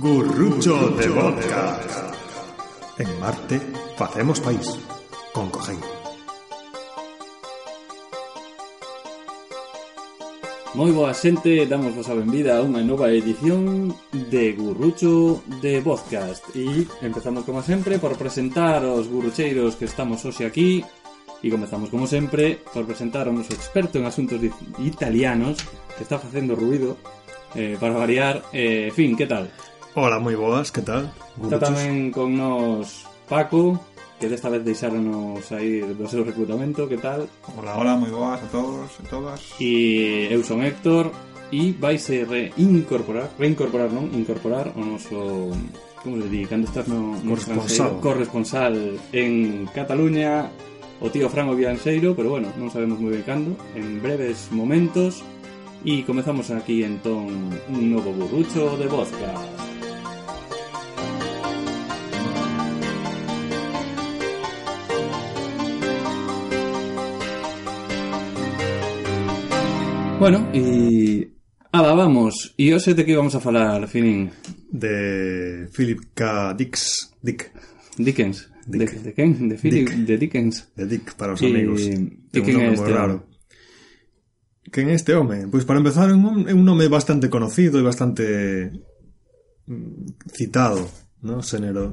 [0.00, 1.78] Gurrucho de vodka.
[2.98, 3.60] En Marte
[3.96, 4.78] facemos país.
[5.32, 5.78] Con Cogen.
[10.74, 16.48] Moi boa xente, damos vos a benvida a unha nova edición de Gurrucho de Podcast
[16.56, 20.80] E empezamos como sempre por presentar os gurrucheiros que estamos hoxe aquí
[21.42, 24.40] E comezamos como sempre por presentar a noso experto en asuntos
[24.80, 25.60] italianos
[25.98, 26.96] Que está facendo ruido
[27.52, 29.52] eh, para variar eh, Fin, que tal?
[29.94, 31.12] Hola, moi boas, que tal?
[31.36, 33.76] Está tamén con nos Paco
[34.22, 37.26] Que desta vez deixáronos sair do seu reclutamento, que tal?
[37.58, 39.38] Hola, hola, moi boas a todos e todas.
[39.58, 41.10] E eu son Héctor
[41.50, 45.50] e vaise reincorporar, reincorporar non, incorporar o noso
[46.06, 47.98] como se di, cando estás no, no Corresponsal.
[47.98, 48.74] corresponsal
[49.10, 50.54] en Cataluña
[51.02, 55.26] o tío Franco Vianseiro, pero bueno, non sabemos moi ben cando, en breves momentos
[55.82, 57.26] e comezamos aquí entón
[57.74, 59.61] un novo burrucho de vodka.
[70.22, 71.34] Bueno, e
[71.74, 72.54] Ala, vamos.
[72.54, 74.30] E hoxe de que vamos a falar, Finin?
[74.70, 76.54] De Philip K.
[76.54, 77.10] Dix.
[77.18, 77.50] Dick.
[77.98, 78.46] Dickens.
[78.62, 78.86] Dick.
[78.86, 79.50] De, de quen?
[79.50, 80.06] De Philip, Dick.
[80.06, 80.70] de Dickens.
[80.78, 81.82] De Dick para os E- amigos.
[81.82, 83.26] e un quen é este raro.
[84.70, 85.50] Quen é este home?
[85.50, 88.70] Pois para empezar é un, un nome bastante conocido e bastante
[89.66, 90.86] mm, citado
[91.26, 91.42] no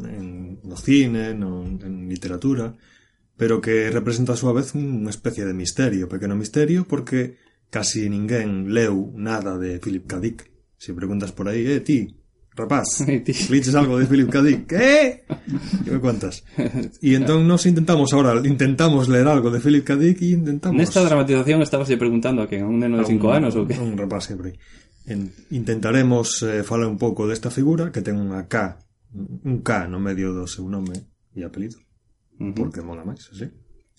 [0.06, 2.78] en, no cine, no, en literatura
[3.40, 8.74] pero que representa a súa vez unha especie de misterio, pequeno misterio porque casi ninguén
[8.74, 10.20] leu nada de Philip K.
[10.20, 12.08] Dick se preguntas por aí, eh, ti,
[12.56, 14.42] rapaz Eh, liches algo de Philip K.
[14.42, 15.24] Dick ¿qué?
[15.86, 16.44] que me cuentas?
[17.02, 19.96] e entón nos intentamos ahora intentamos ler algo de Philip K.
[19.96, 22.64] Dick e intentamos Nesta dramatización estabas preguntando a quen?
[22.64, 23.78] A un neno de 5 un- anos ou que?
[23.80, 24.58] Un rapaz sempre.
[25.10, 28.78] En, intentaremos eh, falar un pouco desta figura que ten unha K,
[29.46, 30.94] un K no medio do seu nome
[31.34, 31.82] e apelido,
[32.38, 32.54] Ujú.
[32.68, 33.50] porque mola máis, así.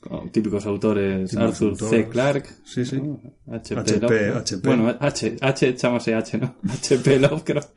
[0.08, 2.08] Oh, típicos autores Típicos Arthur C.
[2.08, 2.96] Clarke Sí, sí.
[3.46, 4.64] HP, Lovecraft.
[4.64, 6.56] Bueno, H, H chamase H, ¿no?
[6.68, 7.70] HP Lovecraft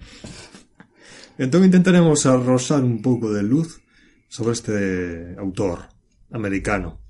[1.37, 3.81] Entón intentaremos arrosar un pouco de luz
[4.29, 5.89] sobre este autor
[6.31, 7.01] americano.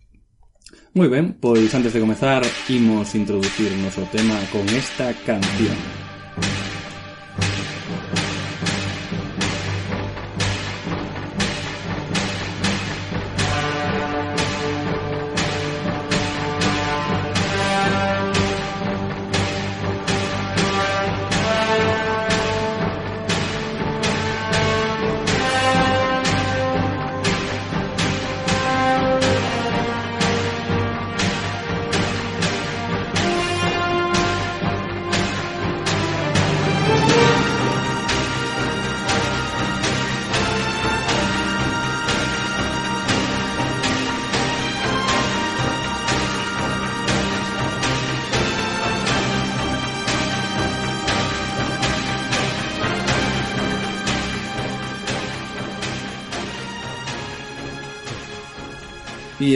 [0.94, 6.03] Moi ben, pois antes de comezar imos introducir o noso tema con esta canción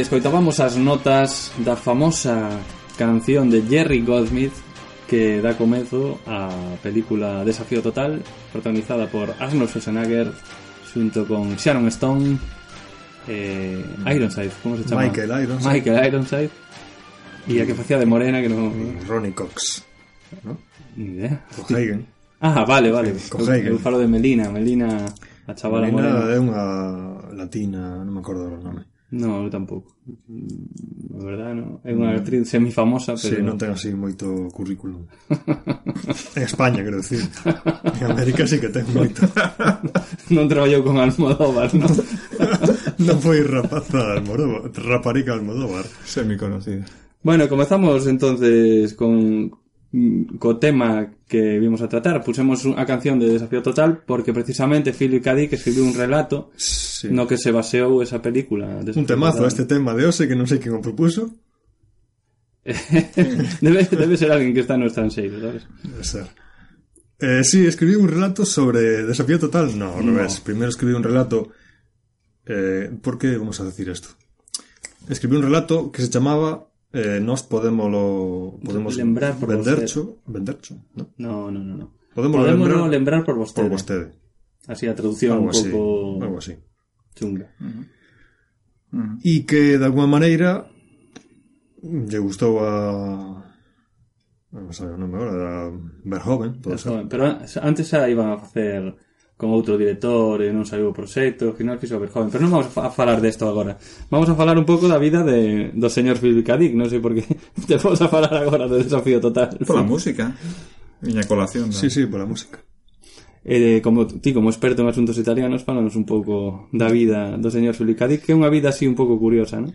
[0.08, 2.48] escoitábamos as notas da famosa
[2.96, 4.56] canción de Jerry Goldsmith
[5.04, 6.48] que dá comezo á
[6.80, 8.24] película Desafío Total
[8.56, 10.32] protagonizada por Arnold Schwarzenegger
[10.88, 12.40] xunto con Sharon Stone
[13.28, 15.12] eh, Ironside, como se chama?
[15.12, 16.52] Michael Ironside Michael Ironside
[17.52, 18.72] e a que facía de morena que non...
[19.04, 19.84] Ronnie Cox
[20.48, 20.56] ¿no?
[20.96, 21.36] Ni idea.
[21.52, 22.08] Cohagen.
[22.40, 23.12] Ah, vale, vale.
[23.28, 23.76] Cohagen.
[23.76, 26.32] Eu falo de Melina, Melina, a chavala Melina morena.
[26.32, 26.64] é unha
[27.36, 28.97] latina, non me acordo o nome.
[29.10, 29.96] No, eu tampouco.
[30.28, 31.80] Mm, A verdade, non.
[31.88, 35.08] É unha actriz semifamosa, Sí, pero non ten así moito currículum.
[35.32, 37.24] en España, quero decir.
[38.04, 39.24] En América sí que ten moito.
[40.36, 41.88] non traballou con Almodóvar, non?
[43.08, 45.88] non foi rapaza Almodóvar, raparica Almodóvar.
[46.04, 46.84] Semi-conocida.
[47.24, 49.58] bueno, comezamos entonces con mm, co
[50.60, 52.24] tema que vimos a tratar.
[52.24, 55.36] Pusemos a canción de Desafío Total porque precisamente Philip K.
[55.36, 57.10] Dick escribiu un relato Sí.
[57.12, 58.82] no que se baseou esa película.
[58.82, 59.54] Desafío Un temazo Total.
[59.54, 61.30] este tema de hoxe que non sei quen o propuso.
[63.62, 65.64] debe, debe ser alguén que está no estranxeiro, sabes?
[65.84, 66.26] Debe ser.
[67.20, 69.72] Eh, sí, escribí un relato sobre Desafío Total.
[69.78, 70.14] No, ao No.
[70.14, 70.40] revés.
[70.42, 71.50] Primeiro escribí un relato...
[72.46, 74.10] Eh, por que vamos a decir isto?
[75.10, 80.76] Escribí un relato que se chamaba eh, Nos podemos lo, podemos Lembrar por vendercho, vendercho,
[80.96, 81.10] ¿no?
[81.18, 81.94] No, no, no, no.
[82.14, 83.64] Podemos Podemos lembrar, lembrar por vostede.
[83.66, 84.12] por vostede.
[84.68, 86.54] Así a traducción Algo un así, pouco algo así.
[87.16, 87.48] chunga.
[89.24, 90.66] E que de alguma maneira
[91.84, 93.44] lle gustou a
[94.52, 95.72] non sei o nome agora, a
[96.08, 97.06] Verhoeven, pode ser.
[97.06, 98.96] Pero antes xa iban a facer
[99.38, 102.34] con outro director e non saiu o proxecto, que non quiso ver joven.
[102.34, 103.78] Pero non vamos a falar desto agora.
[104.10, 106.58] Vamos a falar un pouco da vida de, do señor Philip K.
[106.58, 107.22] Dick, non sei por que
[107.70, 109.62] te vamos a falar agora do desafío total.
[109.62, 110.34] Pola música.
[111.06, 111.70] Miña colación.
[111.70, 111.78] ¿no?
[111.78, 111.94] Sí, eh.
[111.94, 112.66] sí, pola música.
[113.46, 117.78] Eh, como ti, como experto en asuntos italianos, falanos un pouco da vida do señor
[117.78, 118.10] Philip K.
[118.10, 119.70] Dick, que é unha vida así un pouco curiosa, non?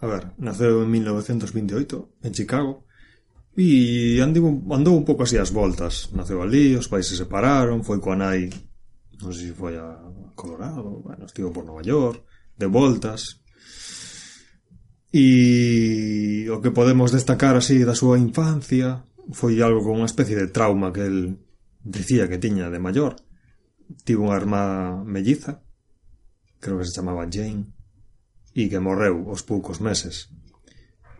[0.00, 2.88] A ver, naceu en 1928 en Chicago
[3.56, 6.10] E andivo, andou un pouco así as voltas.
[6.10, 8.50] Naceu ali, os pais se separaron, foi coa nai,
[9.22, 9.94] non sei se foi a
[10.34, 12.18] Colorado, bueno, estivo por Nova York,
[12.58, 13.38] de voltas.
[15.14, 20.50] E o que podemos destacar así da súa infancia foi algo con unha especie de
[20.50, 21.38] trauma que el
[21.86, 23.14] dicía que tiña de maior.
[24.02, 25.62] Tivo unha irmá melliza,
[26.58, 27.70] creo que se chamaba Jane,
[28.50, 30.34] e que morreu aos poucos meses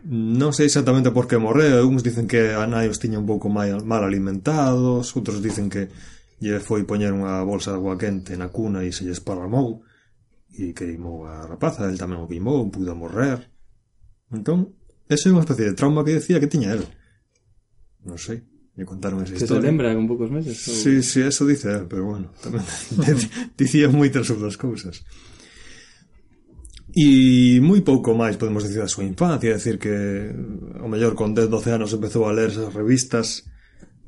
[0.05, 3.49] Non sei exactamente por que morreu, algúns dicen que a nai os tiña un pouco
[3.49, 5.89] mal, mal alimentados, outros dicen que
[6.37, 9.81] lle foi poñer unha bolsa de agua quente na cuna e se lle esparramou
[10.53, 13.49] e queimou a rapaza, el tamén o queimou, pudo morrer.
[14.29, 14.77] Entón,
[15.09, 16.85] ese é unha especie de trauma que decía que tiña el.
[18.05, 18.45] Non sei,
[18.77, 19.57] lle contaron esa que historia.
[19.57, 20.53] Que se lembra con poucos meses?
[20.69, 20.77] Ou...
[20.77, 22.61] Sí, sí, eso dice, pero bueno, tamén
[23.57, 25.01] dicía moitas outras cousas.
[26.95, 30.31] E moi pouco máis podemos decir da súa infancia, decir que
[30.79, 33.43] o mellor con 10, 12 anos empezou a ler esas revistas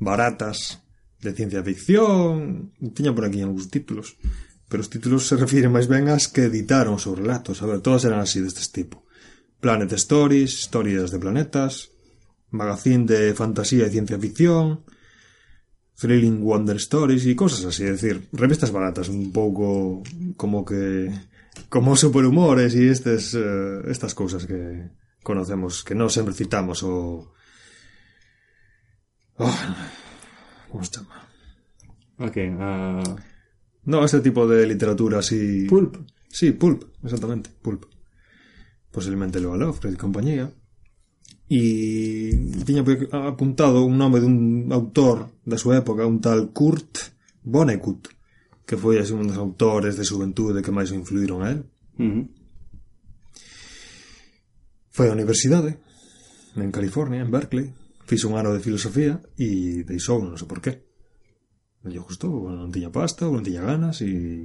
[0.00, 0.80] baratas
[1.20, 4.16] de ciencia ficción, tiña por aquí algúns títulos,
[4.72, 7.84] pero os títulos se refiren máis ben ás que editaron os seus relatos, a ver,
[7.84, 9.04] todas eran así destes tipo.
[9.60, 11.92] Planet Stories, historias de planetas,
[12.56, 14.88] magazín de fantasía e ciencia ficción,
[16.00, 20.00] Thrilling Wonder Stories e cosas así, é decir, revistas baratas, un pouco
[20.40, 21.12] como que
[21.66, 24.94] como superhumores e estes eh, estas cousas que
[25.26, 27.34] conocemos, que non sempre citamos o
[29.42, 29.58] oh,
[30.70, 31.28] como se chama?
[32.18, 33.02] Ok, a...
[33.84, 35.66] No, este tipo de literatura así...
[35.68, 35.96] Pulp.
[36.28, 37.84] Sí, pulp, exactamente, pulp.
[38.90, 40.46] Posiblemente Leo Lovecraft e compañía.
[41.48, 42.34] E
[42.68, 48.12] tiña por- apuntado un nome dun autor da súa época, un tal Kurt Vonnegut,
[48.68, 51.64] que foi así un dos autores de xuventude que máis influíron a él.
[51.96, 52.28] Uh.
[54.92, 55.80] Foi á universidade,
[56.52, 57.72] en California, en Berkeley,
[58.04, 60.84] fixo un ano de filosofía e deixou, non sei por qué.
[61.80, 64.44] Non lle gustou, non tiña pasta, non tiña ganas e...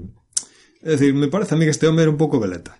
[0.79, 2.79] É dicir, me parece a mí que este home era un pouco veleta.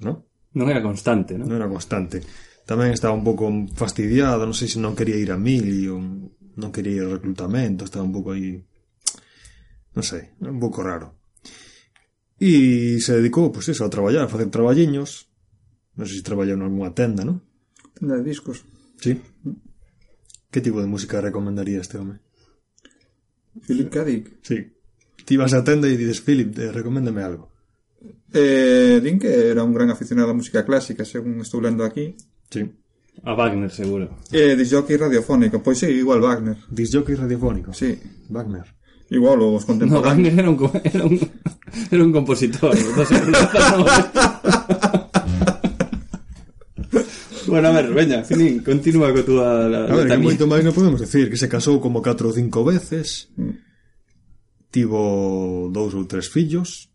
[0.00, 0.24] Non?
[0.56, 1.44] Non era constante, non?
[1.44, 2.24] Non era constante.
[2.64, 5.92] Tamén estaba un pouco fastidiado, non sei se non quería ir a mil e
[6.56, 8.64] non quería ir ao reclutamento, estaba un pouco aí
[9.98, 11.18] non sei, un pouco raro.
[12.38, 15.26] E se dedicou, pois pues, eso, a traballar, a facer traballiños.
[15.98, 17.42] Non sei se traballou en algunha tenda, non?
[17.98, 18.62] Tenda de discos.
[19.02, 19.18] Sí.
[20.54, 22.22] Que tipo de música recomendaría este home?
[23.66, 24.06] Philip K.
[24.06, 24.24] Dick.
[24.46, 24.70] Sí.
[25.26, 27.50] Ti vas á tenda e dices, Philip, eh, recoméndame algo.
[28.30, 32.14] Eh, din que era un gran aficionado á música clásica, según estou lendo aquí.
[32.54, 32.62] Sí.
[33.26, 34.22] A Wagner, seguro.
[34.30, 35.58] Eh, disjockey radiofónico.
[35.58, 36.54] Pois sí, igual Wagner.
[36.70, 37.74] Disjockey radiofónico.
[37.74, 37.98] Sí.
[38.30, 38.77] Wagner.
[39.10, 40.04] Igual, os contemporáneos.
[40.04, 41.16] No, Wagner era un, era un,
[41.90, 42.76] era un compositor.
[42.78, 43.22] Entonces,
[47.48, 50.76] Bueno, a ver, veña, Finín, continúa co túa a, a ver, que moito máis non
[50.76, 53.54] podemos decir Que se casou como 4 ou 5 veces mm.
[54.68, 56.92] Tivo dous ou tres fillos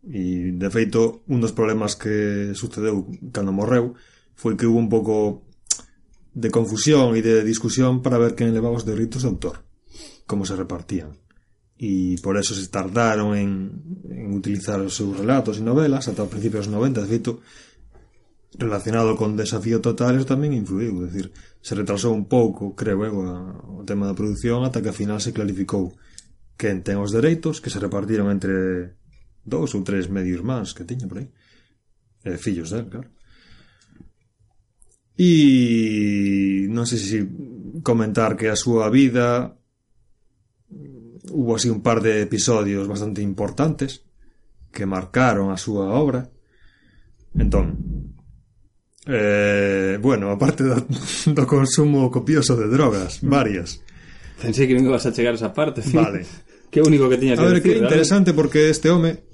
[0.00, 3.04] E, de feito, un dos problemas que sucedeu
[3.36, 3.92] cando morreu
[4.32, 5.44] Foi que hubo un pouco
[6.32, 9.60] de confusión e de discusión para ver quen levaba os derritos de autor
[10.30, 11.18] como se repartían.
[11.74, 13.50] E por eso se tardaron en,
[14.06, 17.32] en utilizar os seus relatos e novelas ata os principios dos 90, de feito,
[18.54, 23.10] relacionado con desafío total eso tamén influiu, é dicir, se retrasou un pouco, creo eh,
[23.10, 23.18] eu,
[23.80, 25.94] o tema da produción ata que ao final se clarificou
[26.54, 28.94] quen ten os dereitos que se repartiron entre
[29.42, 31.28] dous ou tres medios máis que tiña por aí
[32.22, 33.08] e eh, fillos del, claro.
[35.16, 37.18] E non sei se
[37.80, 39.56] comentar que a súa vida
[41.30, 44.04] hubo así un par de episodios bastante importantes
[44.70, 46.30] que marcaron a súa obra
[47.34, 48.10] entón
[49.06, 50.86] Eh, bueno, aparte do,
[51.34, 53.80] do consumo copioso de drogas, varias.
[54.36, 55.80] Pensei que non ibas a chegar a esa parte.
[55.80, 55.98] Fin.
[56.04, 56.22] Vale.
[56.70, 59.24] que único que tiñas A ver, que que decir, interesante porque este home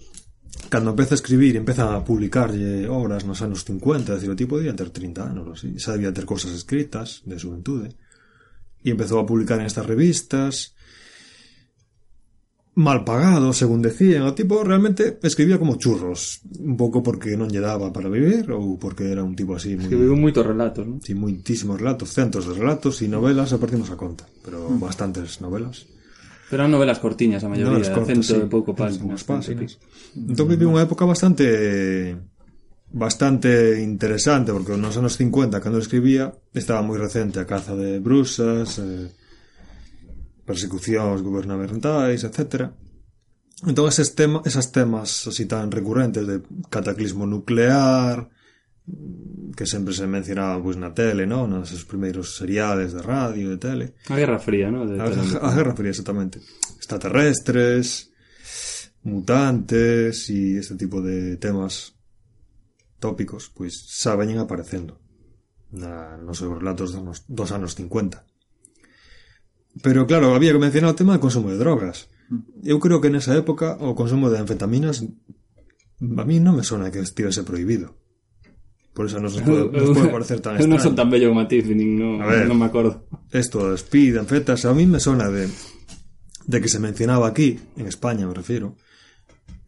[0.71, 4.38] cando empeza a escribir e empeza a publicarlle obras nos anos 50, é dicir, o
[4.38, 7.93] tipo debía ter 30 anos, así, xa debía ter cousas escritas de xuventude.
[8.87, 10.75] E empezou a publicar en estas revistas
[12.76, 17.64] mal pagado, según decían, o tipo realmente escribía como churros, un pouco porque non lle
[17.64, 19.88] daba para vivir ou porque era un tipo así moi...
[19.88, 20.85] Escribiu moitos relatos?
[21.00, 25.88] Sí, moitísimos relatos, centos de relatos e novelas, a partimos a conta, pero bastantes novelas.
[26.52, 28.45] Pero eran novelas cortiñas a maioría, Novelas cortas, cento sí.
[28.45, 29.25] e pouco Unhas páginas.
[29.25, 29.73] páxinas.
[30.12, 32.12] Entón viví unha época bastante
[32.92, 38.78] bastante interesante porque nos anos 50 cando escribía estaba moi recente a caza de brusas
[38.85, 39.11] eh,
[40.47, 42.71] persecucións gubernamentais, etc.
[43.67, 48.31] Entón eses tema, esas temas así tan recurrentes de cataclismo nuclear
[49.57, 51.50] que sempre se mencionaba pois, na tele, ¿no?
[51.50, 54.87] nos esos primeiros seriales de radio, de tele A Guerra Fría, ¿no?
[54.87, 56.38] A, Guerra Fría, exactamente.
[56.79, 58.15] Extraterrestres,
[59.03, 61.99] mutantes e este tipo de temas
[63.03, 65.03] tópicos, pois xa veñen aparecendo
[65.75, 68.36] na, nos seus relatos dos dos anos 50.
[69.83, 72.09] Pero claro, había que mencionar o tema do consumo de drogas.
[72.33, 72.64] Mm.
[72.64, 75.04] Eu creo que nesa época o consumo de anfetaminas
[76.00, 77.97] a mí non me sona que estivese prohibido.
[78.97, 80.73] Por eso nos pode, nos pode parecer tan extraño.
[80.73, 83.04] non son tan bello matiz, nin no, a ver, non me acordo.
[83.28, 87.88] Esto de speed, anfetas, a mí me sona de, de que se mencionaba aquí, en
[87.88, 88.76] España me refiero,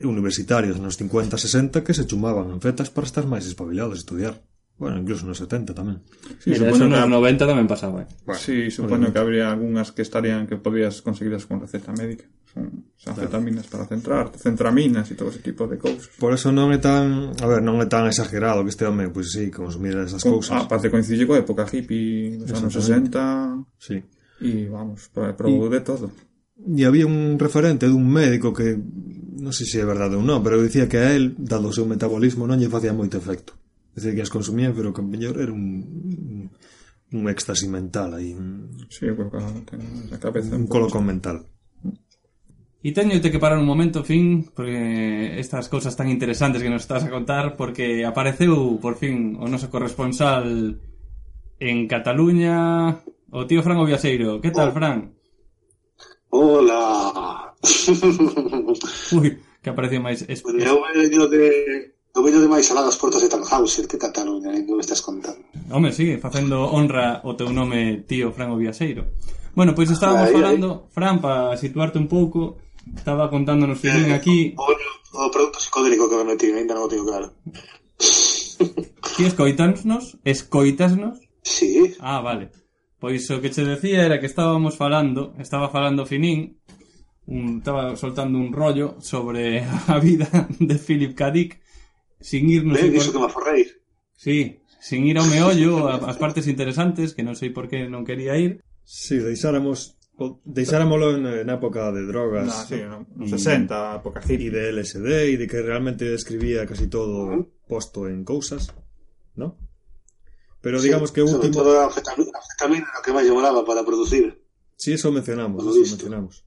[0.00, 4.40] universitarios nos 50, 60 que se chumaban anfetas para estar máis espabilados e estudiar.
[4.78, 5.98] Bueno, incluso nos 70 tamén.
[6.38, 7.10] Sí, Mira, eso nos que...
[7.10, 8.06] 90 tamén pasaba.
[8.06, 8.08] Eh.
[8.22, 12.30] Bueno, sí, supoño que habría algunhas que estarían que podías conseguirlas con receta médica.
[12.54, 16.06] Son anfetaminas para centrar, centraminas e todo ese tipo de cousas.
[16.22, 19.34] Por eso non é tan, a ver, non é tan exagerado que este home, pois
[19.34, 20.54] pues, sí, consumir esas con, cousas.
[20.54, 23.82] Ah, parece coincide coa época hippie dos anos 60.
[23.82, 23.98] Sí.
[24.38, 26.14] E vamos, probou de todo.
[26.54, 30.62] E había un referente dun médico que non sei se é verdade ou non, pero
[30.62, 33.58] dicía que a él, dado o seu metabolismo, non lle facía moito efecto
[33.98, 36.50] decir, que as consumía, pero que mellor era un, un,
[37.12, 38.32] un éxtase mental aí.
[38.32, 39.82] Un, sí, porque ten
[40.14, 40.54] a cabeza...
[40.54, 41.44] Un colocón mental.
[42.78, 47.02] E teñote que parar un momento, fin, porque estas cousas tan interesantes que nos estás
[47.02, 50.78] a contar, porque apareceu, por fin, o noso corresponsal
[51.58, 53.02] en Cataluña,
[53.34, 54.38] o tío Fran Oviaseiro.
[54.38, 54.74] Que tal, oh.
[54.78, 55.10] Fran?
[56.30, 57.50] Hola!
[59.10, 60.22] Ui, que apareceu máis...
[60.30, 60.46] Es...
[60.46, 64.74] Eu veño de, Do veño de máis alá das portas de Tannhauser, que Cataluña, ainda
[64.74, 65.44] me estás contando.
[65.70, 69.12] Home, sigue facendo honra o teu nome tío Fran Viaseiro.
[69.54, 70.88] Bueno, pois estábamos aí, falando.
[70.90, 72.58] Fran, para situarte un pouco,
[72.96, 74.38] estaba contándonos eh, que aquí...
[74.56, 77.34] O, o, o produto psicodélico que me metí, ainda non o teño claro.
[79.18, 80.18] Ti escoitasnos?
[80.24, 81.18] Escoitasnos?
[81.42, 81.94] Sí.
[82.00, 82.50] Ah, vale.
[82.98, 86.58] Pois o que che decía era que estábamos falando, estaba falando Finín,
[87.26, 91.30] un, estaba soltando un rollo sobre a vida de Philip K.
[91.30, 91.60] Dick,
[92.20, 92.74] sin irnos...
[92.78, 93.78] ben, por- iso que me aforreis.
[94.18, 98.02] Sí, sin ir ao meollo, a- as partes interesantes, que non sei por que non
[98.06, 98.62] quería ir.
[98.82, 104.02] Si, deixáramos o- deixáramolo en, en época de drogas No, sí, no, nos y- 60,
[104.02, 104.50] época hippie.
[104.50, 108.74] de LSD e de que realmente escribía casi todo posto en cousas,
[109.38, 109.54] ¿no?
[110.60, 111.62] Pero digamos que Sobre último...
[111.62, 114.42] todo a anfetamina, a anfetamina era o que máis lle molaba para producir.
[114.74, 115.94] Sí, eso mencionamos, Por lo eso visto.
[116.02, 116.42] mencionamos.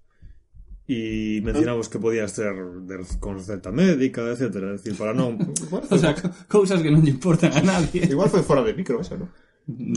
[0.92, 2.52] Y mencionamos que podía ser
[2.84, 5.40] de- con receta médica, etcétera, es decir, para non...
[5.64, 8.04] Igual O sea, co- cousas que non lle importan a nadie.
[8.12, 9.32] igual foi fora de micro eso, ¿no?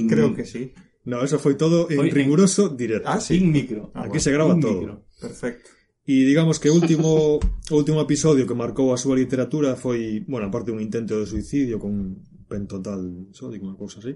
[0.07, 0.71] Creo que sí.
[1.03, 3.11] No, eso foi todo en en- riguroso directo.
[3.11, 3.43] Ah, sí.
[3.43, 3.91] Sin micro.
[3.91, 4.25] Ah, Aquí bueno.
[4.25, 4.79] se graba Sin todo.
[4.79, 4.95] micro.
[5.19, 5.67] Perfecto.
[6.07, 7.41] E digamos que último
[7.75, 11.91] último episodio que marcou a súa literatura foi, bueno, aparte un intento de suicidio con
[11.91, 12.07] un
[12.47, 14.15] pentotal sódico, unha cousa así.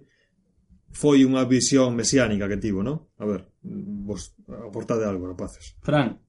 [0.95, 3.11] Foi unha visión mesiánica que tivo, ¿no?
[3.19, 5.77] A ver, vos aportade algo, rapaces.
[5.85, 6.21] Fran,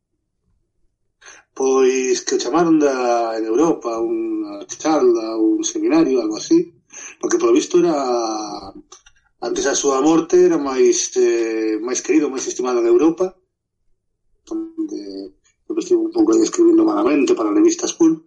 [1.54, 6.60] Pois que chamaron da en Europa unha charla, un seminario, algo así,
[7.20, 7.96] porque polo visto era
[9.40, 13.26] antes da súa morte era máis eh, máis querido, máis estimado en Europa,
[14.52, 15.02] onde
[15.68, 18.24] eu estive un pouco escribindo malamente para revistas Cool,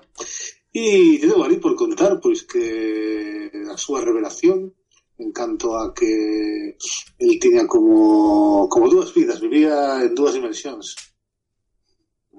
[0.72, 2.64] E te debo ali por contar pois que
[3.68, 4.72] a súa revelación
[5.20, 6.76] en canto a que
[7.20, 10.96] el tiña como, como dúas vidas, vivía en dúas dimensións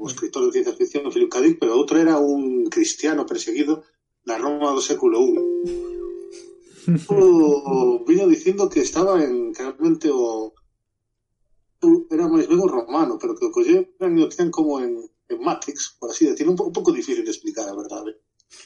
[0.04, 1.40] un escritor de ciencia ficción, Philip K.
[1.40, 3.88] Dick, pero outro era un cristiano perseguido
[4.28, 5.40] na Roma do século I.
[7.08, 10.52] o, vino dicindo que estaba en realmente o
[12.12, 15.00] era máis ben o romano, pero que o colleran e o como en,
[15.32, 18.20] en Matrix, por así decirlo, un, po, un pouco difícil de explicar, a verdade.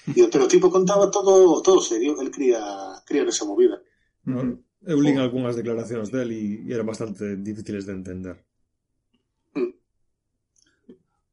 [0.10, 0.26] E ¿eh?
[0.26, 3.78] o, pero o tipo contaba todo todo serio, el cría, cría nesa movida.
[4.26, 4.42] No,
[4.90, 8.47] eu lin algunhas declaracións del e, e eran bastante difíciles de entender.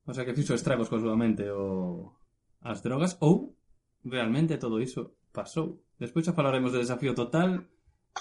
[0.07, 2.13] O sea que fixo estragos con solamente o
[2.61, 3.57] as drogas ou
[4.05, 5.81] realmente todo iso pasou.
[5.97, 7.65] Despois xa falaremos de desafío total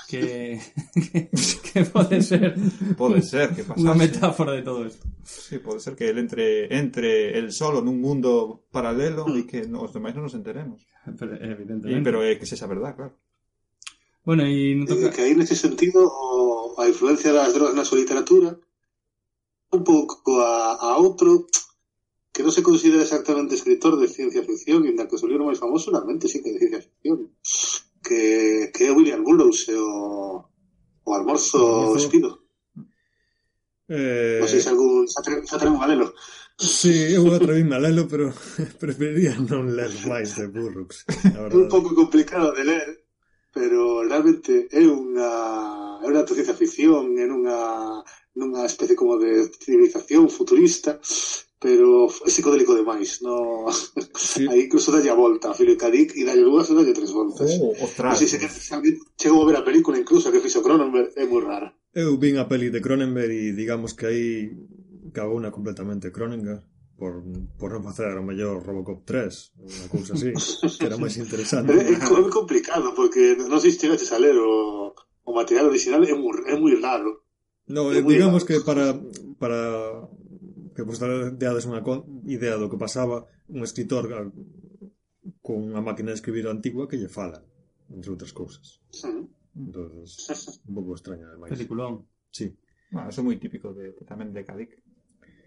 [0.08, 0.60] que
[0.96, 1.30] que,
[1.68, 2.56] que pode ser
[2.98, 3.84] pode ser que pasase.
[3.84, 5.06] Unha metáfora de todo isto.
[5.24, 9.92] Sí, pode ser que el entre entre el solo nun mundo paralelo e que os
[9.92, 10.88] demais non nos enteremos.
[11.04, 12.00] Pero, evidentemente.
[12.00, 13.16] Y, pero é que sexa verdad, claro.
[14.24, 15.12] Bueno, e non eh, toca...
[15.12, 18.56] Que aí nese sentido o, a influencia das drogas na súa literatura
[19.74, 21.50] un pouco a, a outro
[22.34, 25.62] que non se considera exactamente escritor de ciencia ficción, inda que o seu libro máis
[25.62, 27.30] famoso realmente sí que é de ciencia ficción,
[28.02, 30.42] que, que é William Burroughs e o,
[31.06, 32.42] o almorzo espido.
[33.86, 34.42] Eh...
[34.42, 36.10] Non sei se algún se atre, se atreve a lelo.
[36.58, 38.34] Sí, eu atrevime a lelo, pero
[38.82, 41.06] preferiría non ler máis de Burroughs.
[41.30, 43.06] É un pouco complicado de ler,
[43.54, 48.02] pero realmente é unha é unha ciencia ficción, é nunha
[48.34, 50.98] nunha especie como de civilización futurista
[51.64, 53.72] pero é psicodélico demais no...
[54.20, 54.44] sí.
[54.52, 55.88] aí incluso dalle a volta a Philip K.
[55.88, 58.12] Dick e dalle dúas e dalle tres voltas oh, ostras.
[58.12, 58.76] Non sei se, se
[59.16, 62.52] chegou a ver a película incluso que fixo Cronenberg é moi rara eu vin a
[62.52, 64.28] peli de Cronenberg e digamos que aí
[65.16, 66.68] cagou na completamente Cronenberg
[67.00, 67.24] por,
[67.56, 70.36] por non facer o mellor Robocop 3 unha cousa así
[70.76, 74.92] que era máis interesante é, é complicado porque non sei se chegaches a ler o,
[75.24, 77.24] o material original é moi, é moi raro
[77.64, 78.48] No, é digamos raro.
[78.48, 79.00] que para,
[79.40, 79.60] para
[80.76, 81.82] que vos deades unha
[82.28, 84.10] idea do que pasaba un escritor
[85.40, 87.40] con unha máquina de escribir antigua que lle fala,
[87.94, 88.82] entre outras cousas.
[89.54, 91.54] Entonces, un pouco extraña, ademais.
[91.54, 92.10] Peliculón.
[92.34, 92.50] Sí.
[92.90, 94.84] Bueno, eso é moi típico de, tamén de Cadic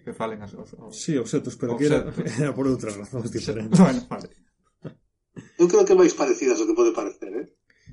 [0.07, 0.95] que falen as os, os...
[0.95, 2.07] Sí, objetos, pero que era,
[2.39, 3.75] era por outras razóns diferentes.
[3.75, 4.31] bueno, vale.
[5.59, 7.47] Eu creo que máis parecidas ao que pode parecer, eh?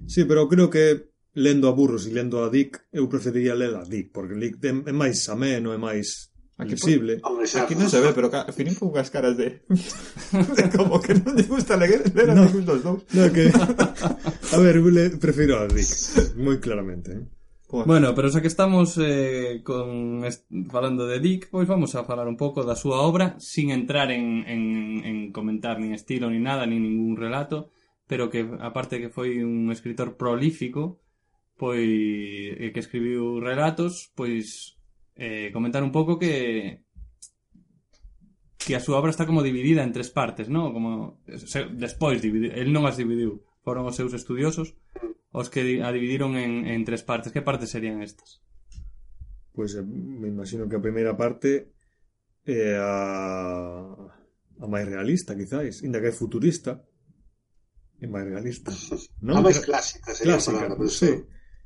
[0.06, 3.82] Sí, pero creo que lendo a Burros e lendo a Dick, eu preferiría ler a
[3.82, 6.33] Dick, porque Dick é máis ameno, é máis
[6.64, 7.20] Aquí visible.
[7.28, 8.32] Hombre, xa, Aquí non se ve, pero.
[8.56, 9.62] Filín pon as caras de...
[10.58, 12.48] de como que non lle gusta ler a No.
[12.48, 12.82] ningún dos.
[12.88, 13.52] No, que...
[14.56, 14.80] a ver,
[15.20, 17.12] prefiro a Dick, moi claramente.
[17.12, 17.24] Eh?
[17.74, 22.30] Bueno, pero xa que estamos eh, con est falando de Dick, pois vamos a falar
[22.30, 24.62] un pouco da súa obra sin entrar en, en,
[25.02, 27.74] en comentar nin estilo ni nada, nin ningún relato,
[28.06, 31.02] pero que aparte que foi un escritor prolífico,
[31.58, 31.82] pois
[32.62, 34.73] e que escribiu relatos, pois
[35.16, 36.84] eh, comentar un pouco que
[38.64, 40.72] que a súa obra está como dividida en tres partes, ¿no?
[40.72, 44.80] Como se, despois dividiu, el non as dividiu, foron os seus estudiosos
[45.34, 47.34] os que a dividiron en, en tres partes.
[47.34, 48.40] Que partes serían estas?
[49.52, 51.74] Pois pues, eh, me imagino que a primeira parte
[52.46, 53.92] é a
[54.64, 56.86] a máis realista, quizáis, inda que é futurista,
[58.00, 58.72] é máis realista.
[59.20, 59.42] Non?
[59.42, 61.12] A máis clásica sería clásica, palabra, pero sí.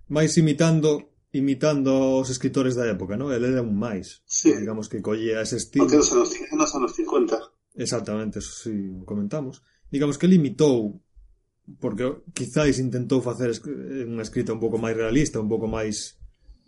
[0.07, 3.31] Máis imitando imitando os escritores da época, ¿no?
[3.31, 4.23] Ele era un máis.
[4.25, 4.55] Sí.
[4.55, 5.85] Digamos que collía ese estilo.
[5.85, 7.39] Porque nos anos, nos anos 50.
[7.75, 9.61] Exactamente, eso sí, comentamos.
[9.91, 11.01] Digamos que limitou
[11.79, 13.51] porque quizáis intentou facer
[14.07, 16.15] unha escrita un pouco máis realista, un pouco máis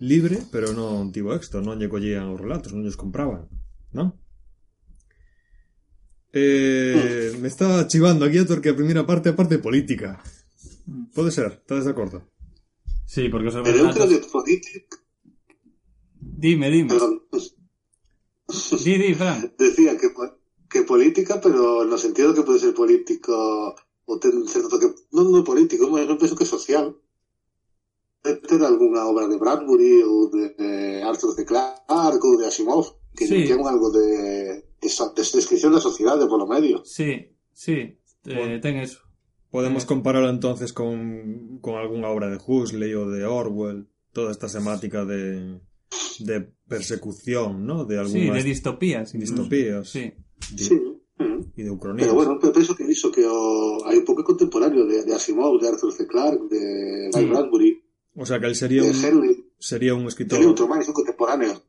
[0.04, 3.48] libre, pero non tivo éxito, non lle collían os relatos, non os compraban,
[3.96, 4.12] non?
[6.36, 7.42] Eh, mm.
[7.42, 10.20] me está chivando aquí, Héctor, que a primeira parte é parte política.
[11.16, 12.28] Pode ser, estades de acordo?
[13.10, 14.08] Sí, porque son Pero relatos...
[14.08, 14.20] yo.
[16.22, 16.90] Dime, dime.
[16.90, 17.24] Perdón.
[18.84, 19.52] Di, Fran.
[19.58, 20.14] Decía que,
[20.70, 25.44] que política, pero en el sentido que puede ser político o cierto que no, no
[25.44, 26.96] político, no pienso que social.
[28.22, 31.46] puede Tener alguna obra de Bradbury o de, Arthur C.
[31.46, 33.52] Clarke o de Asimov que sí.
[33.52, 36.86] algo de, descripción de la sociedad, de por lo medio.
[36.86, 38.62] Sí, sí, eh, bueno.
[38.62, 39.09] ten eso.
[39.52, 39.88] Podemos Eh.
[39.88, 45.60] compararlo entonces con, con alguna obra de Huxley o de Orwell, toda esta temática de,
[46.20, 47.86] de persecución, ¿no?
[47.86, 49.14] De Sí, algunas de distopías.
[49.14, 49.34] incluso.
[49.34, 50.14] distopías Sí.
[50.56, 50.82] de- Sí.
[51.56, 52.08] Y de ucronías.
[52.08, 55.60] Pero bueno, eu penso que iso que o, hai un pouco contemporáneo de, de Asimov,
[55.60, 56.08] de Arthur C.
[56.08, 56.64] Clarke, de
[57.12, 57.30] Guy Mm.
[57.30, 57.72] Bradbury,
[58.16, 61.60] O sea que él sería de un, sería un escritor, Tería outro máis, un contemporáneo.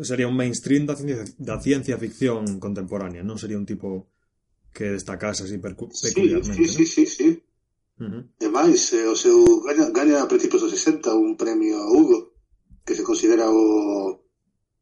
[0.00, 4.08] sería un mainstream ciencia, da ciencia ficción contemporánea, non sería un tipo
[4.72, 6.68] que destacase así peculiarmente.
[6.68, 7.42] Sí, sí, sí, sí,
[7.98, 11.90] Uh E máis, eh, o seu gaña, gaña a principios dos 60 un premio a
[11.90, 12.30] Hugo,
[12.86, 14.22] que se considera o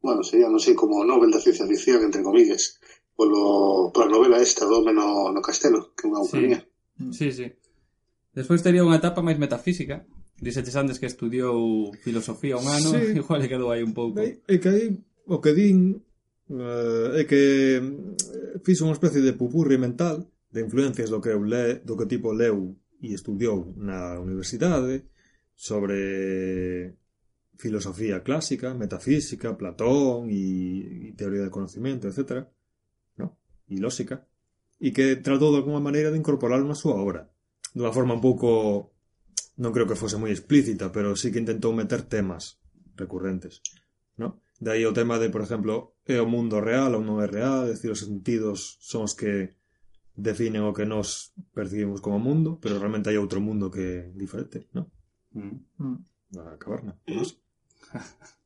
[0.05, 2.77] bueno, sería, non sei, como Nobel da ciencia ficción, entre comillas,
[3.17, 6.61] polo, pola novela esta do Meno no Castelo, que é unha ucrania.
[7.11, 7.43] Sí, sí.
[7.43, 7.47] sí.
[8.37, 10.05] Despois tería unha etapa máis metafísica,
[10.37, 13.17] Dixetes antes que estudiou filosofía un ano, sí.
[13.25, 14.21] igual quedou aí un pouco.
[14.21, 14.93] E que aí,
[15.25, 16.05] o que din
[16.51, 17.43] eh, é que
[17.79, 22.07] eh, fixo unha especie de pupurri mental de influencias do que eu le, do que
[22.07, 25.05] tipo leu e estudiou na universidade
[25.55, 26.97] sobre
[27.59, 32.45] filosofía clásica, metafísica, Platón e, e teoría do conocimiento, etc.
[33.17, 33.41] No?
[33.69, 34.29] E lógica.
[34.77, 37.33] E que tratou de alguma maneira de incorporarlo na súa obra.
[37.73, 38.93] De unha forma un pouco...
[39.57, 42.61] Non creo que fose moi explícita, pero sí que intentou meter temas
[42.93, 43.65] recurrentes.
[44.21, 44.45] No?
[44.61, 47.69] De aí o tema de, por exemplo, é o mundo real ou non é real,
[47.69, 49.53] é dicir, os sentidos son os que
[50.17, 54.73] definen o que nos percibimos como mundo, pero realmente hai outro mundo que é diferente,
[54.73, 54.89] ¿no?
[55.37, 56.01] Mm.
[56.33, 56.97] Na caverna.
[57.05, 57.37] non sei.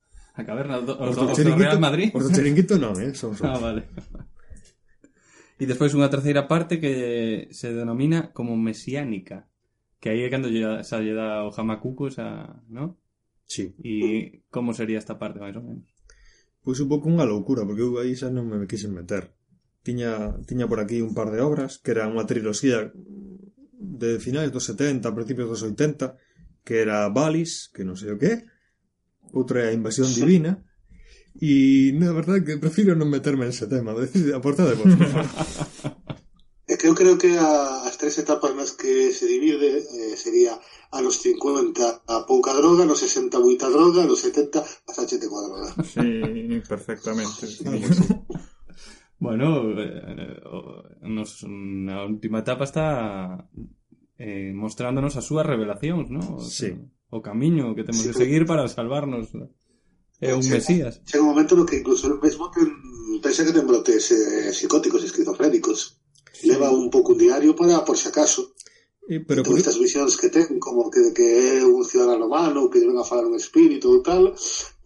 [0.40, 2.09] A caverna do, Os os, do do, os do chiringuito, Real Madrid.
[2.14, 3.12] os do chiringuito non, eh?
[3.14, 3.51] Son, son.
[3.51, 3.87] Ah, vale.
[5.61, 9.51] E despois unha terceira parte que se denomina como mesiánica.
[10.01, 12.96] Que aí é cando lle, xa lle dá o jamacuco, xa, ¿no?
[13.44, 13.75] Sí.
[13.85, 15.89] E como sería esta parte, máis ou menos?
[16.61, 19.33] Pois un pouco unha loucura, porque eu aí xa non me quixen meter.
[19.81, 22.92] Tiña, tiña por aquí un par de obras, que era unha triloxía
[23.81, 26.20] de finais dos 70, principios dos 80,
[26.64, 28.44] que era Valis, que non sei o que,
[29.33, 30.61] outra é a Invasión Divina,
[31.40, 33.96] e na verdade que prefiro non meterme en ese tema,
[34.37, 35.29] aportade vos, por favor.
[36.70, 40.54] Eh, que eu creo que a, as tres etapas nas que se divide eh, sería
[40.94, 44.90] a los 50 a pouca droga, a los 60 moita droga, a los 70 a
[44.94, 45.74] sachete coa droga.
[45.83, 47.50] Sí, perfectamente.
[47.50, 47.66] Sí.
[49.18, 50.38] bueno, eh,
[51.11, 52.87] nos, na última etapa está
[54.14, 56.22] eh, mostrándonos as súas revelacións, ¿no?
[56.38, 56.70] O, sí.
[57.11, 58.14] o camiño que temos sí.
[58.14, 59.35] que seguir para salvarnos.
[60.22, 61.02] É un chega, mesías.
[61.02, 62.70] Chega un momento no que incluso el mesmo ten,
[63.18, 66.00] pensa que ten brotes eh, psicóticos, esquizofrénicos
[66.46, 68.55] leva un pouco un diario para, por si acaso,
[69.11, 69.59] e, pero por...
[69.59, 73.09] estas visións que ten, como que, que é un cidadano humano, que lle ven a
[73.09, 74.31] falar un espírito ou tal,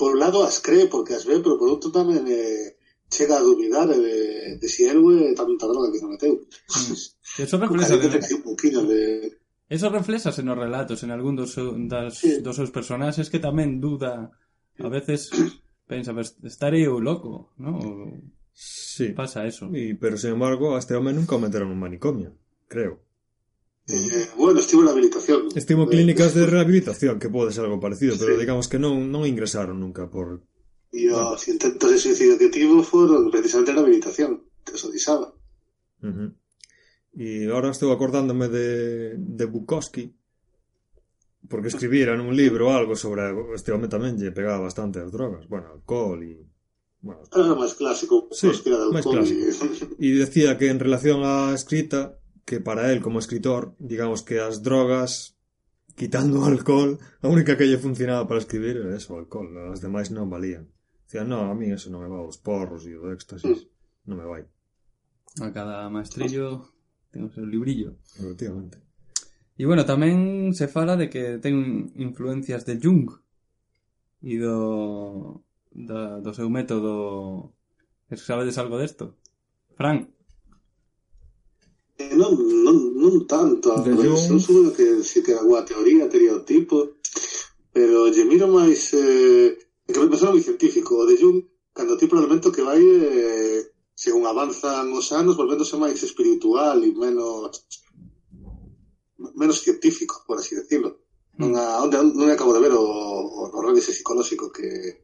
[0.01, 2.81] por un lado as cree, porque as ve, pero por outro tamén eh,
[3.13, 4.17] chega a dubidar eh, de,
[4.65, 4.97] de si é
[5.37, 6.41] tamén tá droga que cometeu.
[6.41, 6.97] Mm.
[7.45, 8.01] Eso reflexa...
[8.01, 8.09] De...
[8.25, 9.29] Que un poquinho de...
[9.69, 12.41] Eso reflexase nos relatos en algún dos, das, sí.
[12.41, 14.33] dos seus personaxes que tamén duda
[14.81, 15.29] a veces
[15.91, 16.17] pensa,
[16.49, 18.25] estarei eu loco, non?
[18.55, 19.09] Sí.
[19.09, 19.69] Pasa eso.
[19.73, 22.33] Y, pero sin embargo, a este hombre nunca metieron un manicomio,
[22.69, 23.01] creo.
[23.89, 25.49] Eh, bueno, estimo rehabilitación.
[25.55, 28.99] Estimo eh, clínicas de pues, rehabilitación, que puede ser algo parecido, pero digamos que no,
[28.99, 30.43] no ingresaron nunca por...
[30.93, 35.35] Y los intentos de suicidio que tuvo fueron precisamente rehabilitación, que eso disaba.
[36.03, 36.35] Uh -huh.
[37.15, 40.15] Y ahora estoy acordándome de, de Bukowski,
[41.49, 43.23] porque escribieran un libro o algo sobre...
[43.55, 46.54] Este hombre también le pegaba bastante a las drogas, bueno, alcohol y
[47.05, 49.45] bueno, era máis clásico, sí, que era máis clásico.
[50.01, 52.17] E decía que en relación á escrita,
[52.49, 55.37] que para él como escritor, digamos que as drogas
[56.01, 59.85] quitando o alcohol, a única que lle funcionaba para escribir era eso, o alcohol, as
[59.85, 60.73] demais non valían.
[61.05, 64.09] Dicía, no, a mí eso non me va, os porros e o éxtasis, mm.
[64.09, 64.43] non me vai.
[65.45, 66.73] A cada maestrillo
[67.13, 68.01] ten o seu librillo.
[68.17, 68.81] Efectivamente.
[69.61, 73.13] E bueno, tamén se fala de que ten influencias de Jung
[74.25, 77.51] e do da, do seu método
[78.15, 79.19] sabedes algo desto?
[79.75, 80.07] Fran.
[81.99, 83.75] Eh, Non, non, non tanto.
[83.83, 84.39] Eu Jung...
[84.39, 86.99] supoño que si que alguna teoría tería o tipo
[87.75, 90.95] pero lle miro máis eh, que me pensaba moi científico.
[90.95, 91.43] O de Jung
[91.75, 97.67] cando ti elemento que vai eh, según avanzan os anos volvéndose máis espiritual e menos
[99.35, 101.03] menos científico, por así decirlo.
[101.35, 101.51] Mm.
[101.51, 105.03] Non, a, onde, non acabo de ver o, o, o radice psicolóxico que,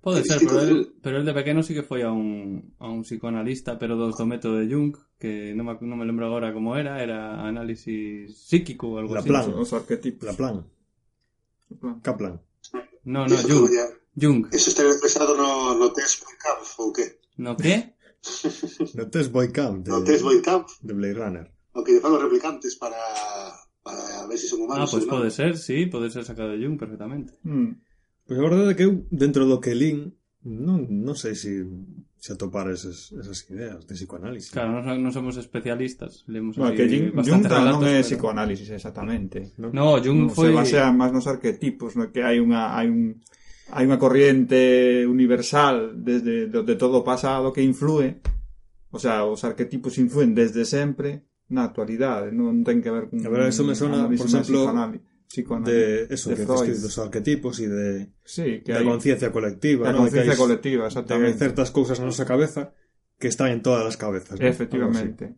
[0.00, 3.04] É ser, pero el, pero el de pequeno sí que foi a un, a un
[3.04, 6.72] psicoanalista, pero dos do método de Jung, que non me, non me lembro agora como
[6.72, 9.28] era, era análisis psíquico ou algo La así.
[9.28, 9.52] plan.
[9.52, 10.24] Os arquetipos.
[10.24, 10.64] La plan,
[12.02, 12.40] Kaplan.
[13.04, 13.68] No, no, Jung.
[14.16, 14.48] Jung.
[14.52, 17.20] eso está expresado no, no test Boykamp ou que?
[17.38, 17.94] No que?
[18.96, 21.46] No test Boy Camp de, No test Boykamp, de Blade Runner.
[21.72, 22.98] o que lle fan os replicantes para,
[23.84, 25.12] para ver se son Ah, humanos pois ou non.
[25.20, 27.38] pode ser, sí, pode ser sacado de Jung perfectamente.
[27.46, 27.80] Mm.
[28.30, 30.14] Pois a verdade é que eu, dentro do que lín,
[30.46, 31.66] non, non sei se
[32.14, 34.54] se atopar esas, esas ideas de psicoanálisis.
[34.54, 36.22] Claro, non, non somos especialistas.
[36.30, 38.06] Lemos bueno, que Jung, Jung non é pero...
[38.06, 39.58] psicoanálisis exactamente.
[39.58, 40.54] No, no Jung no, foi...
[40.54, 43.18] Se basea máis nos arquetipos, no que hai unha, hai un,
[43.74, 48.22] hai unha corriente universal desde donde todo pasa pasado que influe.
[48.94, 53.18] O sea, os arquetipos influen desde sempre na actualidade, non ten que ver con...
[53.26, 54.70] A ver, eso me sona, por exemplo,
[55.64, 58.08] de eso, de los arquetipos y de,
[58.84, 59.92] conciencia colectiva.
[59.92, 59.94] La
[61.34, 62.72] ciertas cosas en nuestra cabeza
[63.18, 64.40] que están en todas las cabezas.
[64.40, 65.36] Efectivamente.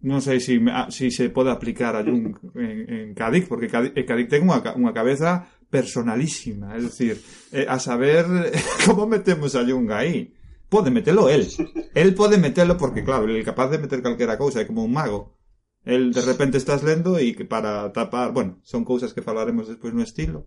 [0.00, 4.74] No sé si, si se puede aplicar a Jung en, en porque Cádiz tiene una,
[4.74, 6.76] una cabeza personalísima.
[6.76, 8.26] Es decir, eh, a saber
[8.86, 10.34] cómo metemos a Jung ahí.
[10.68, 11.48] Puede meterlo él.
[11.94, 14.92] Él puede meterlo porque, claro, él es capaz de meter cualquier cosa, es como un
[14.92, 15.39] mago.
[15.84, 19.96] El de repente estás lendo e que para tapar, bueno, son cousas que falaremos despois
[19.96, 20.44] no estilo,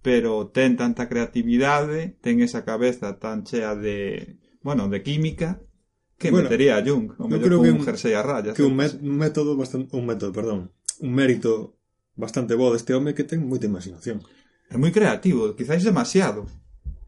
[0.00, 5.58] pero ten tanta creatividade, ten esa cabeza tan chea de, bueno, de química
[6.18, 8.54] que bueno, metería a Jung, o mellor creo que un, un jersey a rayas.
[8.54, 10.72] Que un, un método bastante un método, perdón,
[11.02, 11.76] un mérito
[12.14, 14.22] bastante bo deste home que ten moita imaginación.
[14.70, 16.46] É moi creativo, quizáis demasiado.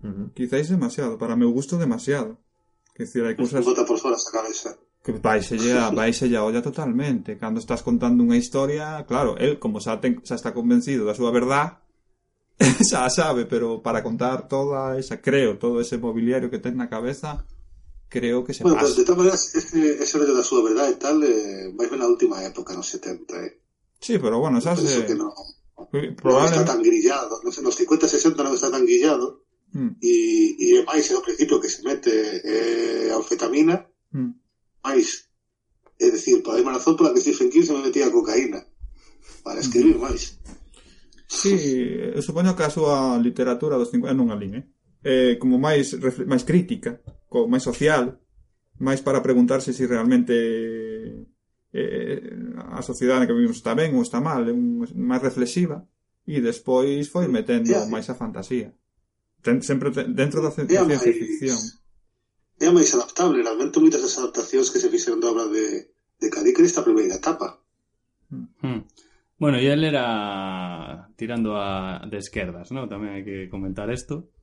[0.03, 0.27] Uh -huh.
[0.35, 2.39] Quizáis demasiado, para meu gusto demasiado.
[2.95, 3.65] Que decir, hai cousas...
[3.65, 4.75] Bota por fora esa cabeza
[5.13, 7.39] que vaiselle a, vaiselle a olla totalmente.
[7.39, 11.33] Cando estás contando unha historia, claro, el como xa, ten, xa está convencido da súa
[11.33, 11.81] verdad,
[12.89, 17.49] xa sabe, pero para contar toda esa, creo, todo ese mobiliario que ten na cabeza,
[18.13, 18.93] creo que se bueno, pasa.
[18.93, 22.09] Bueno, de todas maneras, ese, ese rollo da súa verdade e tal, eh, vai na
[22.09, 23.53] última época, nos 70, eh?
[23.97, 25.09] Sí, pero bueno, xa se...
[25.09, 25.33] Que no,
[25.89, 26.21] Probablemente...
[26.21, 30.05] non está tan grillado, nos, nos 50 60 non está tan grillado, mm.
[30.05, 30.15] e,
[30.53, 32.13] e máis, ao principio que se mete
[32.45, 34.48] eh, a anfetamina, mm
[34.85, 35.29] máis.
[35.99, 38.63] É dicir, para a razón pola que Stephen King se metía cocaína
[39.43, 40.03] para escribir mm.
[40.03, 40.39] máis.
[41.29, 44.65] Sí, eh, supoño que a súa literatura dos 50 ah, non a eh?
[45.05, 45.93] eh como máis
[46.25, 48.17] máis crítica, co máis social,
[48.81, 50.35] máis para preguntarse se si realmente
[51.73, 52.21] eh,
[52.73, 54.55] a sociedade que vivimos está ben ou está mal, é
[54.97, 55.85] máis reflexiva
[56.25, 58.73] e despois foi metendo yeah, máis a fantasía.
[59.45, 61.61] Ten, sempre ten, dentro da ciencia ficción
[62.59, 66.63] é máis adaptable realmente moitas das adaptacións que se fixeron da obra de, de Cadíque
[66.63, 67.63] nesta primeira etapa
[68.63, 68.83] mm.
[69.39, 72.91] Bueno, e ele era tirando a de esquerdas, ¿no?
[72.91, 74.35] tamén hai que comentar isto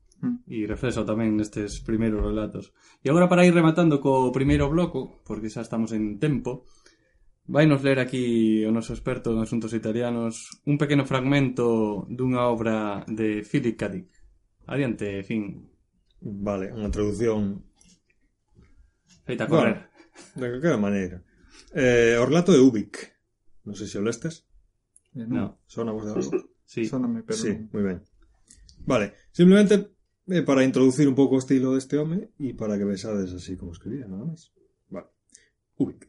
[0.48, 0.72] e hmm.
[0.72, 2.72] reflexo tamén nestes primeiros relatos.
[3.04, 6.64] E agora para ir rematando co primeiro bloco, porque xa estamos en tempo,
[7.44, 13.04] vai nos ler aquí o noso experto en asuntos italianos un pequeno fragmento dunha obra
[13.12, 13.84] de Philip K.
[13.92, 14.08] Dick.
[14.72, 15.68] Adiante, fin.
[16.24, 17.68] Vale, unha traducción
[19.26, 19.90] Feita a correr.
[20.38, 21.18] de calquera maneira.
[21.74, 22.96] Eh, o relato de Ubik.
[23.66, 24.46] Non sei se o lestes.
[25.18, 26.32] Eh, No, Sona vos de algo?
[26.64, 26.86] sí.
[26.86, 28.00] Sóname, pero sí, moi ben.
[28.86, 29.98] Vale, simplemente
[30.30, 33.74] eh, para introducir un pouco o estilo deste home e para que vexades así como
[33.74, 34.54] escribía, nada máis.
[34.94, 35.10] Vale.
[35.82, 36.06] Ubik.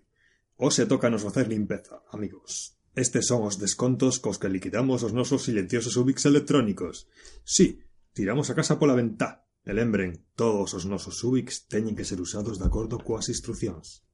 [0.61, 2.77] Ose toca nos facer limpeza, amigos.
[2.97, 7.09] Estes son os descontos cos que liquidamos os nosos silenciosos Ubics electrónicos.
[7.45, 7.81] Sí,
[8.17, 9.45] tiramos a casa pola ventá.
[9.67, 14.07] E lembren, todos os nosos Subics teñen que ser usados de acordo coas instrucións.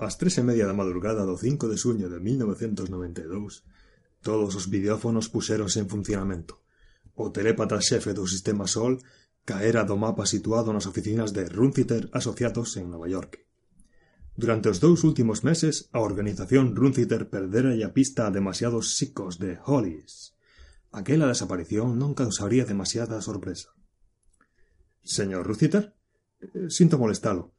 [0.00, 3.68] Ás tres e media da madrugada do 5 de suño de 1992,
[4.24, 6.64] todos os videófonos puxéronse en funcionamento.
[7.12, 9.04] O telépata xefe do sistema Sol
[9.44, 13.44] caera do mapa situado nas oficinas de Runciter Asociados en Nova York.
[14.40, 19.60] Durante os dous últimos meses, a organización Runciter perdera a pista a demasiados psicos de
[19.68, 20.32] Hollis.
[20.96, 23.76] Aquela desaparición non causaría demasiada sorpresa.
[25.04, 25.92] Señor Ruciter?
[26.40, 27.52] Eh, sinto molestalo.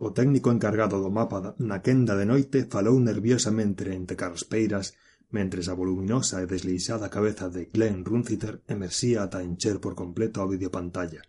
[0.00, 4.96] O técnico encargado do mapa na quenda de noite falou nerviosamente entre carraspeiras
[5.28, 10.48] mentres a voluminosa e desleixada cabeza de Glenn Runciter emerxía ata encher por completo a
[10.48, 11.20] videopantalla.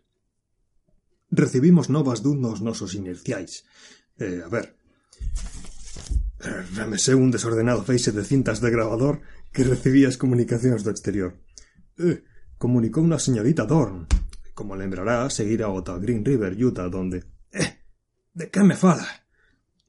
[1.30, 3.68] Recibimos novas dun dos nosos inerciais.
[4.16, 4.80] Eh, a ver...
[6.40, 9.20] Eh, Rameseu un desordenado feixe de cintas de gravador
[9.52, 11.36] que recibía as comunicacións do exterior.
[12.00, 12.24] Eh,
[12.56, 14.08] comunicou unha señorita Dorn
[14.60, 17.24] Como lembrará, seguir agota Green River, Utah, donde...
[17.54, 17.80] Eh,
[18.34, 19.08] de que me fala?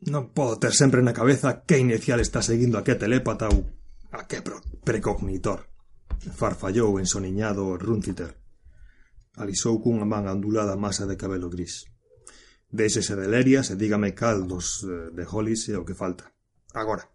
[0.06, 3.66] Non podo ter sempre na cabeza que inicial está seguindo a que telépata ou
[4.14, 4.38] a que
[4.86, 5.66] precognitor.
[6.22, 8.38] Farfallou ensoniñado Runciter.
[9.34, 11.90] Alisou cunha man ondulada masa de cabelo gris.
[12.70, 16.30] Deixese de lerias e dígame caldos eh, de Hollis e o que falta.
[16.78, 17.10] Agora.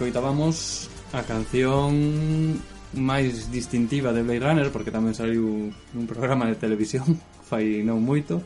[0.00, 1.92] escoitábamos a canción
[2.96, 7.20] máis distintiva de Blade Runner porque tamén saiu un programa de televisión
[7.52, 8.40] fai non moito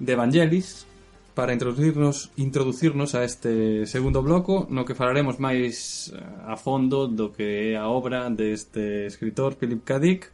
[0.00, 0.88] de Evangelis
[1.36, 6.16] para introducirnos introducirnos a este segundo bloco no que falaremos máis eh,
[6.48, 10.00] a fondo do que é a obra deste escritor Philip K.
[10.00, 10.32] Dick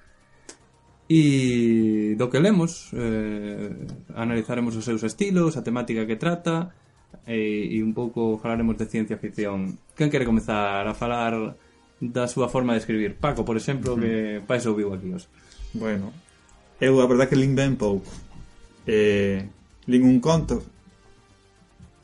[1.11, 3.75] e do que lemos eh,
[4.15, 6.71] analizaremos os seus estilos, a temática que trata
[7.27, 9.79] Eh, e, e un pouco falaremos de ciencia ficción.
[9.97, 11.57] Quen quere comezar a falar
[12.01, 13.17] da súa forma de escribir?
[13.17, 14.03] Paco, por exemplo, uh -huh.
[14.03, 14.13] que
[14.47, 15.29] pais vivo aquí os.
[15.73, 16.13] Bueno,
[16.81, 18.11] eu a verdad que lin ben pouco.
[18.87, 19.49] Eh,
[19.87, 20.63] lin un conto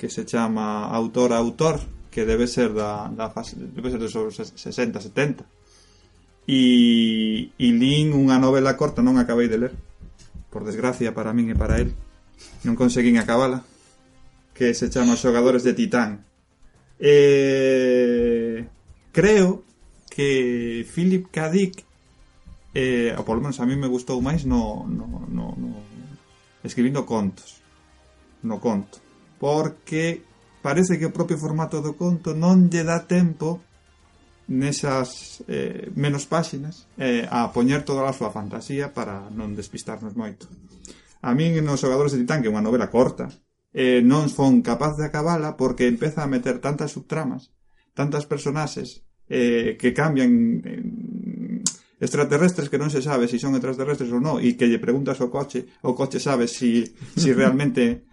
[0.00, 5.00] que se chama Autor Autor, que debe ser da, da fase, debe ser dos 60,
[5.00, 5.44] 70.
[6.48, 9.74] E, e lin unha novela corta, non acabei de ler.
[10.50, 11.94] Por desgracia para min e para el.
[12.64, 13.62] Non conseguín acabala
[14.60, 16.26] que se chama Xogadores de Titán.
[16.98, 18.68] Eh,
[19.10, 19.64] creo
[20.10, 21.48] que Philip K.
[21.48, 21.80] Dick,
[22.76, 25.80] eh, ou polo menos a mí me gustou máis no, no, no, no
[26.60, 27.64] escribindo contos.
[28.44, 29.00] No conto.
[29.40, 30.20] Porque
[30.60, 33.64] parece que o propio formato do conto non lle dá tempo
[34.44, 40.52] nesas eh, menos páxinas eh, a poñer toda a súa fantasía para non despistarnos moito.
[41.24, 43.32] A min nos Xogadores de Titán, que é unha novela corta,
[43.72, 47.54] eh, non son capaz de acabala porque empeza a meter tantas subtramas,
[47.94, 51.62] tantas personaxes eh, que cambian eh,
[52.00, 55.20] extraterrestres que non se sabe se si son extraterrestres ou non e que lle preguntas
[55.20, 56.82] ao coche, o coche sabe si,
[57.14, 58.08] si realmente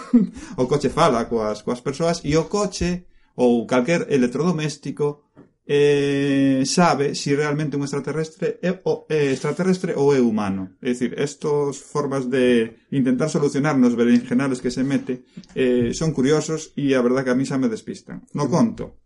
[0.62, 3.04] o coche fala coas, coas persoas e o coche
[3.36, 5.21] ou calquer electrodoméstico
[5.64, 10.76] eh, sabe si realmente un extraterrestre é, o, é extraterrestre ou é humano.
[10.82, 16.74] É dicir, estas formas de intentar solucionar nos berenjenales que se mete eh, son curiosos
[16.74, 18.26] e a verdad que a mí xa me despistan.
[18.34, 18.98] No conto.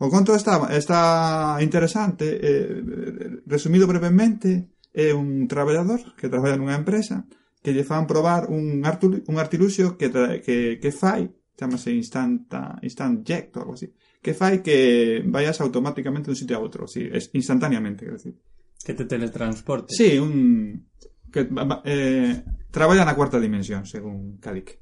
[0.00, 7.28] O conto está, está interesante, eh, resumido brevemente, é un traballador que traballa nunha empresa
[7.62, 12.80] que lle fan probar un, artu, un artiluxio que, tra, que, que fai, chamase Instanta,
[12.80, 16.84] Instant Jet ou algo así, que fai que vayas automáticamente de un sitio a outro,
[16.86, 18.36] sí, es instantaneamente, quero decir.
[18.84, 19.96] Que te teletransporte.
[19.96, 20.88] Sí, un
[21.32, 21.48] que
[21.84, 24.80] eh, traballa na cuarta dimensión, según Kadik.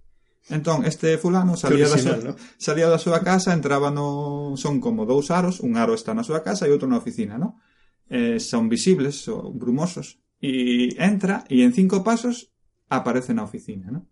[0.50, 2.36] Entón, este fulano salía, da súa, ¿no?
[2.56, 4.56] salía da súa casa, entraba no...
[4.56, 7.60] Son como dous aros, un aro está na súa casa e outro na oficina, ¿no?
[8.08, 10.24] Eh, son visibles, son brumosos.
[10.40, 12.48] E entra e en cinco pasos
[12.88, 14.08] aparece na oficina, ¿no?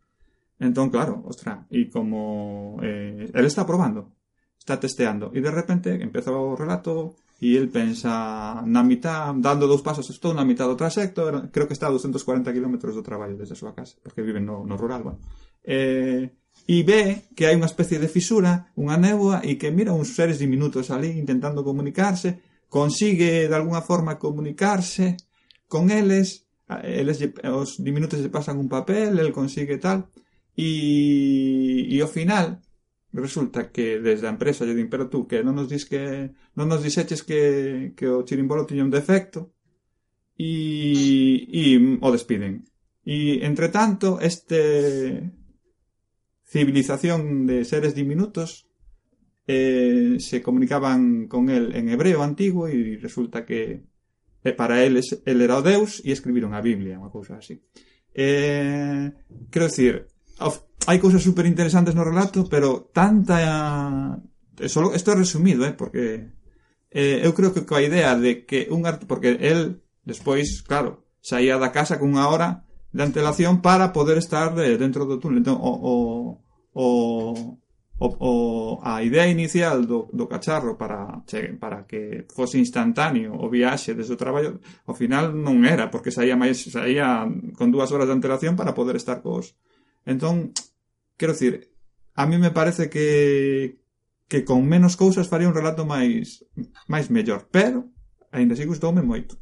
[0.61, 2.77] Entón, claro, ostra, e como...
[2.85, 4.16] Eh, él está probando,
[4.67, 9.87] está testeando e de repente empeza o relato e el pensa na mitad, dando dous
[9.87, 11.23] pasos estou na mitad do trasecto
[11.55, 14.67] creo que está a 240 km do traballo desde a súa casa, porque vive no,
[14.67, 15.23] no rural, bueno.
[15.63, 16.35] Eh,
[16.67, 20.43] e ve que hai unha especie de fisura, unha néboa, e que mira uns seres
[20.43, 25.15] diminutos ali intentando comunicarse, consigue de alguna forma comunicarse
[25.71, 26.51] con eles,
[26.83, 30.11] eles os diminutos lle pasan un papel, el consigue tal,
[30.59, 32.66] e, e ao final
[33.13, 36.67] resulta que desde a empresa lle din, pero tú que non nos dis que non
[36.69, 39.57] nos diseches que, que o chirimbolo tiña un defecto
[40.37, 41.65] e, e
[42.03, 42.67] o despiden.
[43.07, 45.33] E, entre tanto, este
[46.47, 48.67] civilización de seres diminutos
[49.47, 53.87] eh, se comunicaban con él en hebreo antiguo e resulta que
[54.43, 57.63] eh, para eles el era o Deus e escribiron a Biblia, unha cousa así.
[58.15, 59.11] Eh,
[59.51, 60.11] quero dicir,
[60.85, 64.21] hai cousas super interesantes no relato, pero tanta
[64.61, 66.37] eh, solo isto é resumido, eh, porque
[66.93, 71.73] eh, eu creo que coa idea de que un porque el despois, claro, saía da
[71.73, 75.43] casa con unha hora de antelación para poder estar eh, dentro do túnel.
[75.43, 75.95] Entón, o, o,
[76.73, 76.87] o
[77.99, 78.33] o, o
[78.85, 84.13] a idea inicial do, do cacharro para che, para que fose instantáneo o viaxe desde
[84.13, 87.25] o traballo, ao final non era, porque saía máis saía
[87.57, 89.57] con dúas horas de antelación para poder estar cos
[90.07, 90.55] Entón,
[91.19, 91.75] quero dicir,
[92.15, 93.85] a mí me parece que
[94.29, 96.43] que con menos cousas faría un relato máis
[96.91, 97.87] máis mellor, pero
[98.35, 99.39] aínda así gustoume moito.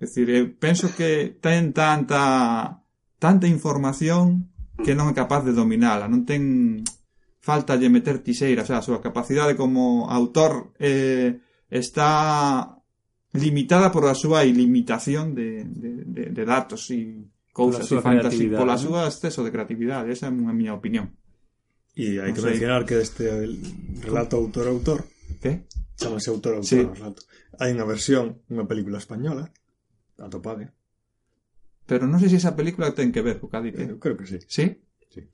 [0.00, 2.84] É dicir, eu penso que ten tanta
[3.18, 4.52] tanta información
[4.84, 6.84] que non é capaz de dominala, non ten
[7.40, 11.40] falta de meter tixeira, o sea, a súa capacidade como autor eh,
[11.72, 12.76] está
[13.32, 17.24] limitada por a súa ilimitación de, de, de, de datos e
[17.58, 21.10] cousas e fantasy pola súa exceso de creatividade, esa é a miña opinión.
[21.98, 22.54] E hai que sei.
[22.54, 23.26] mencionar que este
[24.06, 25.02] relato autor-autor
[25.40, 25.66] Que?
[25.96, 26.82] Chamase autor-autor sí.
[26.82, 27.22] relato.
[27.58, 29.50] Hai unha versión, unha película española
[30.18, 30.70] atopade.
[31.86, 33.74] Pero non sei se esa película ten que ver co Cádiz.
[33.76, 34.38] Eh, eu creo que sí.
[34.46, 34.78] Sí?
[35.10, 35.26] Sí.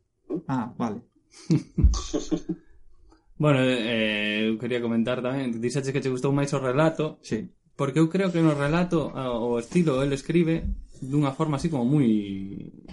[0.48, 1.04] Ah, vale.
[3.42, 7.20] bueno, eh, eu quería comentar tamén, dixaxe que te gustou máis o relato.
[7.20, 7.52] Sí.
[7.76, 10.64] Porque eu creo que no relato o estilo el escribe
[11.00, 12.06] dunha forma así como moi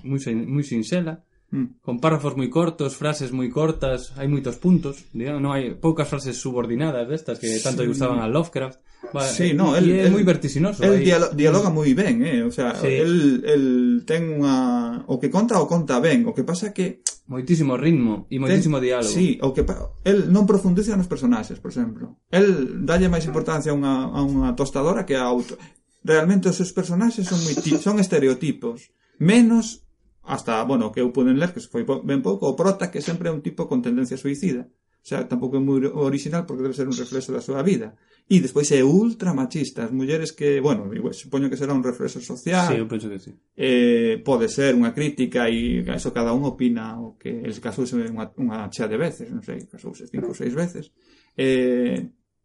[0.06, 1.22] moi moi sinxela,
[1.52, 1.84] mm.
[1.84, 6.40] con párrafos moi cortos, frases moi cortas, hai moitos puntos, digamos, non hai poucas frases
[6.40, 7.90] subordinadas destas que tanto sí.
[7.92, 8.80] gustaban a Lovecraft.
[9.12, 10.82] Va, sí, no, el, é moi vertiginoso.
[10.86, 11.36] El dialo mm.
[11.36, 12.42] dialoga moi ben, eh?
[12.46, 12.88] o sea, sí.
[12.88, 13.66] el, el
[14.08, 18.40] ten unha o que conta o conta ben, o que pasa que moitísimo ritmo e
[18.40, 19.12] moitísimo ten, diálogo.
[19.12, 19.64] Sí, o que
[20.08, 22.22] el non profundiza nos personaxes, por exemplo.
[22.32, 25.56] El dalle máis importancia a unha, a unha tostadora que a auto,
[26.04, 28.90] realmente os seus personaxes son moi son estereotipos,
[29.22, 29.86] menos
[30.24, 33.34] hasta, bueno, que eu poden ler que foi ben pouco, o prota que sempre é
[33.34, 34.70] un tipo con tendencia suicida.
[35.02, 37.98] O sea, tampouco é moi original porque debe ser un reflexo da súa vida.
[38.30, 39.90] E despois é ultra machista.
[39.90, 42.70] As mulleres que, bueno, igual, supoño que será un reflexo social.
[42.70, 43.34] Sí, eu penso que sí.
[43.58, 48.30] Eh, pode ser unha crítica e eso cada un opina o que el casouse unha,
[48.38, 50.94] unha chea de veces, non sei, casouse cinco ou seis veces.
[51.34, 51.98] Eh,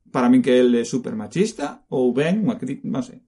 [0.08, 3.20] para min que el é super machista ou ben unha crítica, non sei,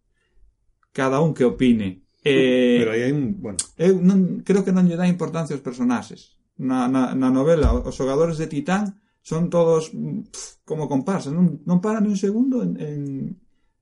[0.93, 2.05] cada un que opine.
[2.25, 3.39] Eh, Pero aí hai un...
[3.39, 3.59] Bueno.
[3.79, 6.37] Eu non, creo que non lle dá importancia aos personaxes.
[6.59, 11.79] Na, na, na novela, os xogadores de Titán son todos pff, como comparsas, non, non
[11.79, 13.01] paran un segundo en, en,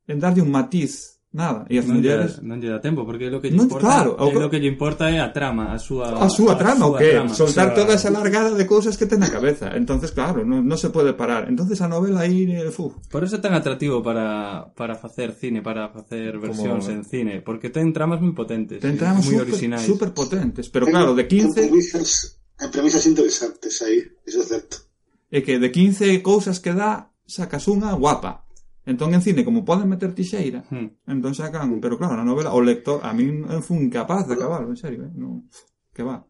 [0.04, 3.28] en darlle un matiz Nada, e as non mulleres lle, non lle dá tempo porque
[3.28, 4.32] lo que lle non, importa, claro, o...
[4.32, 7.00] lo que lle importa é a trama, a súa a súa trama, a súa o
[7.02, 9.74] que trama, soltar toda esa largada de cousas que ten na cabeza.
[9.76, 11.50] Entonces, claro, non, non se pode parar.
[11.50, 12.88] Entonces a novela aí, eh, fu.
[13.12, 16.96] Por eso é tan atractivo para para facer cine, para facer versións Como...
[16.96, 20.88] en cine, porque ten tramas moi potentes, ten eh, tramas moi originais Super potentes, pero
[20.88, 24.88] claro, de 15 ten premisas, ten premisas interesantes aí, iso é certo.
[25.28, 28.45] É que de 15 cousas que dá, sacas unha guapa
[28.86, 31.10] Entón en cine, como poden meter tixeira, hmm.
[31.10, 34.78] entón sacan, pero claro, na novela o lector, a min fun capaz de acabar, en
[34.78, 35.12] serio, eh?
[35.18, 35.50] no,
[35.90, 36.22] que va.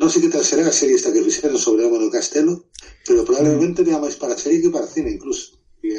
[0.00, 2.72] Non sei que tal será a serie esta que fixeron sobre Álvaro Castelo,
[3.04, 3.88] pero probablemente hmm.
[3.92, 5.60] dea máis para serie que para cine, incluso.
[5.84, 5.92] E,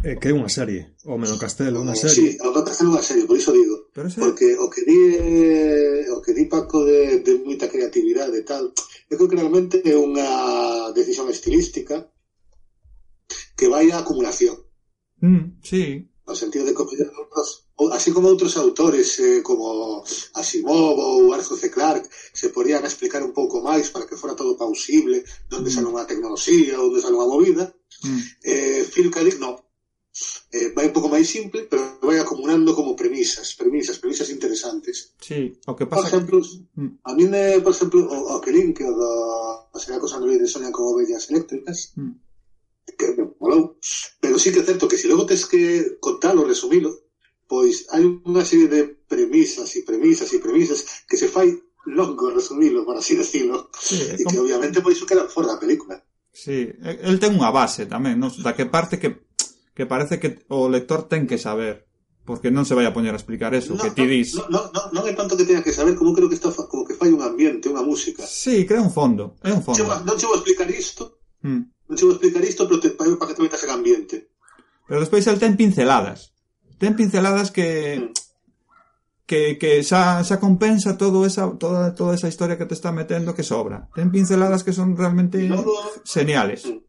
[0.00, 2.16] eh, que é unha serie, o Meno Castelo, unha eh, serie.
[2.16, 3.92] Sí, o Meno Castelo é unha serie, por iso digo.
[3.92, 4.16] Pero ese...
[4.16, 8.72] Porque o que di, eh, o que di Paco de, de moita creatividade e tal,
[9.12, 12.08] eu creo que realmente é unha decisión estilística
[13.60, 14.56] que vai a acumulación
[15.20, 16.08] Mm, sí.
[16.26, 20.04] No sentido de comediar outros, así como outros autores eh, como
[20.34, 21.70] Asimov ou Arthur C.
[21.70, 25.74] Clarke se podían explicar un pouco máis para que fora todo pausible, onde mm.
[25.74, 27.64] sale unha tecnoloxía, onde sale unha movida.
[28.06, 28.20] Mm.
[28.46, 29.26] Eh, Phil K.
[29.26, 29.58] Dick, no.
[30.54, 35.14] Eh, vai un pouco máis simple, pero vai acumulando como premisas, premisas, premisas interesantes.
[35.18, 36.06] Sí, o que pasa...
[36.06, 36.36] Por exemplo,
[36.78, 36.90] mm.
[37.06, 39.12] a mí me, por exemplo, o, o que link o da,
[39.82, 42.29] será cos androides soñan como bellas eléctricas, mm
[42.98, 43.06] que,
[43.38, 43.76] bueno,
[44.20, 47.10] pero sí que é certo que se si logo tens que contalo, resumilo,
[47.50, 51.50] pois hai unha serie de premisas e premisas e premisas que se fai
[51.86, 55.98] longo resumilo, por así decirlo, sí, e que obviamente pois iso queda fora da película.
[56.30, 58.30] Sí, el ten unha base tamén, non?
[58.44, 59.26] da que parte que,
[59.74, 61.90] que parece que o lector ten que saber
[62.22, 64.38] porque non se vai a poñer a explicar eso no, que ti dis.
[64.38, 66.86] No, no, no, non é tanto que teña que saber, como creo que está como
[66.86, 68.22] que fai un ambiente, unha música.
[68.22, 69.82] Sí, crea un fondo, é un fondo.
[70.06, 73.42] Non che vou explicar isto, mm che vou explicar isto, pero te, para, que te
[73.42, 74.28] metas en ambiente.
[74.86, 76.32] Pero despois el ten pinceladas.
[76.78, 77.68] Ten pinceladas que
[78.00, 78.12] Mm.
[79.30, 83.30] que, que xa, xa compensa todo esa, toda, toda esa historia que te está metendo
[83.30, 83.86] que sobra.
[83.94, 85.70] Ten pinceladas que son realmente logo,
[86.04, 86.66] geniales.
[86.66, 86.82] Mm.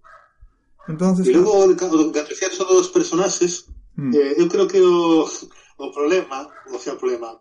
[0.89, 5.29] Entonces, e de, de, de apreciar son dos personajes, mm, Eh, eu creo que o,
[5.81, 7.39] o problema, o sea, o problema,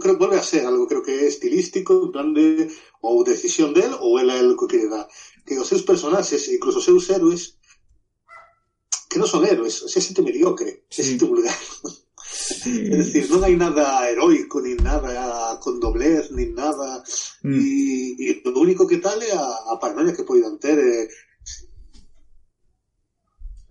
[0.00, 2.72] creo vuelve a ser algo creo que estilístico, en plan de
[3.04, 5.04] ou decisión del ou ela é o que lle dá.
[5.44, 7.60] Que os seus personaxes, incluso os seus héroes,
[9.10, 11.04] que non son héroes, o sea, xente mediocre, sí.
[11.04, 11.52] xente vulgar.
[12.32, 17.04] sí, É dicir, non hai nada heroico, nin nada con doblez, nin nada...
[17.44, 21.06] mm, E, e o único que tal é a, a paranoia que poidan ter eh,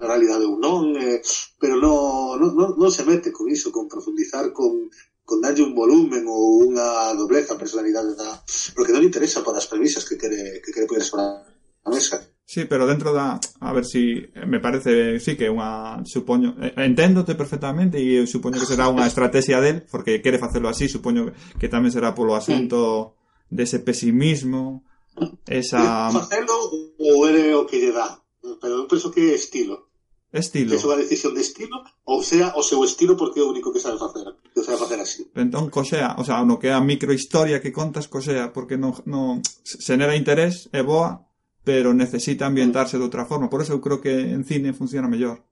[0.02, 1.22] na realidade ou non, eh,
[1.62, 4.89] pero non, non, non, non se mete con iso, con profundizar, con,
[5.22, 8.41] con darlle un volumen ou unha dobleza a personalidade da...
[8.74, 11.24] porque non interesa para as premisas que quere, que quere poder sobre
[11.86, 12.18] a mesa.
[12.52, 13.39] Sí, pero dentro da...
[13.62, 14.28] A ver si...
[14.49, 16.04] Me parece, sí, que unha...
[16.04, 16.58] Supoño...
[16.60, 21.32] Eh, enténdote perfectamente e supoño que será unha estrategia del, porque quere facelo así, supoño
[21.62, 23.16] que tamén será polo asunto
[23.47, 24.84] dese pesimismo,
[25.47, 26.12] esa...
[26.12, 26.58] Facelo
[26.99, 28.20] ou ere o que lle dá,
[28.60, 29.90] pero eu penso que é estilo.
[30.32, 30.71] Estilo.
[30.71, 33.99] Que é de estilo, ou sea, o seu estilo porque é o único que sabe
[33.99, 34.25] facer.
[34.53, 35.32] Que sabe facer así.
[35.36, 39.43] Entón, cosea, o sea, no que é a microhistoria que contas, cosea, porque non, non
[39.63, 41.27] xenera interés, é boa,
[41.63, 43.51] pero necesita ambientarse de outra forma.
[43.51, 45.43] Por eso eu creo que en cine funciona mellor.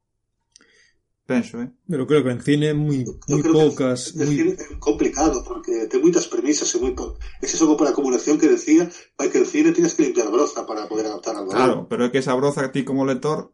[1.29, 1.69] Penso, eh?
[1.87, 4.33] Pero creo que en cine moi, moi poucas, moi...
[4.33, 7.21] é complicado porque ten moitas premisas e moi po...
[7.37, 10.65] ese xogo por acumulación que decía vai que el cine tienes que limpiar a broza
[10.65, 13.53] para poder adaptar algo Claro, pero é que esa broza a ti como lector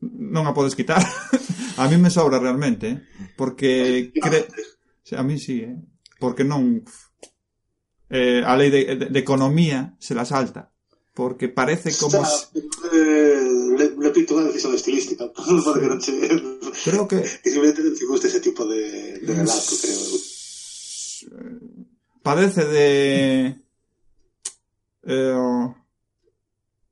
[0.00, 1.00] non a podes quitar.
[1.80, 2.98] a mí me sobra realmente, eh?
[3.36, 4.48] porque cre...
[5.16, 5.76] a mí sí, eh?
[6.22, 6.84] porque non
[8.12, 10.70] eh, a lei de, de, de economía se la salta
[11.14, 12.48] porque parece como o sea,
[12.92, 13.42] eh,
[13.76, 15.28] le, le pinto unha decisión estilística
[15.66, 16.14] porque non che
[16.84, 20.00] creo que simplemente non te gusta ese tipo de, de relato creo
[21.32, 21.58] eh,
[22.24, 22.88] padece de
[25.04, 25.66] eh,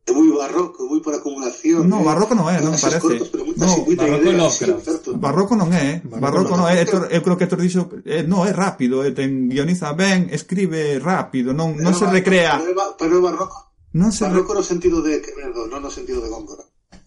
[0.08, 1.88] muy barroco, moi por acumulación.
[1.88, 2.04] No, ¿eh?
[2.04, 3.00] barroco non é, non parece.
[3.00, 5.14] Cortos, pero no, barroco ideas, no, sí, certo.
[5.14, 8.42] barroco non é, barroco, barroco non é, Héctor, eu creo que Héctor dixo, eh, no,
[8.42, 12.58] é rápido, eh, ten guioniza ben, escribe rápido, non non se recrea.
[12.98, 13.70] Pero é barroco.
[13.94, 16.64] Non se barroco no sentido de Quevedo, non no sentido de Góngora.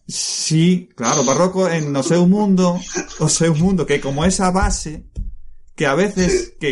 [0.07, 2.79] Sí, claro, barroco en no seu mundo,
[3.19, 5.09] o seu mundo que como esa base
[5.75, 6.59] que a veces sí.
[6.59, 6.71] que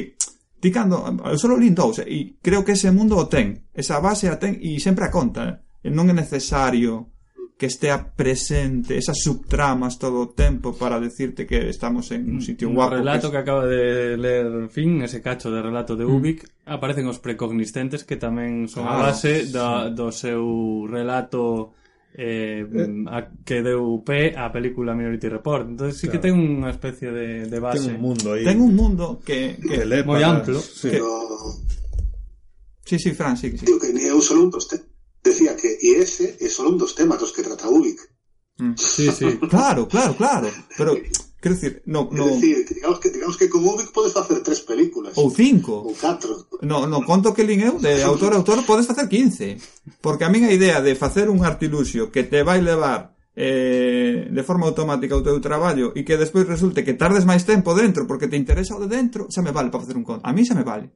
[0.61, 4.30] ti cando, eu solo lin dous, e creo que ese mundo o ten, esa base
[4.30, 5.55] a ten e sempre a conta, eh?
[5.82, 7.11] E non é necesario
[7.61, 12.69] que estea presente esas subtramas todo o tempo para decirte que estamos en un sitio
[12.69, 12.95] mm, guapo.
[12.95, 13.43] O relato que, es...
[13.43, 16.09] que acaba de ler Fin, ese cacho de relato de mm.
[16.09, 16.73] Ubik, mm.
[16.73, 19.53] aparecen os precogniscentes que tamén son claro, a base sí.
[19.53, 21.77] da, do seu relato
[22.17, 23.05] eh, eh.
[23.05, 25.69] a, que deu pé a película Minority Report.
[25.69, 26.17] Entonces sí claro.
[26.17, 27.93] que ten unha especie de, de base.
[27.93, 28.41] Ten un mundo aí.
[28.41, 30.41] Ten un mundo que, que, que moi para...
[30.41, 30.57] amplo.
[30.57, 30.89] Sí.
[30.89, 30.97] Que...
[30.97, 31.13] Pero...
[32.89, 33.69] sí, sí, Fran, sí, sí.
[33.69, 34.51] Digo que ni eu solo un.
[35.24, 38.01] Decía que, y ese é solo un dos temas dos que trata Ubik.
[38.57, 40.49] Mm, sí, sí, claro, claro, claro.
[40.78, 40.97] Pero,
[41.39, 42.26] quero dicir, no, no...
[42.26, 45.13] Es decir, que digamos que, digamos que con Ubik podes facer tres películas.
[45.15, 45.86] Ou cinco.
[45.86, 46.49] Ou catro.
[46.61, 49.61] No, no, conto que lin eu, de autor a autor, podes facer 15.
[50.01, 54.43] Porque a min a idea de facer un artiluxio que te vai levar eh, de
[54.43, 58.28] forma automática o teu traballo e que despois resulte que tardes máis tempo dentro porque
[58.28, 60.26] te interesa o de dentro, xa me vale para facer un conto.
[60.26, 60.91] A mí xa me vale.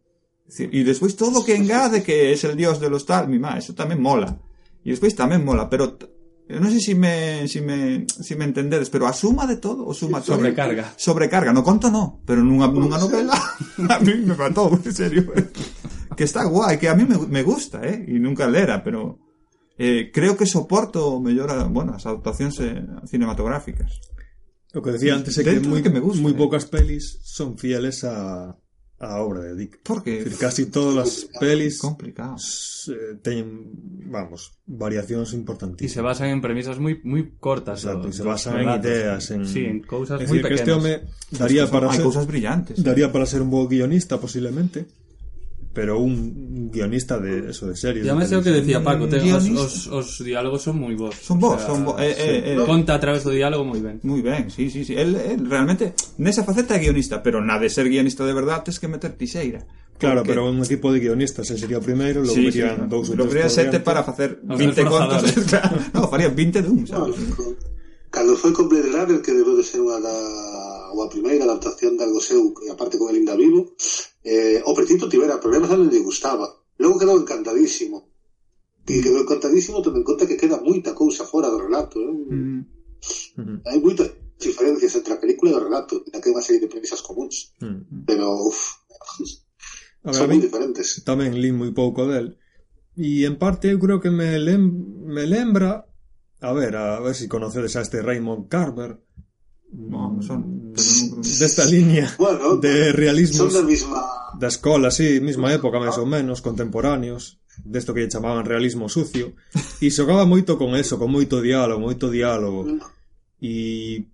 [0.45, 3.57] Decir, e despois todo que engade que es el dios de los tal, mi má,
[3.57, 4.37] eso tamén mola
[4.85, 5.97] e despois tamén mola, pero
[6.45, 9.57] eu non sei se si me, si me, si me entendedes, pero a suma de
[9.57, 10.93] todo, o suma todo, Sobrecarga.
[10.93, 13.33] sobrecarga, no conto no, pero nunha, nunha novela
[13.89, 15.25] a mí me matou, en serio.
[16.13, 19.17] que está guai, que a mí me, me gusta, eh, e nunca lera, pero
[19.81, 23.97] eh, creo que soporto mellor a, bueno, as adaptacións eh, cinematográficas.
[24.69, 26.37] Lo que decía antes é que Dentro moi, que me gusta, moi eh.
[26.37, 28.53] poucas pelis son fieles a,
[28.99, 29.79] a obra de Dick.
[29.83, 32.35] Porque Es decir, casi todas as pelis complicado.
[32.87, 33.69] eh, teñen,
[34.07, 35.91] vamos, variacións Y importantísimas.
[35.93, 37.83] se basan en premisas moi moi cortas.
[37.83, 39.43] Exacto, y se basan en ideas, en...
[39.45, 40.85] Sí, en Es decir, que pequenas.
[40.85, 42.79] este daría para ser, cousas brillantes.
[42.83, 44.85] daría para ser un bo guionista posiblemente,
[45.76, 48.05] pero un guionista de eso de series.
[48.05, 51.11] Ya me sé o que decía Paco, te, os, os, os, diálogos son moi vos.
[51.19, 51.99] Son vos, o sea, son vos.
[51.99, 53.99] Eh, eh, eh, Conta a través do diálogo moi ben.
[54.07, 54.95] Moi ben, sí, sí, sí.
[54.95, 58.80] El, el realmente nesa faceta é guionista, pero na de ser guionista de verdad tes
[58.80, 59.67] que meter tixeira.
[59.99, 60.32] Claro, porque...
[60.32, 63.19] pero un equipo de guionistas se sería o primeiro, logo sí, metían sí, dous ou
[63.19, 63.51] tres.
[63.51, 65.28] Logo sete para facer 20 contos.
[65.51, 67.19] claro, no, faría 20 dun, sabes?
[68.15, 70.15] Cando foi con Blade Runner, que debeu de ser unha da,
[70.95, 73.76] a primeira adaptación de algo seu, aparte con el Inda Vivo,
[74.26, 76.49] eh, o Pretito tivera problemas a non lle gustaba.
[76.82, 78.09] Logo quedou encantadísimo.
[78.86, 82.01] E quedou encantadísimo tendo en conta que queda moita cousa fora do relato.
[82.01, 82.09] Eh?
[82.09, 82.59] Mm-hmm.
[83.38, 83.57] Mm -hmm.
[83.69, 84.09] Hai moitas
[84.41, 87.53] diferencias entre a película e o relato, na que hai unha serie de premisas comuns.
[87.61, 88.01] Mm -hmm.
[88.09, 88.82] Pero, uff,
[90.09, 91.05] son moi diferentes.
[91.05, 92.36] Tamén li moi pouco del.
[92.97, 94.63] E en parte eu creo que me, lem
[95.05, 95.86] me lembra
[96.41, 99.01] A ver, a ver se si conocedes a este Raymond Carver.
[99.71, 100.54] No, son
[101.39, 103.99] desta liña bueno, de realismos son da misma
[104.36, 109.34] da escola, sí, mesma época máis ou menos, contemporáneos, desto que lle chamaban realismo sucio,
[109.80, 112.67] e xogaba moito con eso, con moito diálogo, moito diálogo,
[113.39, 114.11] e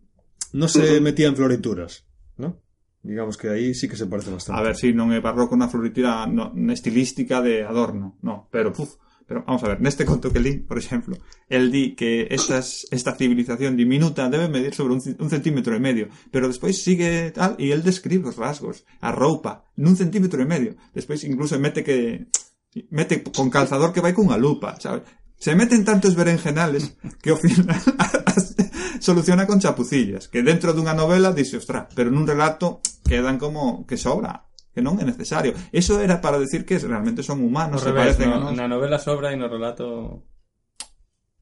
[0.54, 2.06] non se metía en florituras,
[2.38, 2.62] ¿no?
[3.02, 4.62] Digamos que aí sí que se parece bastante.
[4.62, 8.46] A ver, si sí, non é barroco na floritura no, na estilística de Adorno, no,
[8.54, 9.02] pero puf,
[9.32, 11.16] Pero vamos a ver, neste conto que li, por exemplo,
[11.48, 16.12] el di que estas, esta civilización diminuta debe medir sobre un, un centímetro e medio,
[16.36, 20.76] pero despois sigue tal, e el describe os rasgos, a roupa, nun centímetro e medio.
[20.92, 22.28] Despois incluso mete que
[22.92, 25.08] mete con calzador que vai cunha lupa, sabes?
[25.40, 27.80] Se meten tantos berenjenales que ao final
[29.00, 33.96] soluciona con chapucillas, que dentro dunha novela dice, ostra, pero nun relato quedan como que
[33.96, 35.52] sobra que non é necesario.
[35.76, 38.52] Eso era para decir que realmente son humanos, revés, se parecen no, a nos.
[38.56, 40.28] Na novela sobra e no relato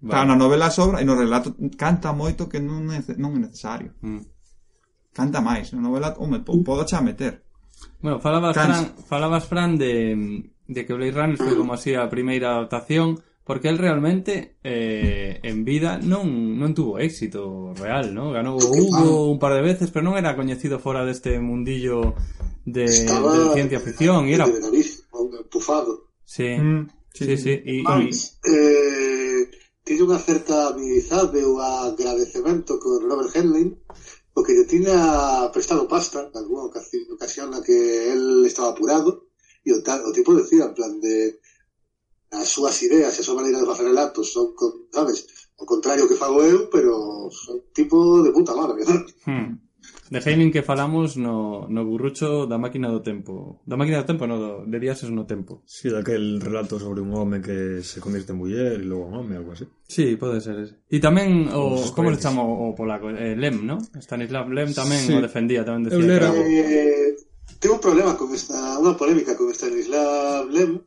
[0.02, 0.12] Vale.
[0.12, 3.92] Claro, na novela sobra e no relato canta moito que non é, non é necesario.
[4.00, 4.24] Mm.
[5.12, 6.64] Canta máis, na novela home, po, mm.
[6.64, 7.44] podo xa meter.
[8.00, 8.80] Bueno, falabas Cans...
[8.80, 10.16] Fran, falabas Fran de,
[10.68, 13.20] de que Blade Runner foi como así a primeira adaptación
[13.50, 18.30] Porque él realmente eh, en vida non, non tuvo éxito real, ¿no?
[18.30, 22.14] Ganou o Hugo un par de veces, pero non era coñecido fora deste mundillo
[22.62, 24.30] de, Estaba de ciencia ficción.
[24.30, 24.46] E era...
[24.46, 26.14] De nariz, empufado.
[26.22, 27.38] Sí, mm, sí, sí.
[27.42, 27.54] sí.
[27.66, 28.54] E, Mas, y...
[28.54, 29.42] eh,
[29.82, 33.74] tiñe unha certa amizade ou agradecemento con Robert Henley
[34.30, 39.26] porque lle tiña prestado pasta en alguna ocasión, ocasión na que él estaba apurado
[39.66, 41.42] e o, tal, o tipo decía en plan de
[42.32, 45.26] as súas ideas e a súa maneira de facer relatos son, con, sabes,
[45.58, 48.86] o contrario que fago eu, pero son tipo de puta madre.
[49.26, 49.70] Hmm.
[50.10, 53.62] De Heinlein que falamos no, no burrucho da máquina do tempo.
[53.66, 55.62] Da máquina do tempo, no, do, de días es no tempo.
[55.70, 59.38] Sí, daquel relato sobre un home que se convirte en muller e logo un home,
[59.38, 59.70] algo así.
[59.86, 60.82] Sí, pode ser ese.
[60.90, 63.14] E tamén o, Os como le chamo o polaco?
[63.14, 63.78] Eh, Lem, ¿no?
[64.02, 65.14] Stanislav Lem tamén sí.
[65.14, 66.34] o defendía, tamén decía eu era...
[66.34, 66.42] que...
[66.42, 67.10] Eh,
[67.62, 70.82] tengo un problema con esta, unha polémica con Stanislav Lem,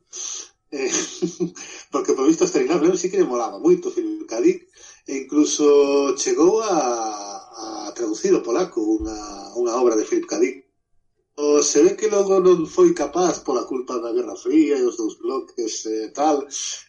[0.73, 0.91] eh,
[1.93, 4.41] porque por visto Stanislas Lem sí que le molaba moito Philip K.
[4.41, 4.67] Dick
[5.07, 10.35] e incluso chegou a, a traducir ao polaco unha, unha obra de Philip K.
[10.41, 10.57] Dick
[11.37, 14.97] o, se ve que logo non foi capaz pola culpa da Guerra Fría e os
[14.97, 16.41] dous bloques e eh, tal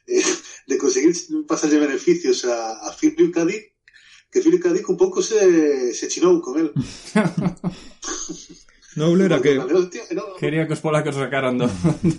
[0.07, 0.23] eh,
[0.69, 1.11] de conseguir
[1.43, 3.37] pasarlle beneficios a, a Philip K.
[3.43, 3.63] Dick
[4.31, 4.71] que Philip K.
[4.71, 6.71] Dick un pouco se, se chinou con el
[8.95, 9.57] Noble era que
[10.39, 11.67] quería que os polacos sacaran do,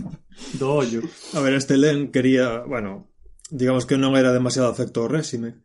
[0.61, 1.03] do ollo.
[1.35, 3.11] A ver, este Len quería, bueno,
[3.51, 5.62] digamos que non era demasiado afecto ao réxime.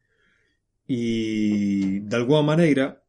[0.89, 3.05] E de alguma maneira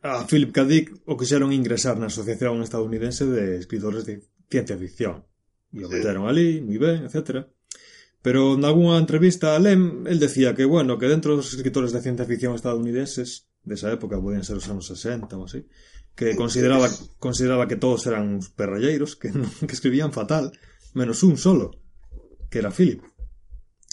[0.00, 0.64] a Philip K.
[0.64, 5.24] Dick o quixeron ingresar na Asociación Estadounidense de Escritores de Ciencia Ficción.
[5.72, 7.48] E o meteron ali, moi ben, etcétera.
[8.20, 12.26] Pero nalgúna entrevista a Lem, el decía que, bueno, que dentro dos escritores de ciencia
[12.26, 15.68] ficción estadounidenses desa época, podían ser os anos 60 ou así,
[16.18, 16.90] que consideraba,
[17.22, 20.50] consideraba que todos eran uns perralleiros, que, que escribían fatal,
[20.98, 21.78] menos un solo,
[22.50, 23.06] que era Philip.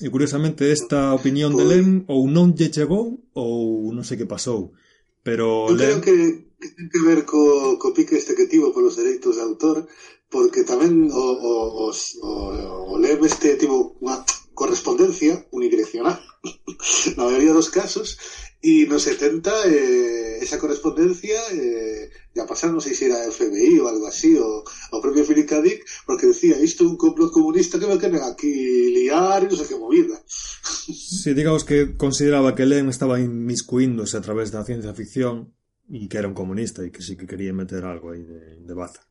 [0.01, 4.17] E curiosamente esta opinión pues, de pois- Lem ou non lle chegou ou non sei
[4.17, 4.73] que pasou.
[5.21, 6.01] Pero eu Lem...
[6.01, 6.15] creo que,
[6.57, 9.85] que ten que ver co, co pique este que tivo polos dereitos de autor
[10.27, 12.31] porque tamén o, o, o, o,
[12.91, 14.19] o Lem este tivo unha
[14.51, 16.19] correspondencia unidireccional
[17.15, 18.17] na maioría dos casos
[18.61, 23.87] e nos 70 eh, esa correspondencia eh, ya pasar, non sei se era FBI ou
[23.87, 25.63] algo así o, o propio Philip K.
[25.63, 28.51] Dick porque decía isto é un complot comunista que me queren aquí
[28.91, 30.19] liar e non sei que movida
[31.23, 35.55] Si digamos que consideraba que Lem estaba inmiscuíndose a través da ciencia ficción
[35.89, 38.73] e que era un comunista e que sí que quería meter algo aí de, de
[38.73, 39.05] baza.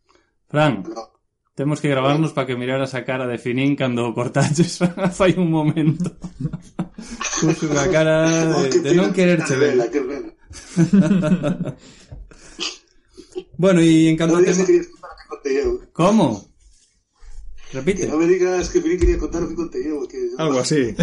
[0.50, 1.14] Fran, no.
[1.54, 4.82] temos que gravarnos para que miraras a cara de Finin cando o cortaches
[5.18, 6.10] fai un momento.
[7.40, 8.16] puxo a cara
[8.64, 9.76] de, de non quererche ver.
[9.90, 10.30] Que pena.
[13.58, 14.64] bueno, e en canto a tema...
[14.64, 14.86] Que
[15.28, 15.82] contei eu.
[15.92, 16.54] Como?
[17.74, 18.06] Repite.
[18.06, 20.06] Que non me digas que Filipe quería contar o que contei eu.
[20.06, 20.38] Que...
[20.38, 20.94] Algo así.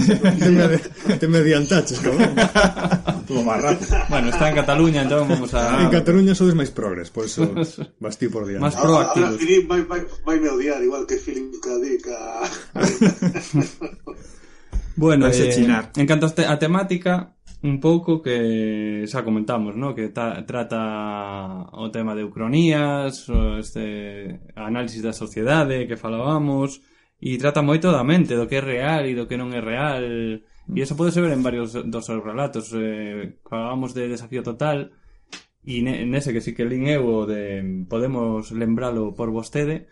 [1.20, 2.32] te me adiantaches, cabrón.
[3.28, 3.92] Todo máis rápido.
[4.08, 5.84] Bueno, está en Cataluña, entón vamos a...
[5.84, 7.52] En Cataluña sodes máis progres, por eso
[8.04, 8.64] vas ti por diante.
[8.64, 9.36] Más proactivos.
[9.36, 12.00] Ahora, ahora Filipe vai, vai, vai me odiar, igual que Filipe día.
[14.96, 15.92] Bueno, eh, chinar.
[15.96, 19.94] en canto a temática, un pouco que xa comentamos, ¿no?
[19.94, 23.30] que ta, trata o tema de ucronías,
[23.60, 26.82] este análisis da sociedade que falábamos,
[27.22, 30.02] e trata moito da mente, do que é real e do que non é real,
[30.02, 32.74] e eso pode ser ver en varios dos seus relatos.
[32.74, 34.90] Eh, falábamos de desafío total,
[35.62, 39.86] e nese que sí que lin eu o de podemos lembralo por vostede,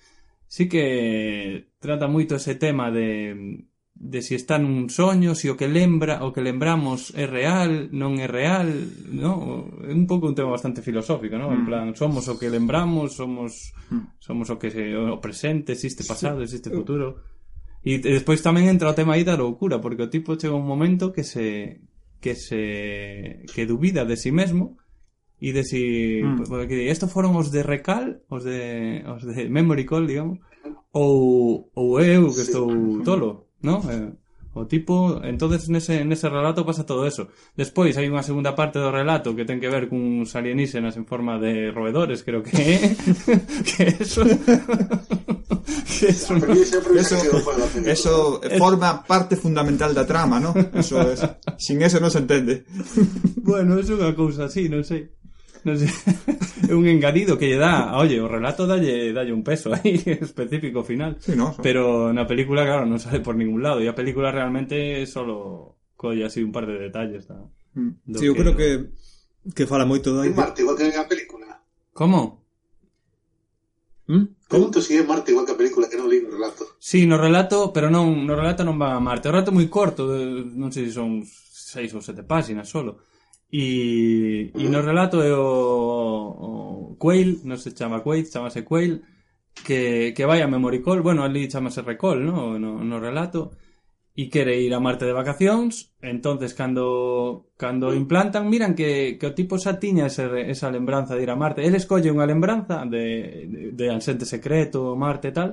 [0.49, 3.68] sí que trata moito ese tema de
[3.99, 8.15] de si está nun soño, si o que lembra, o que lembramos é real, non
[8.15, 8.71] é real,
[9.11, 9.67] no?
[9.83, 11.51] É un pouco un tema bastante filosófico, no?
[11.51, 11.67] En mm.
[11.67, 14.23] plan, somos o que lembramos, somos mm.
[14.23, 17.19] somos o que se, o presente, existe pasado, existe futuro.
[17.83, 21.11] E despois tamén entra o tema aí da loucura, porque o tipo chega un momento
[21.11, 21.83] que se
[22.23, 24.79] que se que dubida de si sí mesmo
[25.43, 26.47] e de si mm.
[26.87, 30.39] estos foron os de Recal, os de os de Memory Call, digamos,
[30.95, 32.71] ou ou eu que estou
[33.03, 33.48] tolo.
[33.61, 33.83] ¿no?
[33.89, 34.11] Eh,
[34.53, 37.29] o tipo, entonces nese, nese relato pasa todo eso.
[37.53, 41.37] Despois hai unha segunda parte do relato que ten que ver cuns alienígenas en forma
[41.37, 42.77] de roedores, creo que é.
[43.69, 44.25] que eso...
[45.85, 46.49] que eso, no,
[46.97, 47.17] eso,
[47.85, 50.57] eso forma parte fundamental da trama, ¿no?
[50.73, 51.21] Eso es,
[51.61, 52.65] sin eso non se entende.
[53.45, 55.13] bueno, é unha cousa así, non sei
[55.63, 55.91] non sei,
[56.69, 60.83] é un engadido que lle dá, oye, o relato dalle dalle un peso aí específico
[60.83, 61.19] final.
[61.19, 61.61] Sí, no, so.
[61.61, 66.23] Pero na película, claro, non sale por ningún lado, e a película realmente solo colle
[66.23, 67.43] así un par de detalles da.
[67.75, 68.15] Mm.
[68.15, 68.95] Sí, eu creo que
[69.51, 70.23] que fala moito da.
[70.23, 71.59] É Marte igual que na película.
[71.91, 72.39] Como?
[74.07, 74.47] ¿Mm?
[74.47, 76.79] Pregunto se si é Marte igual que a película que non li no relato.
[76.79, 79.27] Sí, no relato, pero non no relato non van a Marte.
[79.27, 83.03] O relato moi corto, non sei se son seis ou sete páxinas solo
[83.49, 89.01] E, e no relato é o, o Quail, non se chama Quail, chamase Quail,
[89.65, 93.57] que, que vai a Memoricol, bueno, ali chamase Recall, no, no, no relato,
[94.13, 99.33] e quere ir a Marte de vacacións, entonces cando, cando implantan, miran que, que o
[99.33, 101.63] tipo xa tiña ese, esa lembranza de ir a Marte.
[101.63, 105.49] Ele escolle unha lembranza de, de, de Ansente Secreto, Marte e tal,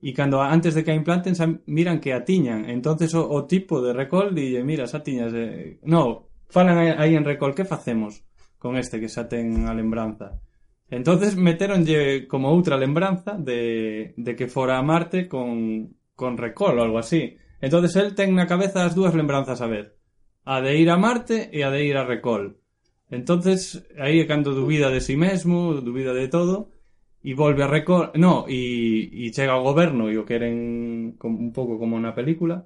[0.00, 2.64] e cando antes de que a implanten xa miran que a tiñan.
[2.70, 5.34] entonces o, o tipo de recall dille, mira, xa tiñas...
[5.36, 8.24] Eh, no, Falan aí en Recol, que facemos
[8.58, 10.40] con este que xa ten a lembranza?
[10.88, 16.84] Entonces meteronlle como outra lembranza de, de que fora a Marte con, con Recol ou
[16.88, 17.36] algo así.
[17.60, 19.92] Entonces el ten na cabeza as dúas lembranzas a vez.
[20.48, 22.56] A de ir a Marte e a de ir a Recol.
[23.12, 26.72] Entonces aí é cando dubida de si sí mesmo, dubida de todo
[27.20, 31.76] e volve a Recol, no, e, e chega ao goberno e o queren un pouco
[31.76, 32.64] como na película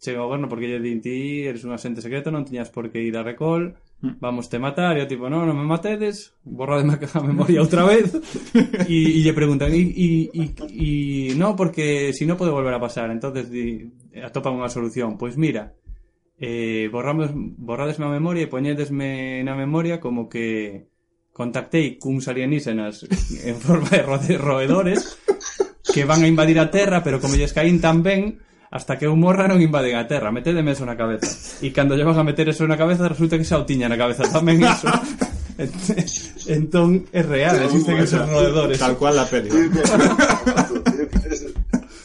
[0.00, 2.98] chega o goberno porque lle din ti eres un asente secreto, non tiñas por que
[2.98, 4.18] ir a Recol, mm.
[4.18, 7.86] vamos te matar, e o tipo, non, non me matedes, borra de a memoria outra
[7.86, 8.10] vez,
[8.90, 10.88] e e lle preguntan, e, e, e,
[11.38, 13.86] no, porque si no pode volver a pasar, entonces di,
[14.18, 15.78] atopan unha solución, pois mira,
[16.42, 20.90] eh, borramos, borradesme a memoria e poñedesme na memoria como que
[21.30, 23.06] contactei cuns alienígenas
[23.46, 25.22] en forma de roedores
[25.86, 29.16] que van a invadir a Terra, pero como lles caín tan ben, hasta que eu
[29.16, 31.26] morra non invaden a Terra, metedeme eso na cabeza.
[31.64, 33.96] E cando lle vas a meter eso na cabeza, resulta que xa o tiña na
[33.96, 34.88] cabeza tamén iso.
[36.46, 38.78] entón é real, existen esos roedores.
[38.78, 39.50] Tal cual la peli.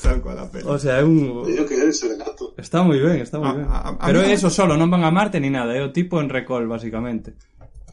[0.04, 0.64] Tal cual a peli.
[0.66, 1.44] O sea, é un...
[1.46, 1.76] Que
[2.18, 2.56] gato.
[2.58, 3.68] Está moi ben, está moi ben.
[3.68, 6.24] A, a, Pero é eso solo, non van a Marte ni nada, é o tipo
[6.24, 7.36] en recol, basicamente.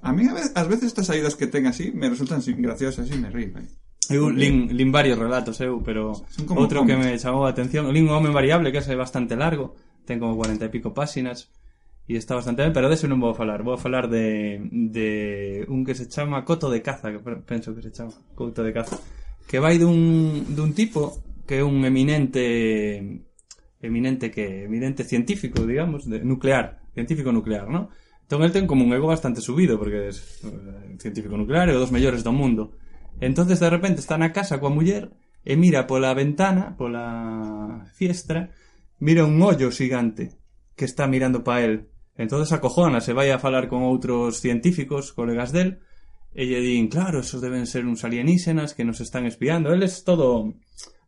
[0.01, 3.17] A mí a veces, as veces estas saídas que ten así me resultan graciosas e
[3.19, 3.53] me río.
[3.59, 3.69] Eh?
[4.11, 6.13] Eu lin, lin varios relatos, eu, pero
[6.59, 10.19] outro que me chamou a atención, lin un home variable que é bastante largo, ten
[10.19, 11.49] como 40 e pico páxinas,
[12.11, 15.95] e está bastante ben, pero dese non vou falar, vou falar de, de un que
[15.95, 18.99] se chama Coto de Caza, que penso que se chama Coto de Caza,
[19.47, 23.23] que vai dun, dun tipo que é un eminente
[23.83, 27.91] eminente que eminente científico, digamos, de, nuclear, científico nuclear, ¿no?
[28.23, 31.83] Entón el ten como un ego bastante subido porque é eh, científico nuclear e o
[31.83, 32.79] dos mellores do mundo.
[33.21, 35.13] Entonces de repente está na casa coa muller
[35.45, 38.51] e mira pola ventana, pola fiestra,
[38.99, 40.41] mira un ollo xigante
[40.77, 41.89] que está mirando pa el.
[42.17, 45.85] Entonces acojona, se vai a falar con outros científicos, colegas del,
[46.33, 49.73] e lle din, claro, esos deben ser uns alienígenas que nos están espiando.
[49.73, 50.57] Él es todo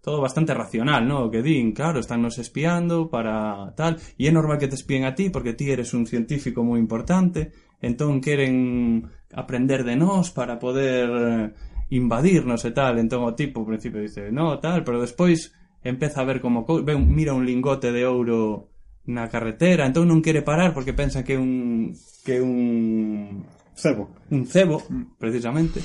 [0.02, 1.30] todo bastante racional, ¿no?
[1.30, 5.14] Que din, claro, están nos espiando para tal, e é normal que te espíen a
[5.14, 11.54] ti porque ti eres un científico moi importante, entón queren aprender de nós para poder
[11.92, 15.52] invadirnos e tal, entón o tipo ao principio dice, no, tal, pero despois
[15.84, 18.72] empeza a ver como ve, mira un lingote de ouro
[19.04, 21.92] na carretera, entón non quere parar porque pensa que un
[22.24, 23.44] que un
[23.76, 24.80] cebo, un cebo
[25.20, 25.84] precisamente.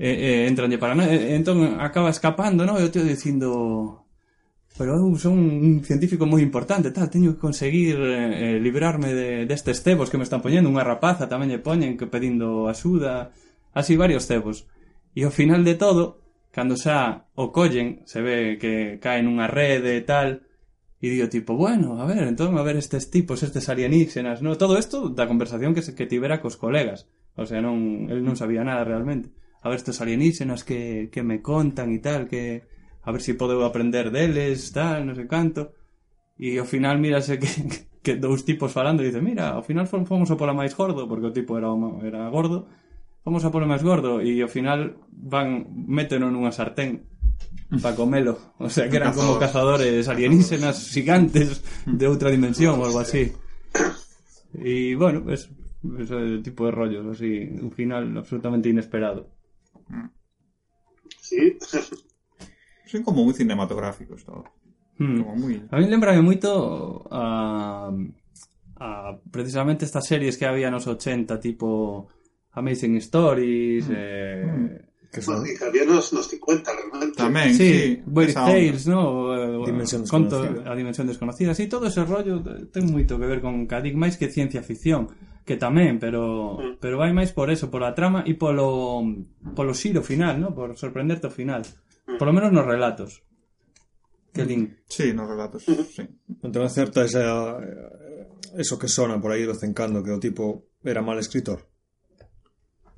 [0.00, 1.04] E, e entranlle para, no?
[1.04, 2.80] e, entón acaba escapando, no?
[2.80, 4.02] E o tío dicindo
[4.72, 9.44] pero eu son un científico moi importante, tal, teño que conseguir eh, eh librarme de,
[9.44, 13.36] destes cebos que me están poñendo, unha rapaza tamén lle poñen que pedindo axuda,
[13.76, 14.64] así varios cebos.
[15.12, 19.96] E ao final de todo, cando xa o collen, se ve que cae nunha rede
[19.96, 20.40] e tal,
[21.02, 24.78] e digo tipo, bueno, a ver, entón a ver estes tipos, estes alienígenas, no, todo
[24.78, 27.10] isto da conversación que se que tivera cos colegas.
[27.34, 29.34] O sea, non, el non sabía nada realmente.
[29.64, 32.64] A ver estes alienígenas que, que me contan e tal, que
[33.02, 35.74] a ver se si podeu aprender deles, tal, non sei canto.
[36.38, 37.50] E ao final mírase que,
[38.04, 41.28] que dous tipos falando e dice, mira, ao final fomos o pola máis gordo, porque
[41.28, 41.70] o tipo era,
[42.06, 42.70] era gordo,
[43.24, 47.06] vamos a polo máis gordo e ao final van méteno nunha sartén
[47.80, 48.54] para comelo.
[48.58, 53.30] O sea que eran como cazadores alienígenas gigantes de outra dimensión ou algo así.
[54.58, 55.48] E bueno es,
[55.98, 59.30] ese tipo de rollos así un final absolutamente inesperado.
[61.20, 61.56] Sí.
[62.90, 64.44] Son como moi cinematográficos todo.
[64.98, 65.24] Hmm.
[65.24, 65.62] como muy...
[65.70, 67.88] a mí lembrame moito a,
[68.76, 72.12] a precisamente estas series que había nos 80 tipo
[72.52, 73.88] Amazing Stories...
[73.88, 73.94] Mm.
[73.96, 74.46] Eh...
[74.46, 74.92] Mm.
[75.12, 75.40] Que son...
[75.40, 77.16] Pues, había nos 50 realmente.
[77.20, 78.00] Tamén, sí.
[78.00, 79.36] sí Weird Tales, no?
[79.36, 81.52] Eh, Dimensión Conto a Dimensión Desconocida.
[81.52, 85.12] Sí, todo ese rollo eh, ten moito que ver con Cadic máis que ciencia ficción.
[85.44, 86.80] Que tamén, pero mm.
[86.80, 89.04] pero vai máis por eso, pola trama e polo
[89.52, 90.56] polo xiro final, no?
[90.56, 91.60] Por sorprenderte ao final.
[92.08, 92.16] Mm.
[92.16, 93.20] Por lo menos nos relatos.
[94.32, 94.48] Que mm.
[94.48, 94.62] lin.
[94.88, 96.08] Sí, nos relatos, sí.
[96.40, 100.16] Entón certa esa, eh, eso que sona por aí de vez en cando, que o
[100.16, 101.68] tipo era mal escritor.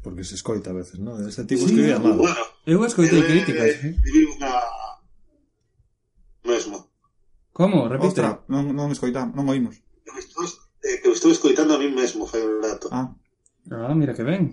[0.05, 1.17] Porque se escoita a veces, non?
[1.25, 2.21] Este tipo sí, escribía mal.
[2.21, 3.73] Bueno, eu escoitei eh, críticas.
[3.81, 4.53] Eh, eh.
[6.45, 6.93] Mesmo.
[7.57, 7.89] Como?
[7.89, 8.21] Repite.
[8.21, 9.81] Ostra, non, non escoitamos, non oímos.
[10.05, 10.13] Eu
[10.85, 12.93] eh, que estou escoitando a mí mesmo, fai un rato.
[12.93, 13.17] Ah.
[13.73, 14.53] Ah, mira que ben.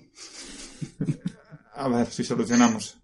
[1.76, 3.01] a ver, si solucionamos.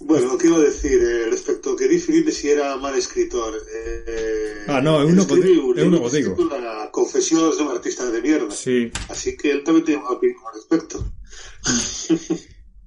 [0.00, 2.94] Bueno, o que iba a decir eh, respecto ao que di Filipe si era mal
[2.94, 6.32] escritor eh, Ah, no, eu non o di- escribiu eu non o libros digo.
[6.38, 10.54] titula Confesións dun artista de mierda Sí, así que él tamén ten unha opinión al
[10.54, 11.02] respecto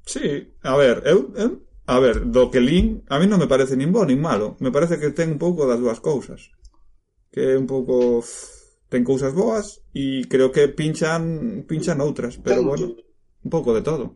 [0.05, 0.55] sí.
[0.63, 1.49] A ver, eu, eu
[1.85, 4.55] a ver, do que lin, a mí non me parece nin bo nin malo.
[4.63, 6.47] Me parece que ten un pouco das dúas cousas.
[7.31, 8.23] Que é un pouco
[8.87, 12.95] ten cousas boas e creo que pinchan pinchan outras, pero bueno,
[13.43, 14.15] un pouco de todo.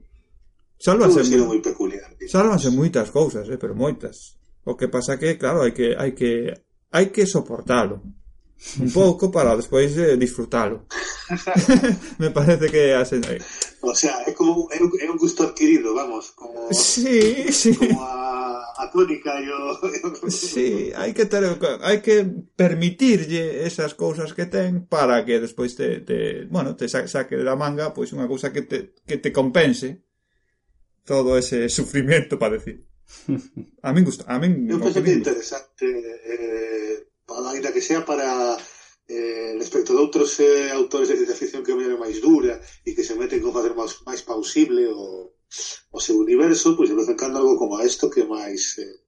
[0.88, 2.05] Un estilo moi peculiar.
[2.28, 4.38] Sálvanse moitas cousas, eh, pero moitas.
[4.66, 6.54] O que pasa que, claro, hai que hai que
[6.92, 8.02] hai que soportalo
[8.80, 10.86] un pouco para despois eh, disfrutalo.
[12.20, 13.38] Me parece que hacen aí.
[13.82, 17.76] O sea, é como é un, é un gusto adquirido, vamos, como Sí, sí.
[17.76, 24.34] Como a, a tónica e o Sí, hai que ter hai que permitirlle esas cousas
[24.34, 28.30] que ten para que despois te, te bueno, te saque da manga pois pues, unha
[28.30, 30.05] cousa que te que te compense
[31.06, 32.84] todo ese sufrimento para decir.
[33.82, 34.26] A min gusta.
[34.28, 38.58] A min, eu penso que é interesante eh, para ainda que sea para
[39.08, 42.98] eh, respecto de outros eh, autores de ciencia ficción que mellor é máis dura e
[42.98, 45.38] que se meten con facer máis, máis pausible o,
[45.94, 49.06] o seu universo, pois pues, acercando algo como a isto que máis eh,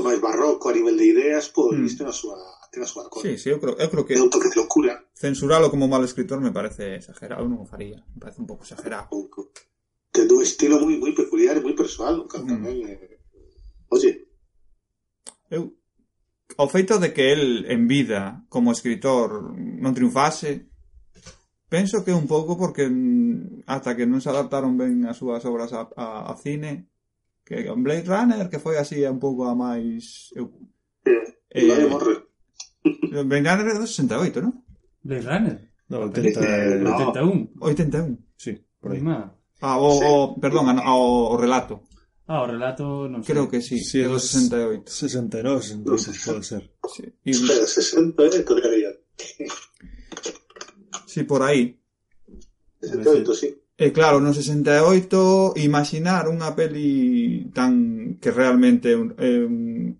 [0.00, 1.84] máis barroco a nivel de ideas, pois mm.
[1.84, 2.40] isto na súa
[2.72, 3.24] ten a súa cor.
[3.24, 4.14] Sí, sí, eu creo, eu creo que...
[4.16, 4.96] É un toque de locura.
[5.16, 8.04] Censuralo como mal escritor me parece exagerado, non o faría.
[8.12, 9.08] Me parece un pouco exagerado.
[9.08, 9.52] Un pouco
[10.26, 13.20] de un estilo moi moi peculiar e moi personal no cal tamén eh,
[13.92, 14.26] oye
[15.52, 15.76] eu
[16.58, 20.66] o feito de que el en vida como escritor non triunfase
[21.68, 25.70] penso que un pouco porque mm, hasta que non se adaptaron ben as súas obras
[25.76, 26.88] a, a, a cine
[27.44, 30.50] que en Blade Runner que foi así un pouco a máis eu,
[31.04, 31.86] eh, eh,
[33.28, 34.64] Blade Runner é do 68, non?
[35.04, 35.56] Blade Runner?
[35.88, 36.40] No, 80,
[36.84, 36.90] no.
[36.96, 39.00] 81 81, sí, por aí.
[39.00, 39.32] Má.
[39.60, 40.04] Ah, o, Sí.
[40.06, 41.82] o perdón, a- o, o relato
[42.28, 43.32] Ah, o relato non sei.
[43.34, 46.62] creo que sí, Sí, dos- 68 69, 68 pode ser.
[46.94, 47.04] sí.
[47.24, 48.90] Espera, 60, eh, todavía.
[51.06, 51.78] sí, por aí
[52.80, 53.48] 68, sí.
[53.78, 59.94] E claro, no 68 imaginar unha peli tan que realmente é un- é, un-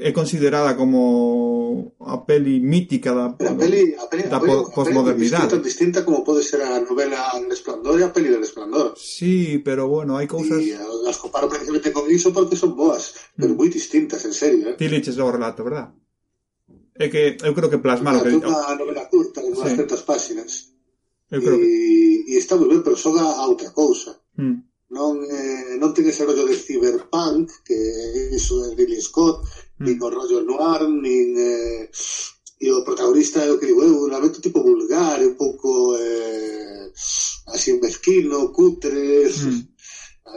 [0.00, 5.52] é considerada como a peli mítica da, a peli, a peli, da po, posmodernidade.
[5.52, 8.96] Tan distinta como pode ser a novela Resplandor e a peli de Resplandor.
[8.96, 10.56] Sí, pero bueno, hai cousas...
[10.56, 13.40] E eh, as comparo precisamente con iso porque son boas, mm.
[13.44, 14.72] pero moi distintas, en serio.
[14.72, 14.76] Eh?
[14.80, 15.92] Ti liches o relato, verdad?
[16.96, 18.24] É que eu creo que plasmar...
[18.24, 18.40] É que...
[18.40, 19.76] unha novela curta, de unhas sí.
[19.76, 20.72] certas páxinas.
[21.28, 22.32] Eu creo e, que...
[22.32, 24.16] e está moi ben, pero son a, a outra cousa.
[24.40, 24.71] Mm.
[24.92, 29.40] Non, eh, non ten ese rollo de cyberpunk, que é iso de Ridley Scott,
[29.80, 29.84] Mm.
[29.88, 31.32] nin o rollo noir, nin...
[31.34, 31.88] Eh,
[32.62, 35.96] e o protagonista é o que digo, é un lamento tipo vulgar, é un pouco
[35.98, 36.92] eh,
[37.50, 39.60] así mezquino, cutre, mm.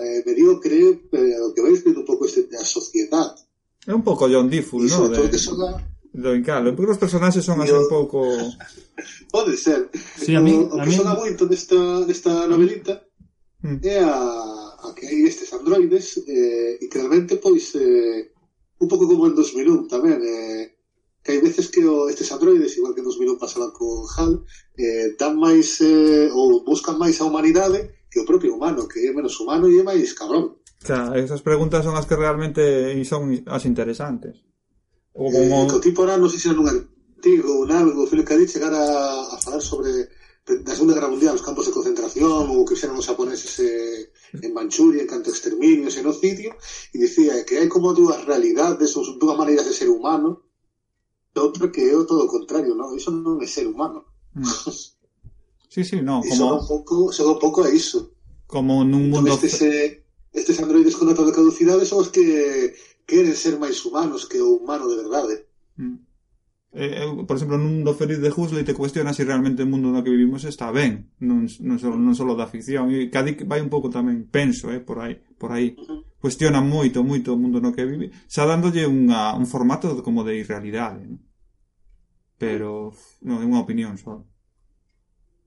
[0.01, 3.45] eh, mediocre, pero que vai escrito un pouco este da sociedade.
[3.85, 5.05] É un pouco John Difful, E no?
[5.13, 5.77] De, que son a...
[6.09, 6.73] do Incalo.
[6.73, 8.25] Porque os personaxes son así un pouco...
[9.29, 9.93] Pode ser.
[10.17, 11.77] Sí, a mí- o, o a que mí- son a moito desta,
[12.09, 13.04] desta novelita.
[13.81, 14.13] é a,
[14.85, 18.29] a que hai estes androides eh, e que realmente pois eh,
[18.79, 20.77] un pouco como en 2001 tamén eh,
[21.25, 24.45] que hai veces que o, estes androides igual que en 2001 pasaba con HAL
[24.77, 29.11] eh, dan máis eh, ou buscan máis a humanidade que o propio humano que é
[29.11, 32.61] menos humano e é máis cabrón Claro, esas preguntas son as que realmente
[33.09, 34.45] son as interesantes
[35.17, 35.65] o como...
[35.65, 38.45] eh, que o tipo era, non sei se era un artigo un algo, o Filipe
[38.45, 38.85] chegar a,
[39.33, 40.13] a falar sobre
[40.45, 44.13] da Segunda Guerra Mundial, os campos de concentración o que fixeron os japoneses eh,
[44.45, 46.53] en Manchuria, en canto a exterminio, xenocidio,
[46.93, 50.45] e dicía que hai como dúas realidades, ou dúas maneiras de ser humano,
[51.33, 52.93] e outra que é o todo o contrario, non?
[52.93, 54.05] Iso non é ser humano.
[54.37, 54.45] Mm.
[55.75, 58.15] Sí, sí, no, E xoga un como, pouco, xoga un pouco a iso.
[58.47, 59.27] como nun mundo...
[59.27, 62.71] Entón, estes, eh, estes androides con nota de caducidade son os que
[63.03, 65.35] queren ser máis humanos que o humano de verdade.
[65.75, 65.99] Mm.
[66.75, 69.71] eh, eu, por exemplo, nun do feliz de Huxley te cuestiona se si realmente o
[69.71, 73.47] mundo no que vivimos está ben, non, non, só, non só da ficción, e Kadik
[73.47, 75.79] vai un pouco tamén, penso, eh, por aí, por aí.
[76.19, 80.35] Cuestiona moito, moito o mundo no que vive, xa dándolle unha, un formato como de
[80.35, 81.23] irrealidade, non?
[82.35, 82.91] Pero,
[83.23, 84.19] non, é unha opinión só.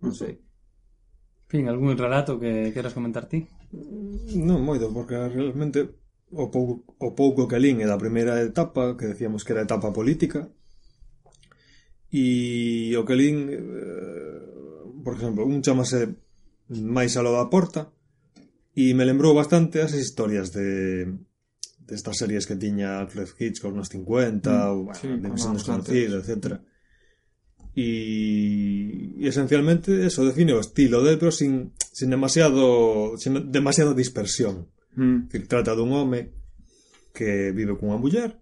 [0.00, 0.40] Non sei.
[1.52, 3.44] Fin, algún relato que queras comentar ti?
[4.32, 9.12] Non, moito, porque realmente o pouco, o pouco que lín é da primeira etapa, que
[9.12, 10.48] decíamos que era etapa política,
[12.08, 14.40] E o que lín, eh,
[15.04, 16.16] por exemplo, un chamase
[16.72, 17.92] máis aló da porta
[18.72, 21.04] e me lembrou bastante as historias de
[21.88, 26.20] destas de series que tiña Alfred Hitchcock nos 50 mm, ou bueno, sí, Dimensión Desconocida,
[26.20, 26.60] etc.
[27.76, 34.68] E, e esencialmente eso define o estilo del, pero sin, sin demasiado sin demasiado dispersión.
[34.96, 35.28] Mm.
[35.28, 36.32] Que trata dun home
[37.12, 38.36] que vive cunha muller,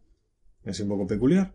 [0.66, 1.54] é un pouco peculiar,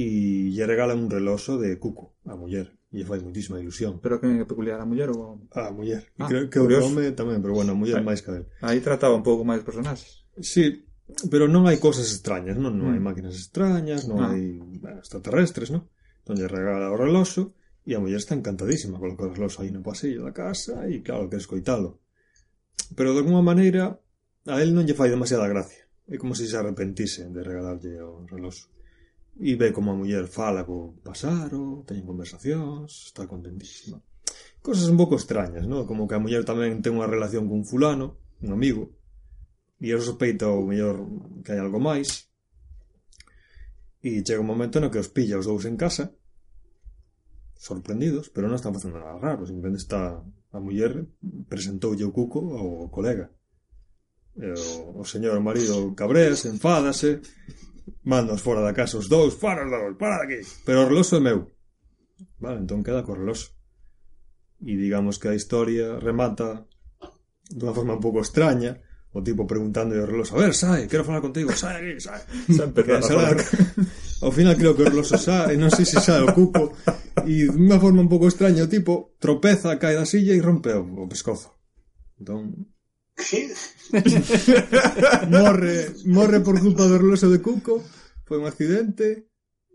[0.00, 4.00] e lle regala un reloxo de cuco a muller e fai muitísima ilusión.
[4.00, 6.08] Pero que é peculiar a muller ou a muller?
[6.18, 6.88] Ah, creo que curioso.
[6.88, 9.62] o home tamén, pero bueno, a muller máis que a Aí trataba un pouco máis
[9.62, 10.26] personaxes.
[10.40, 10.88] Sí,
[11.28, 12.94] pero non hai cosas extrañas, non, non mm.
[12.96, 14.32] hai máquinas extrañas, non ah.
[14.32, 15.86] hai bueno, extraterrestres, non?
[16.24, 17.54] Entón lle regala o reloxo
[17.86, 21.30] e a muller está encantadísima con o reloxo aí no pasillo da casa e claro,
[21.30, 22.02] que escoitalo.
[22.96, 24.02] Pero de alguma maneira
[24.50, 25.86] a él non lle fai demasiada gracia.
[26.10, 28.66] É como se se arrepentise de regalarlle o reloxo
[29.40, 33.96] e ve como a muller fala co pasaro, teñen conversacións, está contentísima.
[34.60, 35.88] Cosas un pouco extrañas, non?
[35.88, 38.92] Como que a muller tamén ten unha relación con fulano, un amigo,
[39.80, 41.08] e eu sospeito o mellor
[41.40, 42.28] que hai algo máis,
[44.04, 46.12] e chega un momento no que os pilla os dous en casa,
[47.56, 51.08] sorprendidos, pero non están facendo nada raro, simplemente está a muller
[51.48, 53.32] presentoulle o cuco ao colega.
[54.36, 57.24] E o, o señor marido cabrea, se enfádase,
[58.04, 61.20] Mandos fora da casa os dous, fora os dous, para aquí Pero o reloxo é
[61.20, 61.50] meu.
[62.38, 63.52] Vale, entón queda co reloxo.
[64.60, 66.68] E digamos que a historia remata
[67.50, 68.78] dunha forma un pouco extraña,
[69.10, 72.22] o tipo preguntando ao reloxo, a ver, sai, quero falar contigo, sai aquí, sai.
[72.46, 73.02] sempre que, a
[74.22, 76.76] Ao final creo que o reloxo sai, non sei se sai o cupo,
[77.26, 81.04] e dunha forma un pouco extraña o tipo tropeza, cae da silla e rompe o,
[81.04, 81.58] o pescozo.
[82.20, 82.69] Entón,
[85.28, 87.82] morre, morre por culpa do reloxo de Cuco.
[88.24, 89.26] Foi un accidente,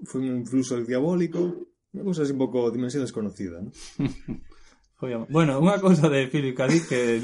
[0.08, 3.72] foi un fluxo diabólico, unha cousa así un pouco dimensión desconocida, ¿no?
[5.36, 6.62] bueno, unha cousa de Philip K.
[6.68, 7.20] Dick que,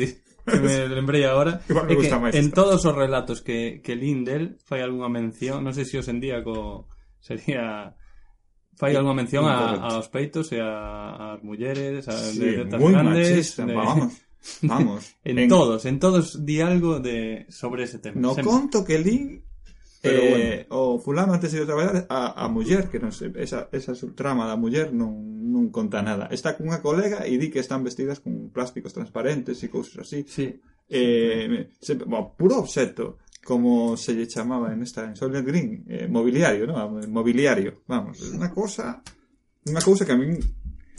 [0.46, 4.60] que me lembrei agora que me gusta máis en todos os relatos que, que Lindel
[4.68, 6.88] fai algunha mención, non sei se os endía co
[7.24, 7.96] sería
[8.76, 12.78] fai algunha mención a, aos peitos e a, as mulleres, a, sí, de, de, de,
[12.78, 14.31] de, de, de, de, de, de,
[14.64, 15.16] Vamos.
[15.24, 18.20] en, en, todos, en todos di algo de sobre ese tema.
[18.20, 18.52] No Sempre.
[18.52, 19.44] conto que li
[20.02, 23.14] Pero eh, bueno, o fulano antes de ir a traballar a, a muller, que non
[23.14, 25.14] sei, esa, esa subtrama da muller non,
[25.46, 26.26] non conta nada.
[26.34, 30.26] Está cunha colega e di que están vestidas con plásticos transparentes e cousas así.
[30.26, 30.58] Sí.
[30.90, 31.94] Eh, sí.
[31.94, 36.66] se, bueno, puro obxecto como se lle chamaba en esta en Soylent Green, eh, mobiliario,
[36.66, 36.78] ¿no?
[37.06, 39.06] Mobiliario, vamos, é unha cousa
[39.70, 40.42] unha cousa que a min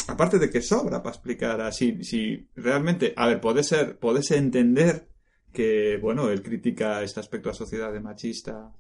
[0.09, 5.09] aparte de que sobra para explicar así, si realmente, a ver, pode ser, podese entender
[5.53, 8.73] que, bueno, el critica este aspecto da sociedade machista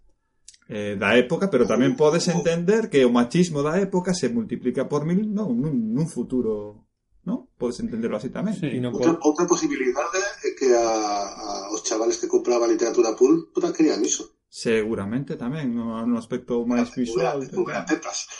[0.68, 5.04] eh, da época, pero tamén podes entender que o machismo da época se multiplica por
[5.04, 6.86] mil non, nun, nun futuro,
[7.28, 7.52] ¿no?
[7.60, 8.56] Podes entenderlo así tamén.
[8.56, 8.72] Sí.
[8.72, 10.18] E non Outra, po- outra posibilidade
[10.48, 14.32] é que a, a, os chavales que compraban literatura pulp puta querían iso.
[14.52, 17.40] Seguramente tamén, no no aspecto máis visual.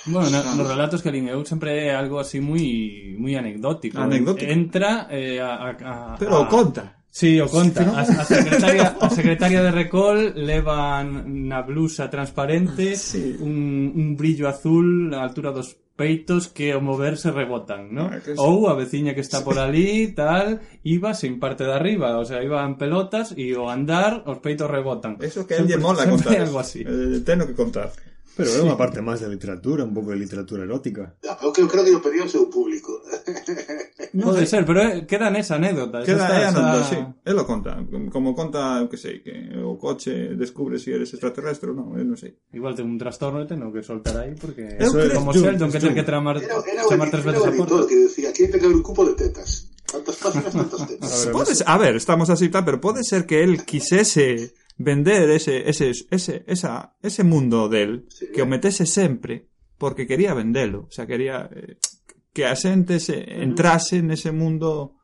[0.04, 3.96] Bueno, no, nos relatos que lín eu sempre é algo así moi moi anecdótico.
[3.96, 4.44] anecdótico.
[4.44, 7.00] Entra eh, a, a, a Pero o conta.
[7.08, 7.88] Sí, o conta.
[7.96, 13.40] A, a, secretaria, a secretaria de Recol leva na blusa transparente sí.
[13.40, 18.10] un, un brillo azul á altura dos peitos que ao moverse rebotan, ¿no?
[18.10, 18.34] Ah, sí.
[18.34, 22.42] Ou a veciña que está por ali, tal, iba sin parte de arriba, o sea,
[22.42, 25.14] iba en pelotas e ao andar os peitos rebotan.
[25.22, 26.42] Eso que sempre, a lle mola contar.
[26.42, 26.82] algo así.
[26.82, 27.94] Eh, teno que contar.
[28.36, 31.16] Pero é unha parte máis de literatura, un pouco de literatura erótica.
[31.44, 32.90] O que eu creo que o pedía o seu público.
[34.12, 36.04] Non Pode ser, pero eh, é- queda nesa anécdota.
[36.04, 36.84] Queda aí esa...
[36.84, 37.00] sí.
[37.24, 37.80] Él lo conta.
[38.12, 41.96] Como conta, eu que sei, que o coche descubre se si eres extraterrestre ou non,
[41.96, 42.36] eu non sei.
[42.52, 45.56] Igual ten un trastorno e ten que soltar aí porque Eso é como es Jung,
[45.56, 45.96] Sheldon que es ten Jung.
[45.96, 48.28] que tramar, Era, era, o chamar tres era veces o a editor o que decía,
[48.28, 49.72] aquí hai que haber un cupo de tetas.
[49.88, 51.32] Tantas páginas, tantas tetas.
[51.32, 54.52] Podes, a ver, estamos así tal, pero pode ser que él quisese
[54.82, 60.34] vender ese, ese, ese, esa, ese mundo del sí, que o metese sempre porque quería
[60.34, 61.78] vendelo, o sea, quería eh,
[62.32, 64.98] que a xente se entrase nese mundo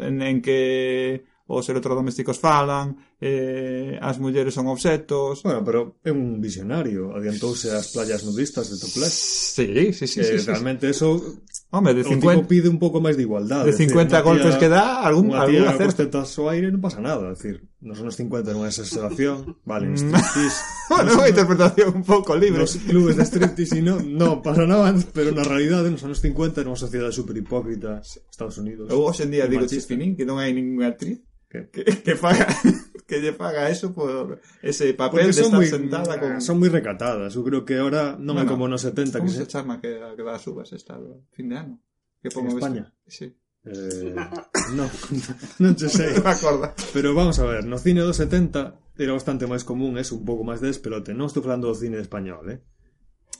[0.00, 5.40] en, en que os electrodomésticos falan, eh, as mulleres son obxetos...
[5.42, 9.16] Bueno, pero é un visionario, adiantouse ás playas nudistas de Toplés.
[9.56, 10.20] Sí, sí, sí.
[10.20, 10.92] Eh, sí, sí realmente sí.
[10.92, 11.40] eso...
[11.72, 12.20] Home, de 50...
[12.20, 13.72] O tipo pide un pouco máis de igualdade.
[13.72, 16.04] De 50 decir, golpes tía, que dá, algún, algún acerto.
[16.04, 20.60] Unha tía aire non pasa nada, decir, nos anos 50 nunha sensación, vale, en striptease.
[20.90, 22.66] bueno, é unha interpretación un pouco libre.
[22.66, 26.58] Nos clubes de striptease e non, non pasa nada, pero na realidade nos anos 50
[26.58, 28.90] era unha sociedade super hipócrita, Estados Unidos.
[28.90, 32.50] Eu hoxe en día digo chispinín que non hai ninguna actriz que, que, que faga
[33.08, 36.42] que lle paga eso por ese papel de estar muy, sentada con...
[36.42, 39.46] Son moi recatadas, eu creo que ahora non bueno, é como nos 70 que se...
[39.46, 41.00] chama que, que va a subas esta
[41.30, 41.74] fin de ano?
[42.20, 42.84] Que pongo en España?
[43.06, 43.47] si Sí.
[43.68, 44.14] Eh,
[44.76, 44.88] non,
[45.60, 46.72] non che sei non acorda.
[46.92, 50.42] Pero vamos a ver, no cine dos 70 era bastante máis común, é un pouco
[50.42, 52.64] máis despelote Non estou falando do cine español, eh?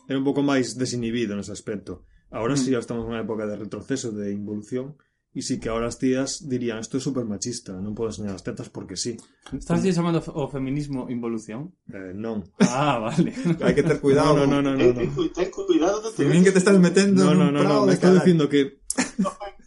[0.07, 2.61] Era un pouco máis desinhibido nese aspecto Ahora mm.
[2.61, 5.01] sí, estamos nunha época de retroceso, de involución
[5.33, 8.45] E sí que ahora as tías dirían Isto é super machista, non podo enseñar as
[8.45, 9.17] tetas porque sí
[9.49, 11.73] Estás ti chamando o feminismo involución?
[11.89, 13.33] Eh, non Ah, vale
[13.65, 15.01] Hai que ter cuidado No, no, no, no, no, no.
[15.01, 18.45] Ten, ten cuidado Ten que te estás metendo no, no, no, no, no, no, no,
[18.45, 19.58] no, no,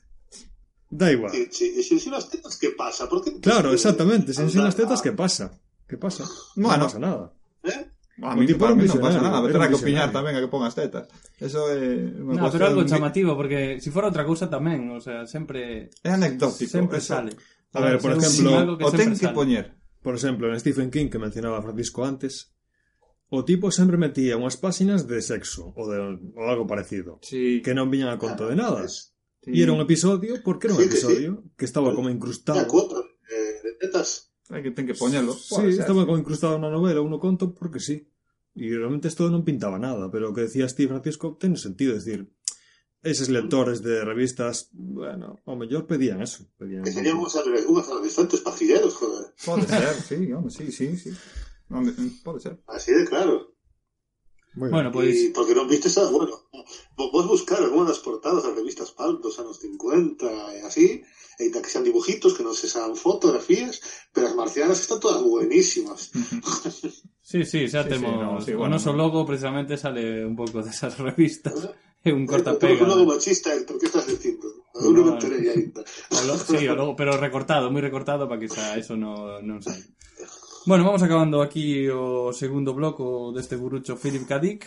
[0.91, 1.31] Da igual.
[1.33, 3.07] Eh, si, che, se sin as tetas, que pasa?
[3.07, 5.55] Por que claro, exactamente, se sin as tetas, que pasa?
[5.87, 6.27] Que pasa?
[6.55, 7.33] Bueno, no pasa nada.
[7.63, 7.87] Eh?
[8.21, 10.51] A mí, tipo, para mí non pasa nada, pero terá que opinar tamén a que
[10.51, 11.07] pongas tetas.
[11.39, 12.11] Eso é...
[12.11, 15.89] Eh, no, pero algo chamativo, porque se si fora outra cousa tamén, o sea, sempre...
[16.03, 16.67] É anecdótico.
[16.67, 17.15] Sempre eso.
[17.15, 17.33] sale.
[17.71, 19.79] A ver, por exemplo, o ten que poñer.
[20.03, 22.51] Por exemplo, en Stephen King, que mencionaba Francisco antes,
[23.31, 27.63] o tipo sempre metía unhas páxinas de sexo ou, de, ou algo parecido sí.
[27.63, 28.79] que non viñan a conto de ah, nada.
[28.83, 29.10] Es
[29.43, 29.51] sí.
[29.53, 31.05] E era un episodio, porque era un Sí, que sí.
[31.05, 32.61] episodio que estaba como incrustado.
[32.69, 34.33] cuatro, eh, de tetas.
[34.51, 35.31] Hai que ten que poñelo.
[35.33, 38.07] Sí, estaba como incrustado na novela, uno conto porque sí.
[38.51, 42.03] E realmente isto non pintaba nada, pero o que decía Steve Francisco ten sentido, es
[42.03, 42.27] decir,
[42.99, 48.93] eses lectores de revistas, bueno, ao mellor pedían eso, pedían Que serían unhas adolescentes pacilleros,
[48.99, 49.31] joder.
[49.47, 51.15] Pode ser, sí, home, sí, sí, sí.
[51.71, 51.95] Hombre,
[52.27, 52.59] Pode ser.
[52.67, 53.50] Así de claro
[54.53, 55.17] bueno, pues...
[55.17, 56.47] Y porque no viste esa, bueno,
[56.97, 60.25] vos buscar algunas de las portadas de revistas PAL los años 50
[60.57, 61.03] y así,
[61.39, 63.81] e que sean dibujitos, que no se sean fotografías,
[64.13, 66.11] pero las marcianas están todas buenísimas.
[67.23, 68.11] Sí, sí, ya sí, tenemos...
[68.11, 71.53] Sí, no, sí, bueno, Onoso Lobo precisamente sale un poco de esas revistas.
[71.53, 71.75] ¿verdad?
[72.05, 72.95] un eh, cortapega.
[72.95, 74.47] Un machista, Héctor, ¿qué estás diciendo?
[74.73, 75.53] Aún no, no me enteré
[76.45, 79.85] sí, pero recortado, muy recortado para que eso no, no salga.
[80.63, 84.37] Bueno, vamos acabando aquí o segundo bloco deste burucho Philip K.
[84.37, 84.61] Dick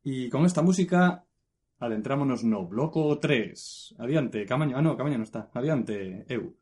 [0.00, 1.28] e con esta música
[1.76, 4.00] adentrámonos no bloco 3.
[4.00, 4.80] Adiante, Camaño.
[4.80, 5.52] Ah, no, Camaño non está.
[5.52, 6.56] Adiante, eu.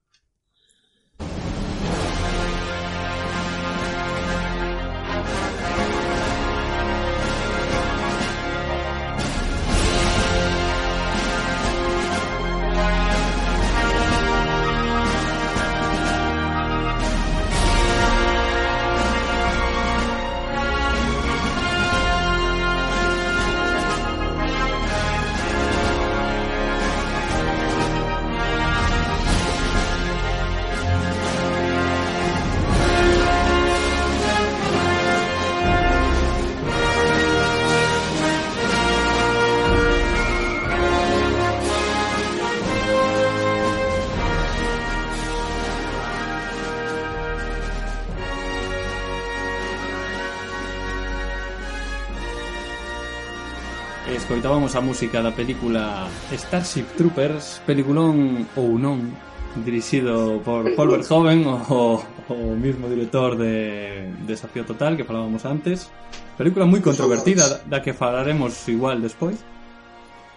[54.63, 59.11] escoitamos a música da película Starship Troopers, peliculón ou non,
[59.59, 61.99] dirixido por Paul Verhoeven, o,
[62.31, 65.91] o mismo director de Desafío Total que falábamos antes.
[66.39, 69.43] Película moi controvertida, da que falaremos igual despois.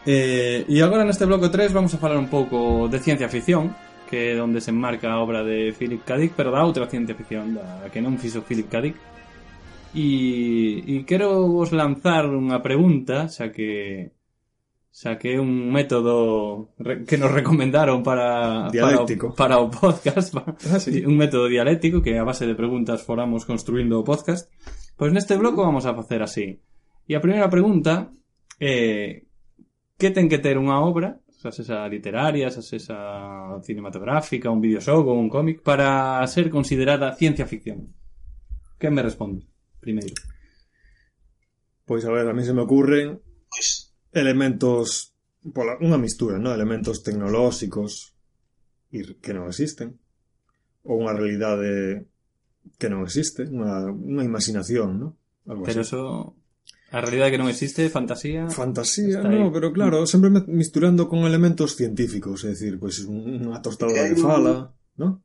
[0.09, 3.77] Eh, e agora neste bloco 3 vamos a falar un pouco de ciencia ficción,
[4.09, 6.17] que é onde se enmarca a obra de Philip K.
[6.17, 8.75] Dick, pero da outra ciencia ficción da que non fixo Philip K.
[8.81, 8.97] Dick,
[9.95, 14.11] E, e quero vos lanzar unha pregunta, xa que
[14.95, 16.71] xa que é un método
[17.03, 19.35] que nos recomendaron para Dialéctico.
[19.35, 20.31] para para o podcast,
[20.71, 21.03] Ah, sí.
[21.03, 24.47] un método dialéctico que a base de preguntas foramos construindo o podcast.
[24.95, 26.63] Pois neste bloco vamos a facer así.
[27.03, 28.15] E a primeira pregunta
[28.55, 29.27] é
[29.99, 32.95] que ten que ter unha obra, xa sexa literaria, xa sexa
[33.67, 37.91] cinematográfica, un videoxogo, un cómic, para ser considerada ciencia ficción?
[38.79, 39.43] Que me responde?
[39.83, 40.15] Primeiro.
[41.83, 43.19] Pois a ver, a mí se me ocurren
[43.51, 43.84] Pois,
[44.15, 45.13] elementos,
[45.81, 46.53] una mistura, ¿no?
[46.53, 48.15] Elementos tecnológicos
[49.21, 49.99] que no existen,
[50.83, 52.05] o una realidad de,
[52.77, 55.17] que no existe, una, una imaginación, ¿no?
[55.45, 56.35] Algo Pero eso,
[56.91, 58.49] la realidad que no existe, fantasía.
[58.49, 60.07] Fantasía, no, pero claro, mm.
[60.07, 65.21] siempre misturando con elementos científicos, es decir, pues una tostadora de fala, ¿no?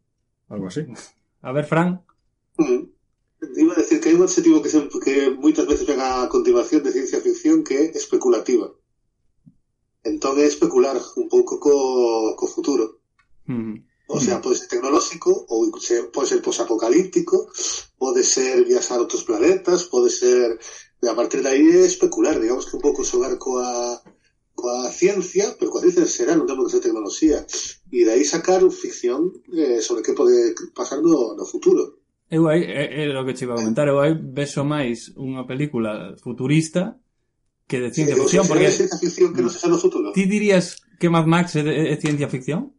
[0.48, 0.82] Algo así.
[0.82, 0.94] Mm.
[1.42, 2.00] A ver, Frank.
[2.56, 2.84] Mm.
[3.56, 6.82] Iba a decir que hay un adjetivo que, se, que muchas veces venga a continuación
[6.82, 8.70] de ciencia ficción que es especulativa.
[10.04, 13.04] Entón é especular un pouco co, co futuro.
[13.44, 13.90] Mm.
[14.10, 14.42] O sea, mm-hmm.
[14.42, 15.70] pode ser tecnolóxico ou
[16.10, 17.46] pode ser posapocalíptico,
[17.98, 20.58] pode ser viaxar a outros planetas, pode ser...
[21.00, 24.02] E a partir de aí é especular, digamos que un pouco xogar coa,
[24.52, 27.46] coa ciencia, pero coa ciencia será, non temos que ser tecnoloxía.
[27.88, 32.02] E de aí sacar ficción eh, sobre que pode pasar no, no futuro.
[32.28, 35.14] Eu aí, é, é, é o que te iba a comentar, eu aí vexo máis
[35.16, 37.00] unha película futurista
[37.70, 40.10] que de ciencia ficción, porque sería ciencia ficción que se no futuro.
[40.10, 42.74] ti dirías que Mad Max de- é ciencia ficción?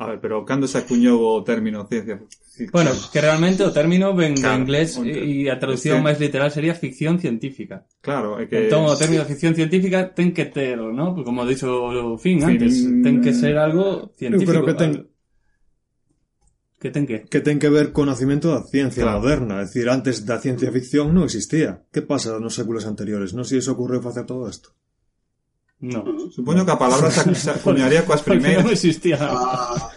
[0.00, 2.72] A ver, pero cando se acuñou o término ciencia ficción?
[2.72, 6.06] Bueno, que realmente o término ven de Claro, inglés o- e a traducción es que-
[6.08, 7.84] máis literal sería ficción científica.
[8.00, 8.68] Claro, é que...
[8.68, 11.12] Entón, o término ficción científica ten que ter, ¿no?
[11.14, 14.50] Pues como dixo o Fin Fin, antes, ten que ser algo científico.
[14.56, 14.90] creo que ten,
[16.80, 17.28] Que ten que?
[17.28, 19.20] que ten que ver co nacimento da ciencia Claro.
[19.20, 21.84] moderna, é dicir, antes da ciencia ficción non existía.
[21.92, 23.36] Que pasa nos séculos anteriores?
[23.36, 24.72] Non se si ocorreu facer todo isto.
[25.84, 26.00] No.
[26.32, 28.80] Supoño que a palabra se, acuñaría coas Porque non primeiras...
[28.80, 29.20] existía.
[29.20, 29.92] A,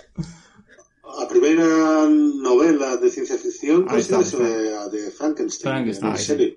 [1.23, 1.63] a primeira
[2.07, 6.47] novela de ciencia ficción considérase a de Frankenstein, Frankenstein, en sí.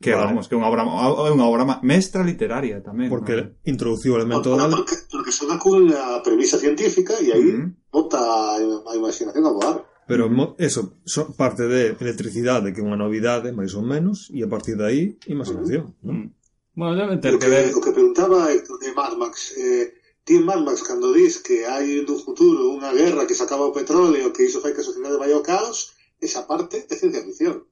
[0.00, 0.32] Que vale.
[0.32, 3.12] vamos, que é unha obra, unha obra mestra literaria tamén.
[3.12, 3.52] Porque ¿no?
[3.68, 4.56] introduciu o elemento...
[4.56, 7.92] Bueno, porque, porque son cunha premisa científica e aí uh -huh.
[7.92, 8.20] bota
[8.56, 9.76] a imaginación a voar.
[10.08, 10.24] Pero
[10.56, 14.48] eso, son parte de electricidade que é unha novidade, eh, máis ou menos, e a
[14.48, 15.92] partir de aí, imaginación.
[16.00, 16.16] Uh -huh.
[16.16, 16.32] ¿no?
[16.80, 17.64] Bueno, debe ter que, que ver...
[17.76, 19.92] O que preguntaba Héctor de Mad Max, eh,
[20.24, 23.68] ti en Mad Max, cando dis que hai no futuro unha guerra que se acaba
[23.68, 27.20] o petróleo, que iso fai que a sociedade vai ao caos, esa parte é ciencia
[27.20, 27.68] ficción.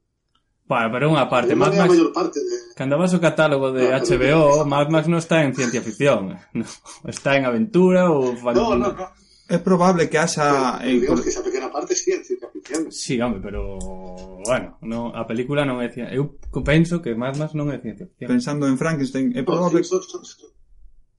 [0.69, 2.77] Bueno, pero unha parte, Mad Max, parte de...
[2.77, 4.69] cando vas o catálogo de ah, HBO, pero...
[4.69, 6.37] Mad Max non está en ciencia ficción,
[7.09, 8.37] está en aventura ou...
[8.53, 9.05] No, no, no.
[9.49, 10.77] É probable que haxa...
[10.77, 12.93] Pero, pero digamos que esa pequena parte sí en ciencia ficción.
[12.93, 13.81] Sí, home, pero...
[14.45, 16.13] Bueno, no, a película non é ciencia...
[16.13, 18.29] Eu penso que Mad Max non é ciencia ficción.
[18.29, 19.81] Pensando en Frankenstein, é probable...
[19.81, 20.53] Sí, son, son, son.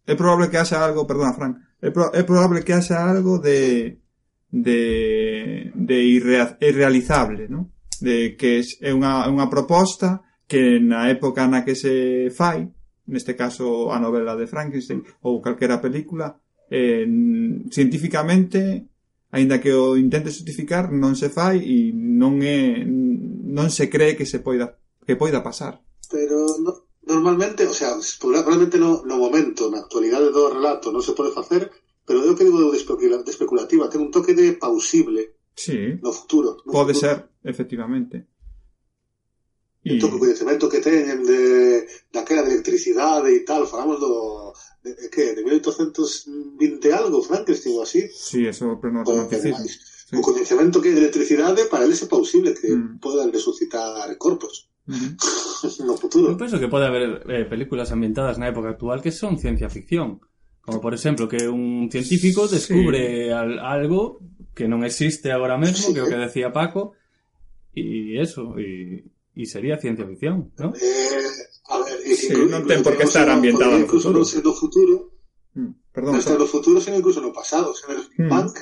[0.07, 1.11] É probable que haxa algo...
[1.11, 1.59] Perdona, Frank.
[1.83, 2.15] É, pro...
[2.15, 3.99] é probable que haxa algo de...
[4.47, 5.75] De...
[5.75, 6.55] De irre...
[6.63, 7.67] irrealizable, non?
[8.01, 12.67] de que é unha, unha proposta que na época na que se fai,
[13.07, 16.41] neste caso a novela de Frankenstein ou calquera película,
[16.71, 17.07] eh,
[17.71, 18.91] científicamente,
[19.31, 24.27] aínda que o intente justificar, non se fai e non é non se cree que
[24.27, 25.79] se poida que poida pasar.
[26.11, 31.15] Pero no, normalmente, o sea, probablemente no, no momento, na actualidade do relato non se
[31.15, 31.71] pode facer,
[32.07, 35.95] pero eu que digo de especulativa, ten un toque de pausible sí.
[36.03, 36.59] no futuro.
[36.67, 37.07] No pode futuro.
[37.07, 38.27] ser, efectivamente.
[39.85, 39.97] E...
[39.97, 44.53] Entón, coñecemento que teñen de daquela de electricidade e tal, falamos do
[44.85, 49.65] de, de que, de 1820 algo, Frankenstein ou así, Sí, eso é pleno o, romanticismo.
[49.65, 50.17] Sí.
[50.17, 52.99] o coñecemento que de electricidade para eles é pausible que Mm.
[53.01, 55.17] podan resucitar corpos Ujú.
[55.89, 56.29] no futuro.
[56.33, 60.21] Eu penso que pode haber eh, películas ambientadas na época actual que son ciencia ficción.
[60.61, 62.61] Como por exemplo que un científico Sí.
[62.61, 64.21] descubre al, algo
[64.53, 65.95] que non existe agora mesmo, Sí.
[65.97, 66.93] que o que decía Paco,
[67.75, 70.75] y eso, y, y sería ciencia ficción, ¿no?
[70.75, 70.81] Eh,
[71.69, 74.19] a ver, y sí, no ten por qué estar ambientado en el futuro.
[74.19, 75.13] No siendo futuro,
[75.55, 76.21] mm, perdón.
[76.25, 78.29] No en los futuros, sino incluso en los pasados, en el mm.
[78.29, 78.59] punk.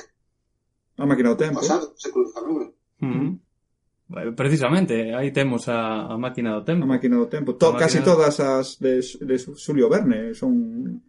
[0.97, 1.59] Ha maquinado tiempo.
[1.61, 2.71] Pasado, se cruza el mm-hmm.
[2.99, 3.39] mm.
[4.09, 6.83] bueno, Precisamente, ahí tenemos a, a Máquina Tempo.
[6.83, 7.55] A Máquina do Tempo.
[7.55, 11.01] To, casi todas as de, de Julio Verne son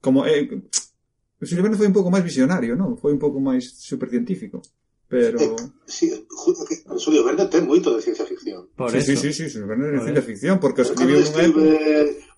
[0.00, 0.26] como...
[0.26, 0.46] Eh,
[1.40, 3.00] Julio Verne foi un pouco máis visionario, non?
[3.00, 4.60] Foi un pouco máis supercientífico.
[5.10, 5.50] Pero Eh,
[5.90, 8.70] Sí, justo que Julio Verne ten moito de ciencia ficción.
[8.78, 9.18] Por sí, eso.
[9.18, 10.30] sí, sí, sí, Verne é Por ciencia eso.
[10.30, 11.42] ficción porque escribiu nunha época.
[11.50, 11.66] escribe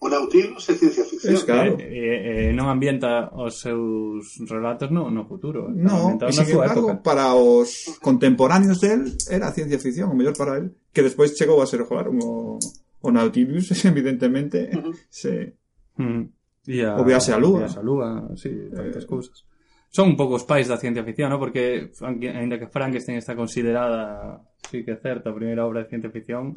[0.01, 1.37] o Nautilus é ciencia ficción.
[1.37, 1.77] Es claro.
[1.77, 5.69] Eh, eh, eh, non ambienta os seus relatos no, no futuro.
[5.69, 5.77] eh.
[5.77, 7.05] No, e sin embargo, época.
[7.05, 11.69] para os contemporáneos del era ciencia ficción, o mellor para él, que despois chegou a
[11.69, 14.97] ser jogar o, o Nautilus, evidentemente, Ujú.
[15.13, 15.61] se,
[16.01, 16.25] Mm.
[16.73, 17.69] E a, O Viaxe á Lúa.
[17.69, 19.45] Á Lúa, sí, tantas Eh, cousas.
[19.93, 21.37] Son un pouco os pais da ciencia ficción, ¿no?
[21.37, 24.41] Porque, aunque- aínda que Frankenstein está considerada,
[24.73, 26.57] sí que é certa, a primeira obra de ciencia ficción,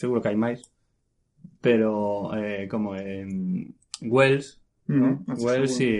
[0.00, 0.64] seguro que hai máis,
[1.60, 5.20] pero, eh, como en Wells, ¿no?
[5.28, 5.92] Ujú, Wells e,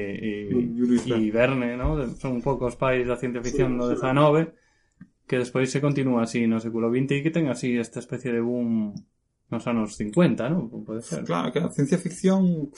[1.05, 2.01] e Verne, ¿no?
[2.17, 4.57] Son un pouco os pais da ciencia ficción no 19
[5.29, 8.41] que despois se continúa así no século XX e que ten así esta especie de
[8.43, 8.97] boom
[9.53, 10.67] nos anos 50, ¿no?
[10.83, 11.23] Pode ser.
[11.29, 12.73] Claro, que a ciencia ficción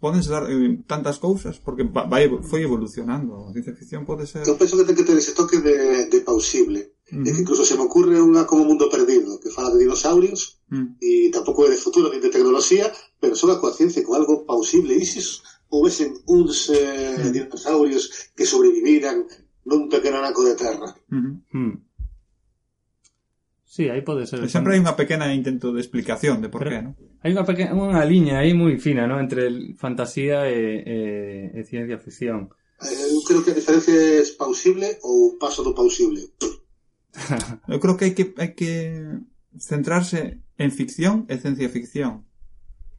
[0.00, 3.46] podense dar eh, tantas cousas porque va, vai, foi evolucionando.
[3.46, 4.42] A ciencia ficción pode ser...
[4.48, 6.96] Eu penso que ten que ter ese toque de, de pausible.
[7.12, 7.26] Ujú.
[7.26, 11.02] E que incluso se me ocurre unha como Mundo Perdido, que fala de dinosaurios, Mm.
[11.02, 12.86] e tampouco é de futuro ni de tecnoloxía,
[13.18, 14.94] pero son a coa ciencia con algo pausible.
[14.94, 15.18] E se
[15.66, 17.34] houvesen uns eh, Mm.
[17.34, 19.26] dinosaurios que sobreviviran
[19.66, 20.94] nun pequeno anaco de terra.
[21.10, 21.42] Ujú.
[21.50, 21.74] Hmm.
[23.70, 24.42] Sí, aí pode ser.
[24.42, 26.98] E sempre hai unha pequena intento de explicación de por qué, non?
[27.22, 29.22] Hai unha pequena unha liña aí moi fina, non?
[29.22, 29.46] Entre
[29.78, 30.98] fantasía e, e,
[31.54, 32.50] e ciencia ficción.
[32.82, 36.34] Eh, Eu creo que a diferencia é pausible ou paso do pausible.
[37.70, 39.06] Eu creo que hai que hai que
[39.54, 42.26] centrarse en ficción e ciencia ficción.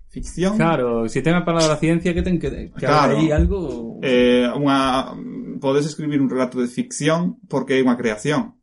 [0.08, 0.56] Ficción.
[0.56, 3.20] Claro, se si ten a palabra ciencia que ten que, que claro.
[3.20, 5.20] aí algo eh, unha
[5.60, 8.61] podes escribir un relato de ficción porque é unha creación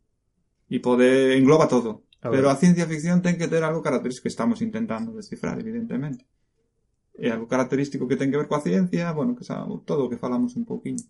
[0.69, 2.05] e pode engloba todo.
[2.20, 6.28] A Pero a ciencia ficción ten que ter algo característico que estamos intentando descifrar, evidentemente.
[7.19, 10.20] E algo característico que ten que ver coa ciencia, bueno, que xa todo o que
[10.20, 11.03] falamos un pouquiño.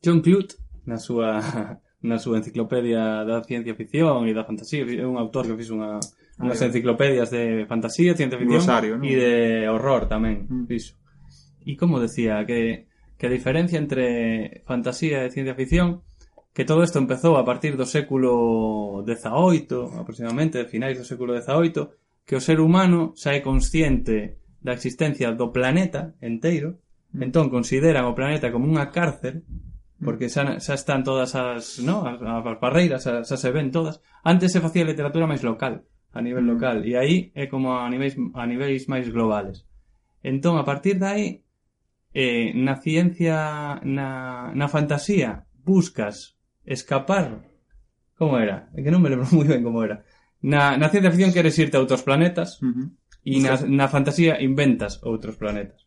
[0.00, 0.56] John Clute,
[0.86, 1.40] na súa
[2.04, 5.96] na súa enciclopedia da ciencia ficción e da fantasía, é un autor que fixo unha
[5.96, 9.04] ah, unhas enciclopedias de fantasía, ciencia ficción Glosario, ¿no?
[9.04, 9.32] e de
[9.72, 10.64] horror tamén, mm.
[10.68, 11.00] fixo.
[11.64, 16.04] E como decía que que a diferencia entre fantasía e ciencia ficción
[16.54, 21.90] que todo isto empezou a partir do século XVIII, aproximadamente, finais do século XVIII,
[22.22, 26.78] que o ser humano xa é consciente da existencia do planeta enteiro,
[27.10, 27.26] mm.
[27.26, 29.42] entón consideran o planeta como unha cárcel,
[29.98, 33.98] porque xa, xa están todas as, no, as, as barreiras, xa, xa se ven todas.
[34.22, 35.82] Antes se facía literatura máis local,
[36.14, 36.50] a nivel mm.
[36.54, 39.66] local, e aí é como a niveis, a niveis máis globales.
[40.22, 41.26] Entón, a partir de aí,
[42.14, 46.33] eh, na ciencia, na, na fantasía, buscas
[46.64, 47.44] escapar
[48.18, 48.70] como era?
[48.74, 50.04] É que non me lembro moi ben como era.
[50.44, 52.86] Na, na ciencia ficción queres irte a outros planetas uh -huh.
[53.24, 55.84] e na, na fantasía inventas outros planetas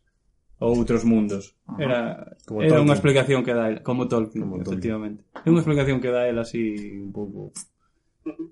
[0.58, 1.54] ou outros mundos.
[1.66, 1.78] Ajá.
[1.78, 1.98] Era
[2.44, 5.22] como era unha explicación que dá el, como Tolkien, como efectivamente.
[5.46, 7.54] É unha explicación que dá el así un pouco.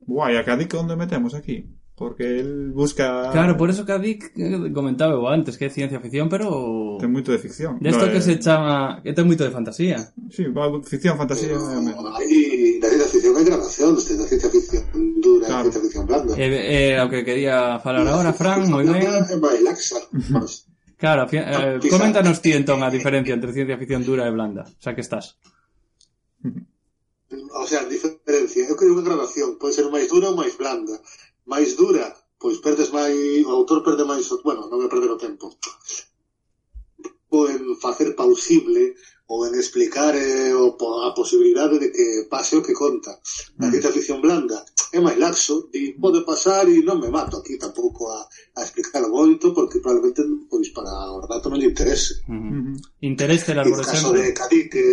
[0.06, 1.66] Guai, a cadica onde metemos aquí?
[1.96, 3.32] Porque él busca...
[3.32, 7.00] Claro, por eso que a Dick eh, comentaba eu antes que é ciencia ficción, pero...
[7.00, 7.80] Ten moito de ficción.
[7.80, 8.28] Desto no, que eh...
[8.28, 9.00] se chama...
[9.00, 10.12] Que ten moito de fantasía.
[10.28, 11.56] Sí, va, ficción, fantasía...
[11.56, 14.84] Pero, Hay, da ciencia ficción hai gradacións, ten ciencia ficción
[15.24, 15.68] dura claro.
[15.68, 16.32] e ciencia ficción blanda.
[16.36, 19.00] Eh, eh, o que quería falar agora, Fran, moi ben.
[19.00, 19.96] É máis laxa.
[21.00, 25.04] Claro, eh, coméntanos ti entón a diferencia entre ciencia ficción dura e blanda, xa que
[25.04, 25.40] estás.
[27.56, 30.96] O sea, diferencia, eu creo que gradación pode ser máis dura ou máis blanda
[31.46, 33.16] máis dura, pois perdes máis,
[33.46, 35.46] o autor perde máis, bueno, non é perder o tempo,
[37.30, 38.94] ou en facer pausible
[39.26, 43.18] ou en explicar eh, o, a posibilidade de que pase o que conta.
[43.58, 43.70] Na mm.
[43.74, 44.62] ciencia ficción blanda
[44.94, 48.22] é máis laxo, di, pode pasar e non me mato aquí tampouco a,
[48.54, 52.22] a explicar o moito, porque probablemente pois para o dato non lle interese.
[52.30, 52.74] Uh -huh.
[53.02, 53.90] Interese, la, por exemplo.
[53.90, 54.84] caso de Cadí, que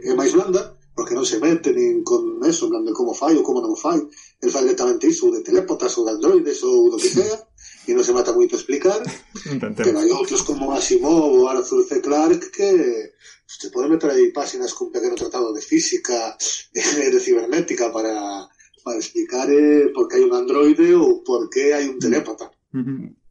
[0.00, 3.32] é máis blanda, porque non se mete nin con eso, en plan de como fai
[3.36, 3.98] ou como non fai.
[4.42, 7.36] El fai directamente iso de telépotas ou de androides ou do que sea,
[7.88, 9.00] e non se mata moito a explicar.
[9.48, 9.86] Intentemos.
[9.86, 12.04] Pero hai outros como Asimov ou Arthur C.
[12.04, 12.70] Clarke que
[13.46, 16.36] se pode meter aí páxinas cun pequeno tratado de física,
[16.74, 18.48] de cibernética para,
[18.84, 22.52] para explicar eh, por que hai un androide ou por que hai un telépata.
[22.72, 23.21] Uh -huh.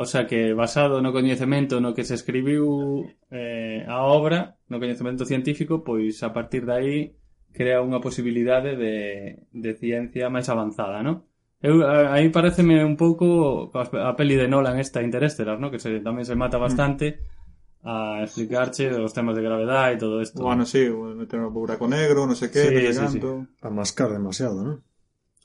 [0.00, 5.28] O sea que basado no coñecemento no que se escribiu eh, a obra, no coñecemento
[5.28, 6.96] científico, pois a partir de aí
[7.52, 11.28] crea unha posibilidade de, de ciencia máis avanzada, non?
[11.60, 15.68] Eu, a, aí pareceme un pouco a peli de Nolan esta Interestelar, ¿no?
[15.68, 16.64] que se, tamén se mata mm.
[16.64, 17.06] bastante
[17.84, 20.40] a explicarche os temas de gravedade e todo isto.
[20.40, 23.44] Bueno, sí, meter un buraco negro, non sei sé que, sí, sí, canto.
[23.44, 23.68] sí.
[23.68, 24.80] A mascar demasiado, non?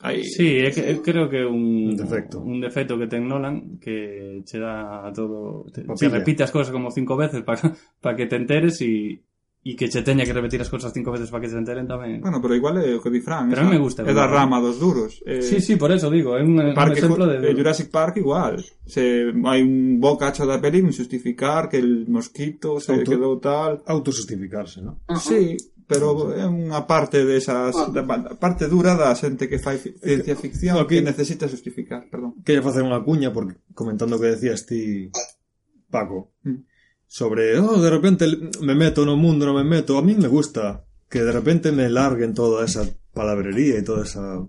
[0.02, 0.24] Aí...
[0.26, 2.44] Sí, é que, eu creo que é un, un defecto.
[2.44, 5.98] un defecto que ten Nolan que che dá todo te, Papilla.
[5.98, 7.62] se repite as cousas como cinco veces para
[8.04, 9.24] pa que te enteres e
[9.66, 12.22] e que che teña que repetir as cousas cinco veces para que se enteren tamén.
[12.22, 14.62] Bueno, pero igual é o que di Fran, pero esa, me gusta, é da rama
[14.62, 15.26] dos duros.
[15.26, 17.42] Eh, sí, sí, por eso digo, é un, parque, un exemplo de...
[17.42, 17.58] Duro.
[17.66, 22.78] Jurassic Park igual, se hai un bo cacho da peli un justificar que el mosquito
[22.78, 23.82] se Auto, quedou tal...
[23.90, 25.02] Autosustificarse, non?
[25.18, 25.58] Sí,
[25.88, 27.90] pero é unha parte desas ah.
[27.94, 31.00] de da, parte dura da xente que fai eh, ciencia ficción okay.
[31.00, 32.42] que necesita justificar, perdón.
[32.42, 35.14] Quería facer unha cuña porque comentando o que decías ti
[35.90, 36.62] Paco mm.
[37.06, 38.26] sobre, oh, de repente
[38.66, 41.88] me meto no mundo, non me meto, a mí me gusta que de repente me
[41.88, 42.84] larguen toda esa
[43.14, 44.42] palabrería e toda esa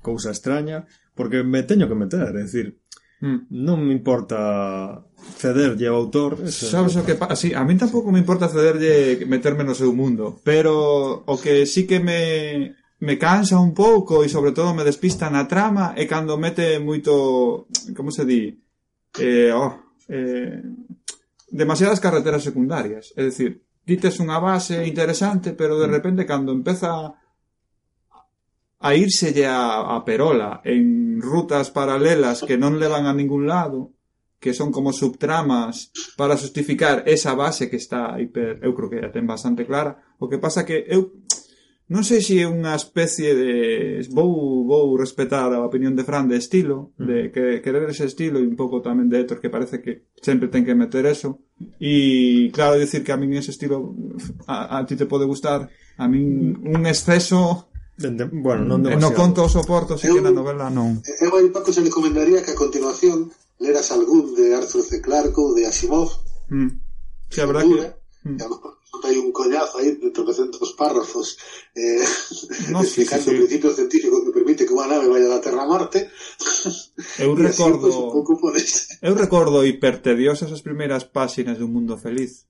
[0.00, 2.80] cousa extraña porque me teño que meter, é dicir,
[3.22, 3.46] Hmm.
[3.54, 4.98] non me importa
[5.38, 9.62] cederlle ao autor sabes o que pasa, sí, a mí tampouco me importa cederlle meterme
[9.62, 14.54] no seu mundo pero o que sí que me me cansa un pouco e sobre
[14.54, 17.66] todo me despista na trama é cando mete moito
[17.98, 18.58] como se di
[19.18, 19.74] eh, oh,
[20.06, 20.62] eh,
[21.50, 23.12] demasiadas carreteras secundarias.
[23.18, 25.94] É dicir, dites unha base interesante pero de hmm.
[25.98, 27.10] repente cando empeza
[28.82, 33.94] a írselle a, a Perola en rutas paralelas que non levan a ningún lado,
[34.42, 39.14] que son como subtramas para justificar esa base que está hiper, eu creo que a
[39.14, 40.02] ten bastante clara.
[40.18, 41.14] O que pasa que eu
[41.86, 43.52] non sei se é unha especie de
[44.10, 47.06] vou vou respetar a opinión de Fran de estilo, mm.
[47.06, 50.50] de que querer ese estilo e un pouco tamén de Héctor que parece que sempre
[50.50, 51.38] ten que meter eso.
[51.78, 53.94] E claro, dicir que a min ese estilo
[54.50, 58.84] a, a ti te pode gustar, a min un exceso Dende, bueno, non mm.
[58.88, 59.12] demasiado.
[59.12, 61.00] No conto o soporto, sí que na novela non.
[61.20, 63.28] Eu aí Paco se recomendaría que a continuación
[63.60, 65.04] leras algún de Arthur C.
[65.04, 66.08] Clarke ou de Asimov.
[66.48, 66.72] Mm.
[67.28, 68.28] Sí, a verdade que...
[68.28, 68.38] Mm.
[69.02, 71.34] hai un collazo aí de tropecentos párrafos
[71.74, 72.06] eh,
[72.70, 73.34] no, explicando sí, sí, sí.
[73.34, 76.06] o principio científico que permite que unha nave vaya da Terra a Marte
[77.18, 78.66] eu recordo así, pues,
[79.02, 82.46] eu recordo hipertediosas as primeiras páxinas dun mundo feliz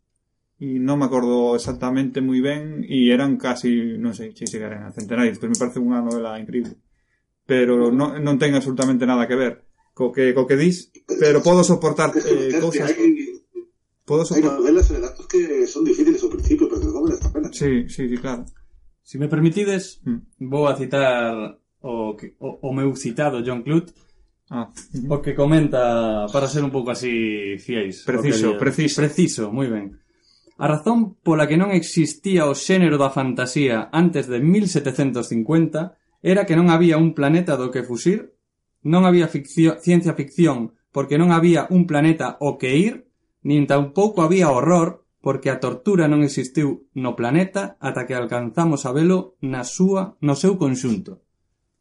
[0.63, 4.95] E non me acordo exactamente moi ben e eran casi, non sei, se chegaran a
[4.95, 5.35] centenario.
[5.35, 6.79] Despois me parece unha novela increíble.
[7.43, 11.67] Pero non, non ten absolutamente nada que ver co que, co que dis, pero podo
[11.67, 12.95] soportar eh, cousas...
[12.95, 13.43] hai,
[14.07, 14.59] Podo hai soportar...
[14.63, 17.49] novelas e relatos que son difíciles ao principio, pero que pena.
[17.51, 18.47] Sí, sí, sí, claro.
[19.03, 20.47] Si me permitides, Mm.
[20.47, 23.91] vou a citar o, que- o, o meu citado John Clute,
[24.53, 25.09] Ah, ujú.
[25.09, 28.05] o que comenta para ser un pouco así fiéis.
[28.05, 29.01] Preciso, preciso.
[29.01, 29.97] Preciso, moi ben.
[30.63, 36.55] A razón pola que non existía o xénero da fantasía antes de 1750 era que
[36.55, 38.39] non había un planeta do que fuxir,
[38.87, 43.11] non había ficción, ciencia ficción porque non había un planeta ao que ir,
[43.43, 48.95] nin tampouco había horror porque a tortura non existiu no planeta ata que alcanzamos a
[48.95, 51.27] velo na súa, no seu conxunto.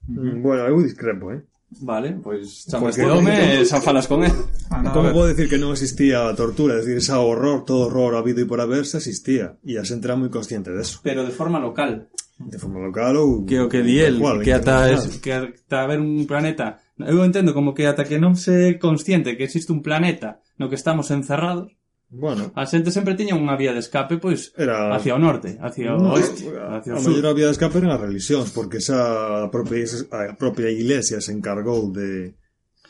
[0.09, 1.45] Mm, bueno, eu discrepo, eh?
[1.79, 4.35] Vale, pois chamas Porque- de home e xa falas con él.
[4.69, 5.15] Ah, no, ver.
[5.15, 6.75] vou decir que non existía tortura?
[6.75, 9.55] Es decir, esa horror, todo horror habido e por haber, se existía.
[9.63, 10.99] E a xente era moi consciente deso.
[11.01, 12.11] Pero de forma local.
[12.37, 13.15] De forma local.
[13.47, 16.83] Que o que di el, igual, que ata, es, que ata haber un planeta...
[17.01, 20.77] Eu entendo como que ata que non se consciente que existe un planeta no que
[20.77, 21.73] estamos encerrados,
[22.11, 24.91] Bueno, a xente sempre tiña unha vía de escape pois era...
[24.91, 27.07] hacia o norte, hacia o no, oeste, hacia o sur.
[27.07, 31.31] A mellor vía de escape eran as religións, porque esa propia, a propia iglesia se
[31.31, 32.35] encargou de,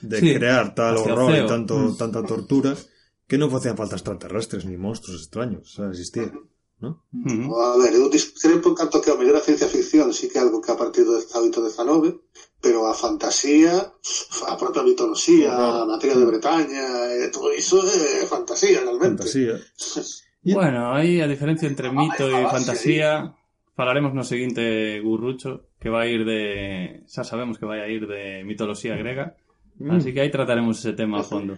[0.02, 2.02] de sí, crear tal horror e tanto, mm.
[2.02, 2.73] tanta tortura
[3.30, 6.34] que non facían falta extraterrestres ni monstruos extraños, xa existía.
[6.82, 10.41] A ver, eu discrepo en canto que a mellor a ciencia ficción sí que é
[10.41, 12.18] algo que a partir do hábito XIX,
[12.62, 13.94] pero a fantasía,
[14.49, 19.24] a propia mitoloxía, a materia de Bretaña, e todo iso é fantasía, realmente.
[19.24, 19.56] Fantasía.
[20.41, 23.38] Bueno, aí a diferencia entre mito e Ai, falaxe, fantasía
[23.78, 27.06] falaremos no seguinte gurrucho que vai ir de...
[27.06, 29.38] xa sabemos que vai a ir de mitoloxía grega
[29.82, 29.91] Mm.
[29.91, 31.58] así que aí trataremos ese tema a fondo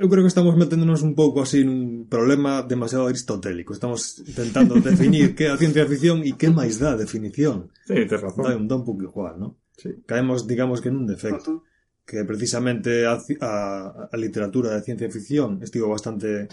[0.00, 3.76] Eu creo que estamos meténdonos un pouco así nun problema demasiado aristotélico.
[3.76, 7.68] Estamos intentando definir que é a ciencia ficción e que máis dá a definición.
[7.84, 8.48] Sí, tens razón.
[8.48, 9.60] Dá un, dá un pouco igual, ¿no?
[9.76, 10.00] Sí.
[10.08, 11.68] Caemos, digamos que nun defecto.
[12.10, 16.48] que precisamente a, a, a literatura de ciencia ficción estivo bastante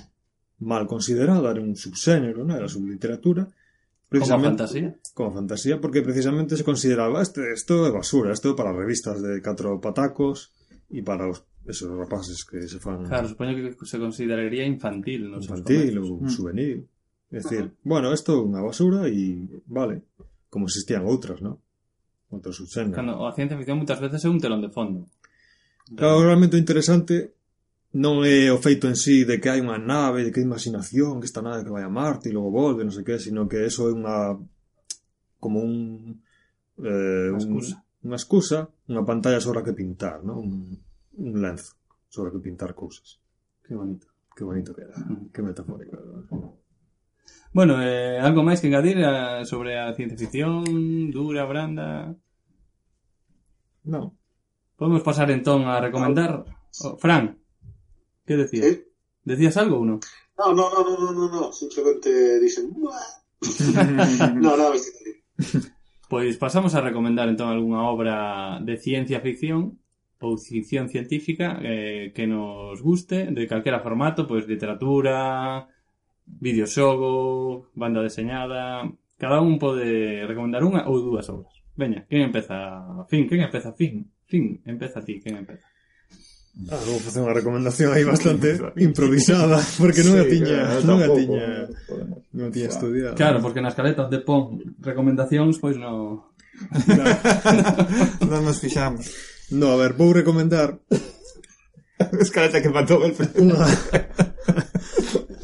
[0.60, 2.56] mal considerada, era un subxénero, ¿no?
[2.56, 3.48] era subliteratura.
[4.08, 9.18] como fantasía Como fantasía, porque precisamente se consideraba este, esto é basura, esto para revistas
[9.26, 10.54] de catro patacos
[10.94, 13.04] e para os, esos rapaces que se fan...
[13.06, 15.28] Claro, supoño que se consideraría infantil.
[15.28, 16.32] Nos infantil ou mm.
[16.32, 16.88] juvenil.
[17.28, 20.08] É dicir, bueno, isto é unha basura e vale,
[20.48, 21.60] como existían outras, non?
[22.32, 22.96] Outros subxéneros.
[22.96, 25.12] Cando a ciencia ficción moitas veces é un telón de fondo.
[25.92, 27.36] Claro, realmente o interesante
[27.96, 31.20] non é o feito en sí de que hai unha nave, de que hai imaginación,
[31.20, 33.64] que esta nave que vai a Marte e logo volve, non sei que, sino que
[33.64, 34.36] eso é unha
[35.40, 36.20] como un
[36.80, 40.48] eh, unha excusa, unha, excusa unha pantalla sobre a que pintar, non?
[40.48, 40.52] Un,
[41.18, 41.76] un lenzo
[42.10, 43.20] sobre a que pintar cousas.
[43.66, 44.94] que bonito Que bonito que era,
[45.34, 45.98] que metafórico.
[45.98, 46.58] ¿no?
[47.52, 50.64] Bueno, eh, algo máis que engadir eh, sobre a ciencia ficción,
[51.10, 52.14] dura, branda.
[53.84, 54.14] No.
[54.78, 56.46] Podemos pasar entón a recomendar.
[56.86, 57.42] Oh, Fran,
[58.26, 58.66] que decías?
[58.66, 58.74] ¿Sí?
[59.26, 60.00] Decías algo ou non?
[60.38, 61.44] No, no, no, no, no, no, no.
[61.52, 62.72] simplemente dicen...
[64.38, 65.18] No, no, es que...
[66.10, 69.82] Pois pasamos a recomendar entón algunha obra de ciencia ficción
[70.22, 75.68] ou ficción científica eh, que nos guste, de calquera formato, pois literatura,
[76.26, 78.86] videoxogo, banda deseñada...
[79.18, 81.50] Cada un pode recomendar unha ou dúas obras.
[81.74, 82.86] Veña, quen empeza?
[83.10, 83.74] Fin, quen empeza?
[83.74, 85.66] Fin, fin, empeza ti, quen empeza?
[86.70, 90.98] Ah, vou facer unha recomendación aí bastante improvisada, porque non sí, a tiña, claro, non
[91.02, 91.48] a tiña,
[92.34, 93.18] non a tiña estudiada.
[93.18, 96.30] Claro, porque nas caletas de pon recomendacións, pois non...
[98.30, 99.37] non nos fixamos.
[99.50, 100.80] No, a ver, vou recomendar.
[101.98, 103.66] Que matou el unha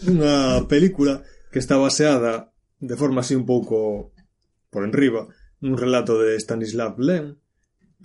[0.05, 4.13] unha película que está baseada de forma así un pouco
[4.69, 5.25] por enriba
[5.65, 7.41] nun relato de Stanislav Lem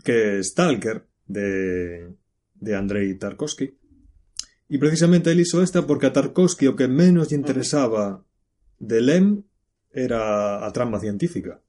[0.01, 2.09] que é Stalker de,
[2.57, 3.69] de Andrei Tarkovsky.
[3.69, 8.25] E precisamente el hizo esta porque a Tarkovsky o que menos lle interesaba
[8.81, 9.45] de Lem
[9.93, 11.61] era a trama científica.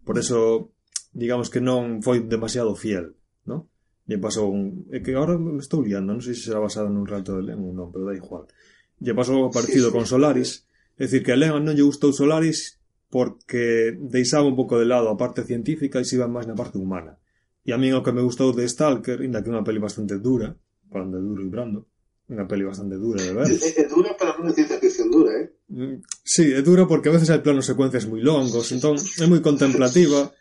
[0.00, 0.72] Por eso
[1.12, 3.68] digamos que non foi demasiado fiel ¿no?
[4.08, 4.88] lle pasou un...
[4.90, 7.70] É que agora me estou liando, non sei se será basado nun relato de Lennon
[7.70, 8.50] ou non, pero da igual.
[8.98, 10.66] Lle pasou o partido con Solaris,
[10.98, 15.12] é dicir, que a Lennon non lle gustou Solaris porque deixaba un pouco de lado
[15.12, 17.20] a parte científica e se iba máis na parte humana.
[17.62, 20.18] E a min o que me gustou de Stalker, inda que é unha peli bastante
[20.18, 20.56] dura,
[20.90, 21.86] falando de duro e brando,
[22.26, 23.46] unha peli bastante dura, de ver.
[23.52, 25.46] É, é dura, pero non é ciencia ficción dura, eh?
[25.70, 29.44] Mm, sí, é dura porque a veces hai planos secuencias moi longos, entón é moi
[29.44, 30.32] contemplativa,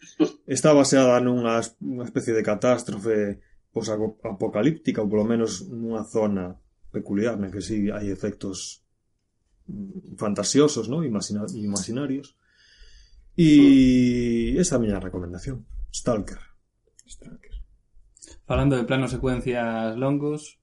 [0.48, 6.60] está baseada nunha unha especie de catástrofe posapocalíptica, o por lo menos una zona
[6.92, 8.84] peculiar en la que sí hay efectos
[9.68, 11.04] mm, fantasiosos, ¿no?
[11.04, 12.38] Imaginarios.
[13.36, 15.66] Y e esa es mi recomendación.
[15.94, 16.40] Stalker.
[17.08, 17.52] Stalker.
[18.48, 20.60] hablando de planos secuencias longos,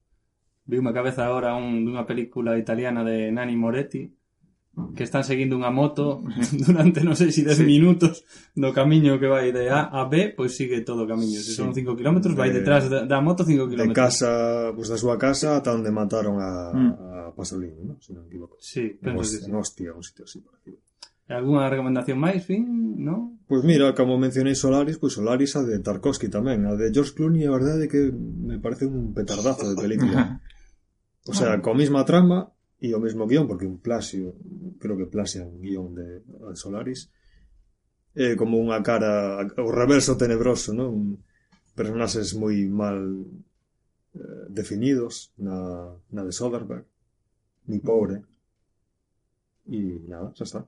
[0.65, 4.18] vi una cabeza ahora un, de una película italiana de Nani Moretti,
[4.95, 6.23] que están seguindo unha moto
[6.67, 7.65] durante non sei se si 10 sí.
[7.67, 8.23] minutos
[8.59, 11.39] no camiño que vai de A a B, pois sigue todo o camiño.
[11.41, 13.91] Se son 5 km, vai detrás da, da moto 5 km.
[13.91, 16.93] De casa, pois pues, da súa casa ata onde mataron a, mm.
[16.95, 17.99] a Pasolini, non?
[17.99, 18.59] Se non equivoco.
[18.59, 19.51] Sí, penso que sí.
[19.51, 20.83] En Hostia, un sitio así parecido.
[21.29, 22.65] Alguna recomendación máis, fin,
[22.97, 23.37] non?
[23.45, 26.89] Pois pues mira, como mencionei Solaris, pois pues Solaris a de Tarkovsky tamén, a de
[26.89, 30.41] George Clooney, a verdade que me parece un petardazo de película.
[31.29, 31.61] O sea, ah.
[31.61, 34.39] coa mesma trama, e o mesmo guión, porque un plasio,
[34.79, 36.23] creo que plasia un guión de
[36.55, 37.11] Solaris,
[38.15, 41.19] é como unha cara, o reverso tenebroso, non?
[41.75, 42.99] Personaxes moi mal
[44.15, 46.87] eh, definidos na, na de Soderbergh,
[47.67, 48.23] moi pobre,
[49.67, 50.61] e nada, xa está.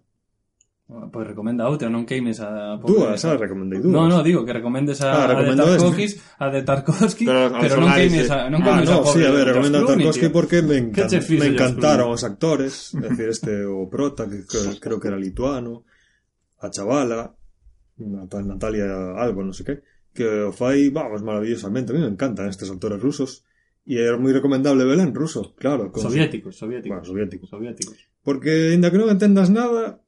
[0.91, 2.75] Ah, pois recomenda outra, non queimes a...
[2.83, 3.95] Dúas, ah, recomendei dúas.
[3.95, 6.07] Non, non, digo que recomendes a, ah, a de Tarkovsky,
[6.43, 8.51] a de Tarkovsky, pero, pero non queimes a...
[8.51, 10.35] Non ah, no, a sí, a ah, ver, recomendo a Tarkovsky tío.
[10.35, 11.07] porque me, encan,
[11.39, 15.87] me encantaron os actores, é dicir, este o prota, que, que creo que era lituano,
[16.59, 17.39] a chavala,
[18.03, 19.75] Natalia algo, non sei que,
[20.11, 23.47] que o fai, vamos, maravillosamente, a mí me encantan estes actores rusos,
[23.91, 25.89] E era moi recomendable vela en ruso, claro.
[25.89, 26.05] Con...
[26.05, 27.01] Soviéticos, soviéticos.
[27.01, 27.49] Bueno, soviéticos.
[27.49, 27.99] soviéticos.
[28.21, 30.05] Porque, ainda que non entendas nada,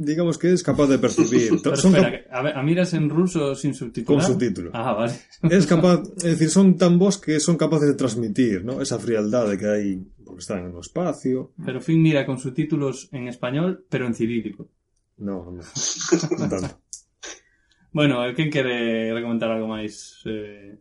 [0.00, 1.50] digamos que es capaz de percibir.
[1.62, 4.24] Pero son espera, a, ver, a en ruso sin subtitular?
[4.24, 4.70] con subtítulo.
[4.72, 5.12] Ah, vale.
[5.42, 8.80] Es capaz, é dicir, son tan que son capaces de transmitir, ¿no?
[8.80, 11.52] Esa frialdade que hai porque están en o espacio.
[11.60, 14.72] Pero fin mira con subtítulos en español, pero en cirílico.
[15.20, 15.60] No, no,
[16.40, 16.80] non tanto.
[17.92, 20.24] Bueno, quen quere recomendar algo máis?
[20.24, 20.80] Eh...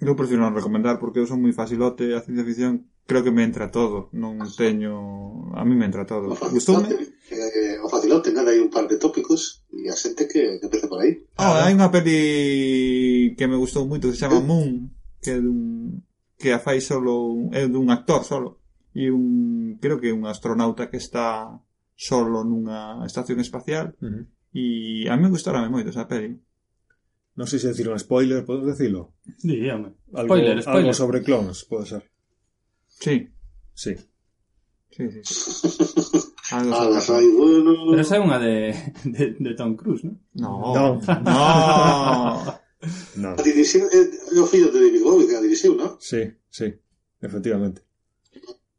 [0.00, 3.44] Eu prefiro non recomendar porque eu son moi facilote a ciencia ficción creo que me
[3.44, 4.10] entra todo.
[4.12, 5.54] Non teño...
[5.54, 6.34] A mí me entra todo.
[6.50, 6.90] Gustoume?
[7.30, 10.86] Eh, o facilote, nada, hai un par de tópicos e a xente que, que empece
[10.90, 11.26] por aí.
[11.38, 14.90] Ah, ah hai unha peli que me gustou moito que se chama Moon,
[15.22, 16.02] que é dun
[16.36, 18.60] que a fai solo é dun actor solo
[18.92, 21.58] e un creo que un astronauta que está
[21.96, 24.24] solo nunha estación espacial uh -huh.
[24.52, 24.64] e
[25.08, 26.36] a mí me gustarame moito esa peli
[27.36, 29.12] Non sei se decir un spoiler, podes decilo?
[29.44, 29.92] Dígame.
[29.92, 30.16] sí.
[30.16, 30.80] Algo, spoiler, spoiler.
[30.80, 32.02] algo sobre clones, pode ser.
[33.00, 33.28] Sí,
[33.74, 33.94] Sí.
[34.90, 35.20] sí, sí.
[35.22, 36.22] sí.
[36.52, 36.62] Ah.
[36.62, 38.70] Pero esa é unha de,
[39.02, 40.14] de, de Tom Cruise, ¿no?
[40.38, 40.72] No.
[40.78, 41.02] No.
[41.02, 42.38] No.
[43.18, 43.30] No.
[43.34, 45.98] A é o fillo de David Bowie que a dirixiu, non?
[45.98, 46.70] Sí, sí,
[47.18, 47.82] efectivamente.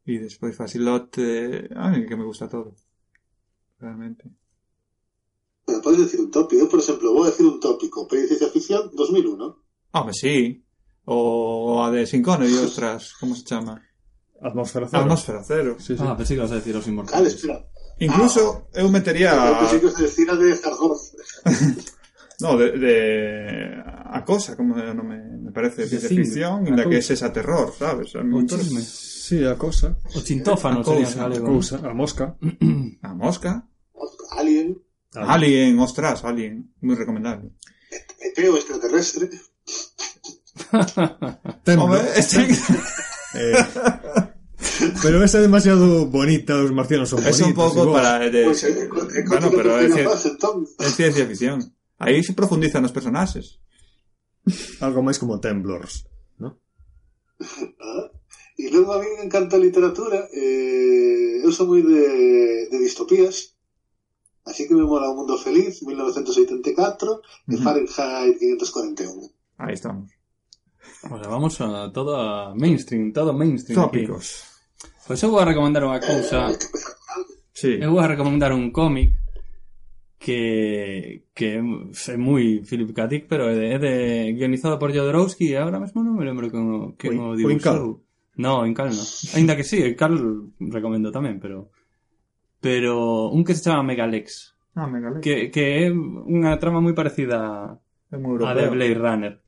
[0.08, 2.72] E despois Facilote, a mí que me gusta todo.
[3.76, 4.24] Realmente.
[5.68, 6.64] Bueno, podes decir un tópico.
[6.64, 8.08] Eu, por exemplo, vou decir un tópico.
[8.08, 9.92] De ciencia ficción 2001.
[9.92, 10.64] Home, sí.
[11.04, 13.76] O a de Sin Connery, ostras, como se chama?
[14.40, 15.02] Atmósfera cero.
[15.02, 15.76] Atmósfera cero.
[15.78, 16.02] Sí, sí.
[16.02, 17.34] Ah, pensei que vas a decir os inmortales.
[17.34, 17.64] espera.
[17.98, 19.34] Incluso ah, eu metería...
[19.34, 20.96] Eu pensei que os de Zargor.
[22.40, 26.98] no, de, de, a cosa, como no me, me parece de ciencia ficción, inda que
[26.98, 28.14] es esa terror, sabes?
[28.14, 28.82] O Entonces, chisme.
[28.82, 29.98] Sí, a cosa.
[30.14, 32.36] O chintófano a cousa, a, cousa, a mosca.
[33.02, 33.66] a mosca.
[34.38, 34.80] Alien.
[35.14, 36.72] Alien, ostras, Alien.
[36.80, 37.50] Muy recomendable.
[38.20, 39.30] Meteo extraterrestre.
[41.76, 42.46] Hombre, este...
[43.34, 43.66] eh,
[45.02, 47.12] Pero es demasiado bonita, los marcianos.
[47.12, 48.18] Es un poco para...
[48.18, 51.74] Bueno, pero es, ciencia ficción.
[51.98, 53.60] Ahí se profundizan los personajes.
[54.80, 56.06] Algo más como Temblors,
[56.38, 56.58] ¿no?
[57.40, 58.10] Ah,
[58.56, 60.28] y luego a mí me encanta literatura.
[60.32, 63.56] Eh, yo soy muy de, de, distopías.
[64.44, 67.56] Así que me mola Un Mundo Feliz, 1984, de.
[67.58, 69.28] Fahrenheit 541.
[69.58, 70.10] Ahí estamos.
[71.10, 73.80] O sea, vamos a todo mainstream, todo mainstream.
[73.80, 74.57] Tópicos.
[75.08, 76.50] Pues yo voy a recomendar una cosa.
[77.54, 77.78] Sí.
[77.78, 79.10] Voy a recomendar un cómic
[80.18, 83.08] que, que es muy Philip K.
[83.26, 88.02] Pero es de, guionizado por Jodorowsky y ahora mismo no me lembro cómo, cómo dibujó.
[88.36, 88.90] No, en no.
[89.34, 91.70] Ainda que sí, en recomiendo también, pero...
[92.60, 94.56] Pero un que se llama Megalex.
[94.74, 95.22] Ah, Megalex.
[95.22, 97.80] Que, que es una trama muy parecida a
[98.10, 99.42] The Blade Runner.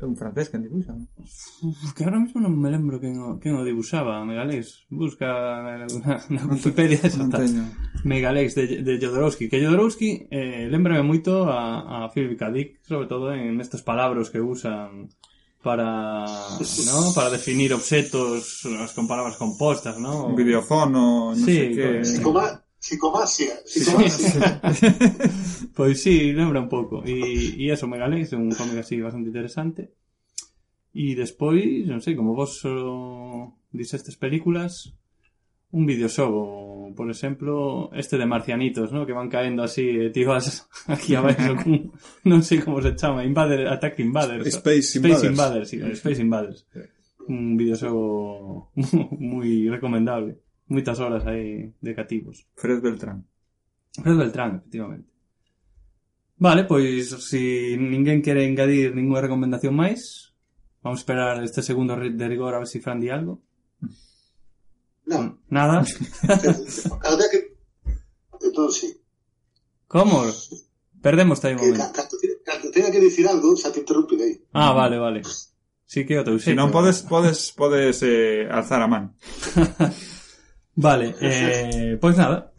[0.00, 0.92] un francés que dibuxa.
[1.96, 4.84] Que ahora mismo non me lembro quen o, quen o dibuixaba, Megalés.
[4.92, 5.28] Busca
[5.64, 7.40] na, na, na Wikipedia xa está.
[8.04, 9.48] Megalés de, de Jodorowsky.
[9.48, 12.52] Que Jodorowsky eh, lembrame moito a, a Philip K.
[12.52, 15.08] Dick, sobre todo en estes palabras que usan
[15.66, 16.36] para,
[16.86, 17.14] ¿no?
[17.14, 20.30] para definir obxetos as con palabras compostas, ¿no?
[20.30, 22.22] Un videofono, non sí, sei que...
[22.22, 22.38] Con...
[22.86, 24.60] Psicoma, psicomasia Psicomasia
[25.74, 27.02] Pois sí, lembra un pouco.
[27.04, 29.90] E, e eso, Megalex é un cómic así bastante interesante.
[30.94, 34.94] E despois, non sei, como vos solo dixestes películas,
[35.74, 39.04] un videoxogo, por exemplo, este de marcianitos, ¿no?
[39.04, 41.90] que van caendo así, e ti vas aquí abaixo con,
[42.30, 44.46] non sei como se chama, Invader, Attack Invaders.
[44.46, 45.34] Space Space Invaders.
[45.34, 46.60] Invaders, sí, Space Invaders.
[47.26, 48.70] Un videoxogo
[49.18, 50.45] moi recomendable.
[50.68, 52.46] Moitas horas aí de cativos.
[52.58, 53.22] Fred Beltrán.
[54.02, 55.08] Fred Beltrán, efectivamente.
[56.38, 60.34] Vale, pois si ninguén quere engadir ninguna recomendación máis,
[60.82, 63.40] vamos a esperar este segundo de rigor a ver si Fran di algo.
[65.06, 65.86] No, Nada.
[67.00, 67.54] cada día que...
[68.42, 68.90] Entón, sí.
[69.86, 70.26] Como?
[71.00, 71.86] Perdemos aí un Que, momento.
[71.94, 74.42] ca- cando, te- cando tenga que dicir algo, xa te interrumpirei.
[74.52, 75.22] Ah, vale, vale.
[75.86, 76.58] Sí que o teu Si xeito.
[76.58, 79.14] non podes, podes, podes eh, alzar a man.
[80.78, 82.52] Vale, eh, pois nada,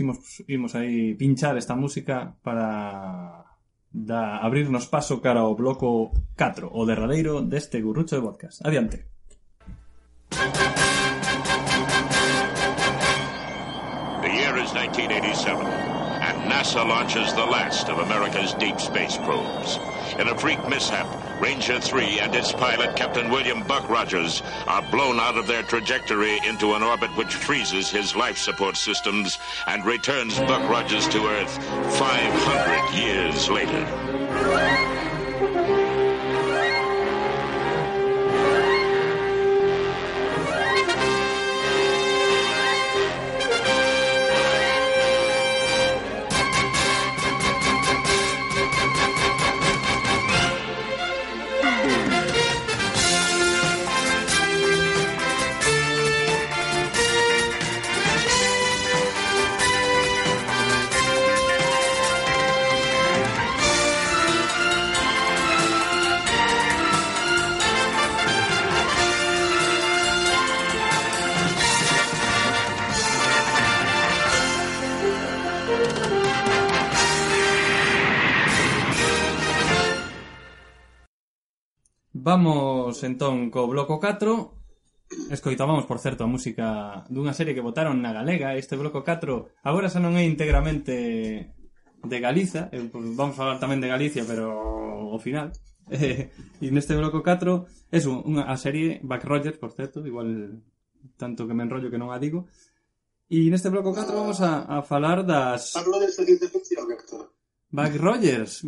[0.00, 3.44] imos, imos aí pinchar esta música para
[3.92, 8.64] da abrirnos paso cara ao bloco 4, o derradeiro deste gurrucho de podcast.
[8.64, 9.04] Adiante.
[14.22, 15.60] The year is 1987,
[16.24, 19.78] and NASA launches the last of America's deep space probes.
[20.18, 21.06] In a freak mishap,
[21.40, 26.40] Ranger 3 and its pilot, Captain William Buck Rogers, are blown out of their trajectory
[26.44, 31.56] into an orbit which freezes his life support systems and returns Buck Rogers to Earth
[31.96, 34.97] 500 years later.
[82.38, 84.54] Vamos entón co bloco 4
[85.26, 88.54] Escoitábamos, por certo, a música dunha serie que votaron na Galega.
[88.54, 90.94] Este bloco 4 agora xa non é íntegramente
[91.98, 92.70] de Galiza.
[92.70, 95.50] Eh, vamos falar tamén de Galicia, pero ao final.
[95.90, 96.30] Eh,
[96.62, 100.60] e neste bloco 4 é unha a serie Back Rogers, por certo Igual
[101.18, 102.46] tanto que me enrollo que non a digo.
[103.26, 105.74] E neste bloco 4 vamos a, a falar das...
[105.74, 106.57] Hablo del 700
[107.70, 108.62] Buck Rogers.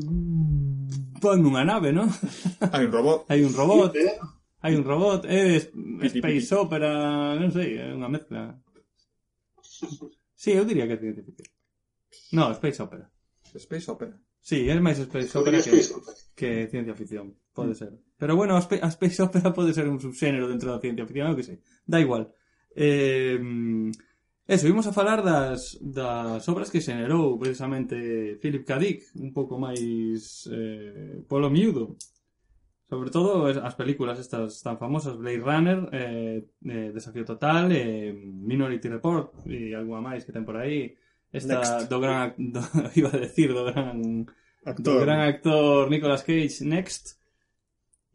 [1.21, 2.09] Pon una nave, ¿no?
[2.73, 3.25] Hay un robot.
[3.29, 3.97] Hay un robot.
[4.61, 5.25] Hay un robot.
[5.27, 5.71] Es
[6.03, 7.35] Space Opera.
[7.37, 8.61] No sé, una mezcla.
[10.35, 11.43] Sí, yo diría que é científico.
[12.33, 13.11] No, Space Opera.
[13.55, 14.19] Space Opera.
[14.41, 15.59] Sí, es más Space Opera
[16.35, 17.93] que, ciencia ficción, pode ser.
[18.17, 21.61] Pero bueno, Space Opera puede ser un subxénero dentro de la ciencia ficción, que.
[21.85, 22.33] Da igual.
[22.75, 23.39] Eh,
[24.51, 28.71] Eh, Eso, vimos a falar das, das obras que xenerou precisamente Philip K.
[28.83, 31.95] Dick, un pouco máis eh, polo miúdo.
[32.91, 38.91] Sobre todo as películas estas tan famosas, Blade Runner, eh, eh, Desafío Total, eh, Minority
[38.91, 40.99] Report e algunha máis que ten por aí.
[41.31, 41.87] Esta Next.
[41.87, 42.59] do gran do,
[42.99, 44.27] iba a decir do gran
[44.67, 44.83] actor.
[44.83, 47.15] do gran actor Nicolas Cage Next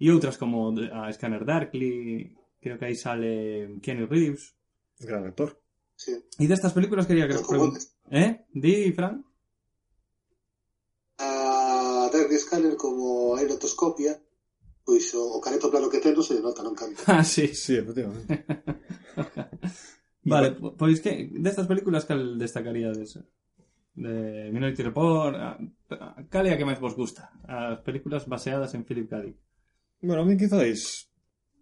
[0.04, 4.52] e outras como eh, a Scanner Darkly, creo que aí sale Keanu Reeves.
[5.00, 5.64] Gran actor.
[5.96, 6.12] Sí.
[6.40, 7.82] e destas películas quería que Pero preguntar
[8.12, 8.46] eh?
[8.52, 9.24] Di, Fran?
[11.18, 14.20] A Derby Scanner como aerotoscopia,
[14.84, 17.00] pois o, o careto plano que ten non se nota, non cambia.
[17.12, 18.44] ah, sí Sí, efectivamente.
[20.28, 23.16] vale, po- pois que destas películas cal destacaríades
[23.96, 25.56] de Minority Report a-
[25.96, 29.24] a- cal é a que máis vos gusta as películas baseadas en Philip K.
[29.24, 29.38] Dick
[30.04, 31.08] Bueno, a mí quizáis...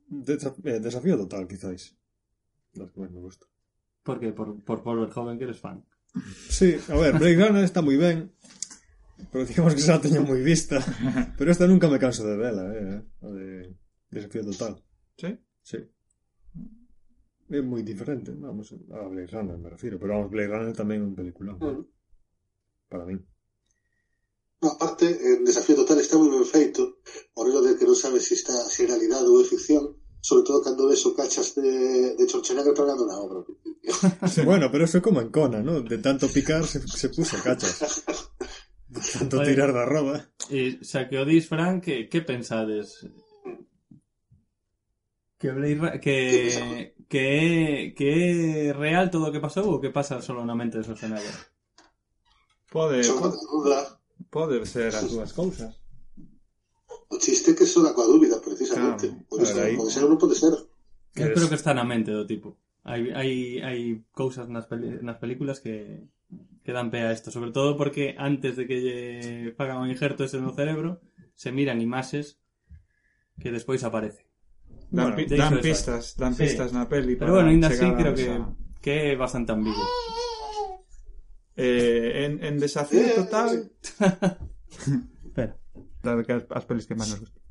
[0.09, 1.93] desa- eh, desafío total, quizáis.
[2.73, 3.45] Las que máis me gusta.
[4.03, 5.81] Porque por, por volver joven que eres fan
[6.49, 8.29] Sí, a ver, Blade Runner está moi ben,
[9.33, 10.77] pero digamos que xa la teño moi vista.
[11.33, 13.01] Pero esta nunca me canso de vela, eh,
[13.33, 13.73] de
[14.13, 14.77] Desafío Total.
[15.17, 15.33] Sí?
[15.65, 15.79] Sí.
[17.49, 21.07] É moi diferente, vamos, a Blade Runner me refiro, pero vamos, Blade Runner tamén é
[21.09, 21.81] un peliculón, Mm.
[22.93, 23.17] para min.
[24.61, 27.01] No, aparte, en Desafío Total está moi ben feito,
[27.33, 30.43] o rollo de que non sabes se está se é realidade ou é ficción, sobre
[30.45, 33.43] todo cando ves o cachas de, de Schwarzenegger pegando na obra.
[34.47, 35.83] Bueno, pero eso é como en Cona, ¿no?
[35.83, 38.07] De tanto picar se, se puso cachas.
[38.87, 40.23] De tanto tirar da roba.
[40.47, 43.03] E xa que o dis, Fran, que, que pensades?
[45.35, 50.55] Que Blade que, que, é real todo o que pasou ou que pasa solo na
[50.55, 51.35] mente de Schwarzenegger?
[52.71, 53.99] Pode, pode, coa
[54.31, 55.83] pode ser as dúas cousas.
[57.13, 59.07] o chiste que son coa dúbida, precisamente.
[59.07, 59.75] Claro, pode, ser, aí...
[59.75, 60.53] pode ser ou non pode ser.
[61.13, 62.57] Eu creo que está na mente do tipo.
[62.83, 63.31] Hai, hai,
[63.63, 63.79] hai
[64.11, 66.07] cousas nas, peli, nas películas que,
[66.63, 67.31] que dan pé a isto.
[67.31, 68.97] Sobre todo porque antes de que lle
[69.55, 71.03] fagan o injerto ese no cerebro,
[71.35, 72.39] se miran imaxes
[73.39, 74.25] que despois aparece.
[74.89, 77.15] Dan, bueno, dan pistas, dan pistas na peli.
[77.15, 78.51] Pero bueno, ainda así creo que, esa...
[78.81, 79.85] que é bastante ambiguo.
[81.55, 83.69] Eh, en, en desafío total...
[85.23, 85.57] Espera.
[86.49, 87.42] as pelis que máis nos gustan.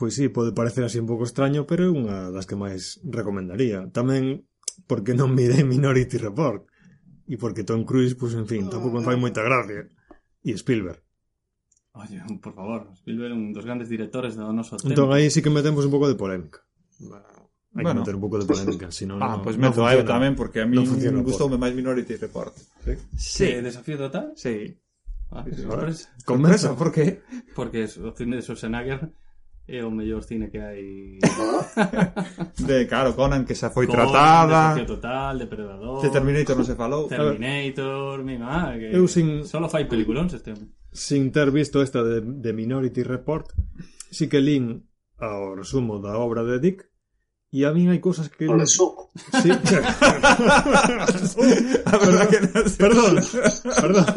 [0.00, 3.84] Pois sí, pode parecer así un pouco extraño, pero é unha das que máis recomendaría.
[3.92, 4.48] Tamén
[4.88, 6.64] porque non mirei Minority Report
[7.28, 9.22] e porque Tom Cruise, pois en fin, tampouco me fai ah.
[9.28, 9.92] moita gracia.
[10.40, 11.04] E Spielberg.
[11.92, 14.88] Oye, por favor, Spielberg é un dos grandes directores do noso tempo.
[14.88, 16.64] Entón aí sí que metemos un pouco de polémica.
[17.76, 18.00] Hai bueno.
[18.00, 20.32] que meter un pouco de polémica, si non Ah, pois pues no, meto aí tamén
[20.32, 21.28] porque a mí no pois.
[21.28, 22.56] gustoume máis Minority Report.
[22.88, 23.48] Sí, sí.
[23.60, 24.32] desafío total?
[24.32, 24.80] Sí.
[25.28, 26.08] Ah, sorpresa.
[26.24, 27.20] Sorpresa, por que?
[27.52, 29.12] Porque o cine de Schwarzenegger
[29.70, 31.22] É o mellor cine que hai.
[32.58, 34.74] De, claro, Conan que xa foi Conan, tratada.
[34.74, 36.02] Conan, Total, Depredador.
[36.02, 37.06] De Terminator non se falou.
[37.06, 39.46] Terminator, mi má que Eu sin...
[39.46, 43.54] Solo fai peliculóns este homem Sin ter visto esta de, de Minority Report
[44.10, 44.90] Si que lín
[45.22, 46.90] ao resumo da obra de Dick
[47.54, 48.50] E a min hai cousas que...
[48.50, 49.14] O resumo.
[49.42, 49.50] Sí.
[49.50, 49.58] a
[51.98, 52.38] verdad que...
[52.78, 53.18] Perdón,
[53.78, 54.06] perdón.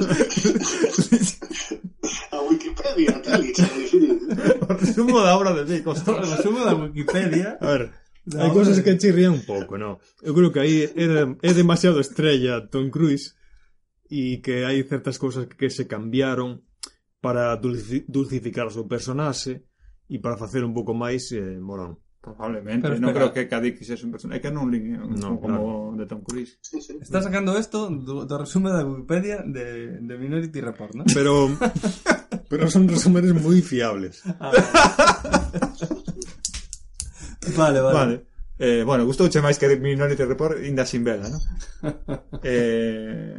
[2.95, 3.53] Wikipedia, tal y.
[4.70, 6.15] O resumo da obra de Dick, Austen.
[6.15, 7.57] Resumo da Wikipedia.
[7.61, 7.84] A ver,
[8.40, 9.99] hai cosas que chirrían un pouco, non?
[10.24, 13.36] Eu creo que aí é, de, é demasiado estrella Tom Cruise
[14.10, 16.64] e que hai certas cousas que se cambiaron
[17.24, 19.64] para dulci, dulcificar o seu personaxe
[20.11, 22.02] e para facer un pouco máis eh, morón.
[22.24, 25.91] Probablemente, pero no creo que Cadí quixese un personaje, é que non lín no, como
[25.91, 26.00] claro.
[26.00, 26.56] de Tom Cruise.
[26.64, 26.95] Sí, sí.
[27.04, 31.04] Está sacando esto, do, do resume da Wikipedia de, de Minority Report, ¿no?
[31.12, 31.52] Pero
[32.48, 34.24] pero son resúmenes moi fiables.
[34.40, 34.56] Ah,
[37.60, 37.91] vale, vale.
[37.91, 38.16] vale.
[38.56, 41.44] Eh, bueno, gustouche máis que Minority Report inda sin vela, ¿no?
[42.40, 43.36] eh,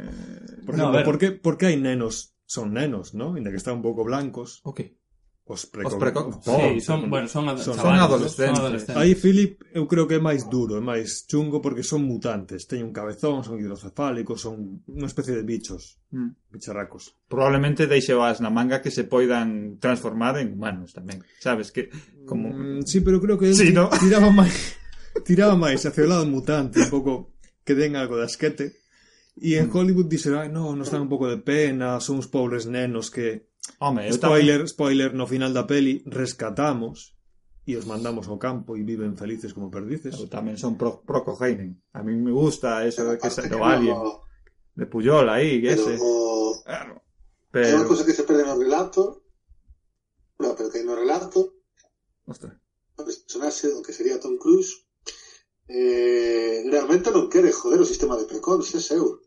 [0.61, 3.33] por exemplo, no, por que por que hai nenos son nenos, ¿no?
[3.33, 4.61] Inda que están un pouco blancos.
[4.61, 4.93] Okay.
[5.47, 5.89] Os, preco...
[5.89, 6.43] os precocos.
[6.43, 8.57] Sí, son, bueno, son, ad son, chavales, son adolescentes.
[8.57, 8.97] Son adolescentes.
[8.97, 12.89] Aí Philip eu creo que é máis duro, é máis chungo porque son mutantes, teñen
[12.89, 16.49] un cabezón, son hidrocefálicos, son unha especie de bichos, mm.
[16.49, 17.13] bicharracos.
[17.29, 21.93] Probablemente deixe as na manga que se poidan transformar en humanos tamén, sabes que
[22.25, 23.93] como mm, Sí, pero creo que sí, ¿no?
[24.01, 24.81] tiraba máis
[25.29, 28.81] tiraba máis hacia o lado mutante, un pouco que den algo de asquete.
[29.37, 29.73] E en mm.
[29.77, 34.07] Hollywood dixeron, no, nos dan un pouco de pena, son uns pobres nenos que Home,
[34.13, 37.13] spoiler, spoiler, no final da peli rescatamos
[37.65, 40.13] e os mandamos ao campo e viven felices como perdices.
[40.21, 41.81] eu tamén son pro, pro Coheinen.
[41.97, 44.21] A mí me gusta eso de que Aparte se no-
[44.75, 45.93] de Puyol aí, que Pero, ese.
[45.97, 47.01] o- Claro.
[47.01, 49.23] unha Pero, cosa que se perde no relato,
[50.37, 51.55] no, pero que no relato,
[52.29, 52.53] ostras.
[52.99, 54.85] o personaxe do que sería Tom Cruise,
[55.67, 59.24] eh, realmente non quere joder o sistema de precons, é seu.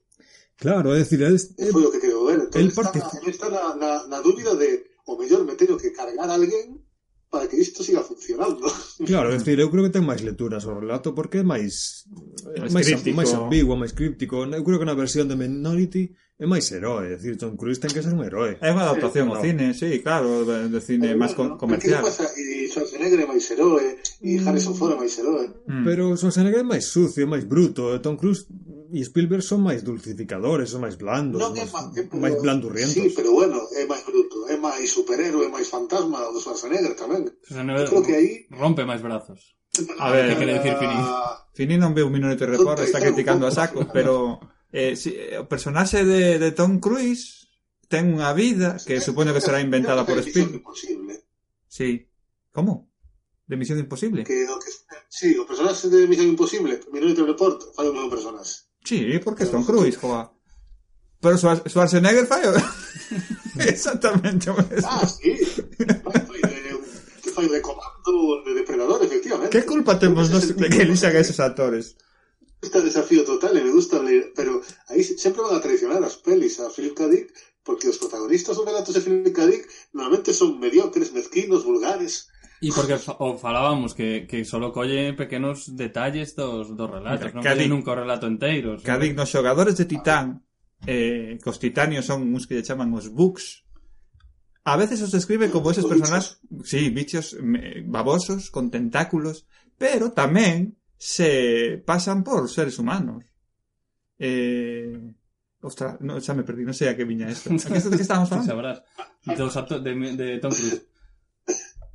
[0.59, 2.51] Claro, é dicir, el, el, foi o que quedou ver.
[2.51, 2.99] Entón, el parte...
[2.99, 6.35] está, na, está na, na, na dúbida de o mellor me teño que cargar a
[6.35, 6.83] alguén
[7.31, 8.67] para que isto siga funcionando.
[9.07, 12.09] Claro, é dicir, eu creo que ten máis lecturas o relato porque é máis
[12.59, 13.17] máis, máis, críptico.
[13.17, 14.49] máis ambiguo, máis críptico.
[14.49, 17.93] Eu creo que na versión de Minority é máis herói, é dicir, Tom Cruise ten
[17.93, 18.57] que ser un herói.
[18.63, 22.01] É unha adaptación ao cine, sí, claro, de cine máis bueno, comercial.
[22.01, 22.31] Que pasa?
[22.33, 24.47] E Schwarzenegger é máis herói, e mm.
[24.47, 25.51] Harrison Ford é máis herói.
[25.67, 25.85] Mm.
[25.85, 28.49] Pero Schwarzenegger é máis sucio, é máis bruto, e Tom Cruise
[28.89, 32.97] e Spielberg son máis dulcificadores, son máis blandos, non, máis, é máis, máis blandurrientos.
[32.97, 37.29] Sí, pero bueno, é máis bruto, é máis superhéroe, é máis fantasma do Schwarzenegger tamén.
[37.45, 39.59] Schwarzenegger creo que aí rompe máis brazos.
[40.01, 40.99] Ah, a ver, que quere decir Fini?
[40.99, 44.41] Ah, Fini non veu Minority Report, está criticando a saco, pero
[44.73, 47.47] eh, si, eh, o personaxe de, de Tom Cruise
[47.89, 50.65] ten unha vida que supoño que será inventada por Spielberg.
[51.69, 52.09] Sí.
[52.53, 52.89] Como?
[53.49, 54.25] De Misión Imposible?
[54.25, 54.69] Que, o que,
[55.09, 58.68] sí, o personaxe de Misión Imposible, Minority Report, fai o mesmo personaxe.
[58.89, 60.33] Sí, porque es Tom Cruise, joa.
[61.21, 62.53] Pero Schwar- Schwarzenegger fai o...
[63.75, 64.89] Exactamente o mesmo.
[64.89, 65.33] Ah, sí.
[66.05, 66.21] Fai,
[67.35, 69.51] fai de comando de depredador, efectivamente.
[69.59, 71.97] Que culpa temos nos de que elixan a esos actores?
[72.61, 76.59] el desafío total y me gusta leer, pero ahí siempre van a traicionar las pelis
[76.59, 77.07] a Philip K.
[77.09, 77.33] Dick,
[77.63, 79.47] porque los protagonistas de relatos de Philip K.
[79.47, 82.29] Dick normalmente son mediocres, mezquinos, vulgares.
[82.59, 87.47] E porque o falábamos que, que solo colle pequenos detalles dos, dos relatos, Mira, non
[87.47, 88.83] colle nunca o relato enteiro.
[88.83, 90.43] Cadic, nos xogadores de Titán,
[90.83, 93.63] eh, que os titanios son uns que lle chaman os bugs,
[94.67, 99.47] a veces os describe como eses personas, sí, bichos me, babosos, con tentáculos,
[99.79, 103.23] pero tamén se pasan por seres humanos.
[104.19, 105.15] Eh,
[105.61, 107.51] Ostras, no, xa me perdí, non sei a que viña isto.
[107.51, 108.47] A que, que estábamos falando?
[108.47, 108.79] Sabrás.
[109.27, 110.87] Dos actos de, de Tom Cruise.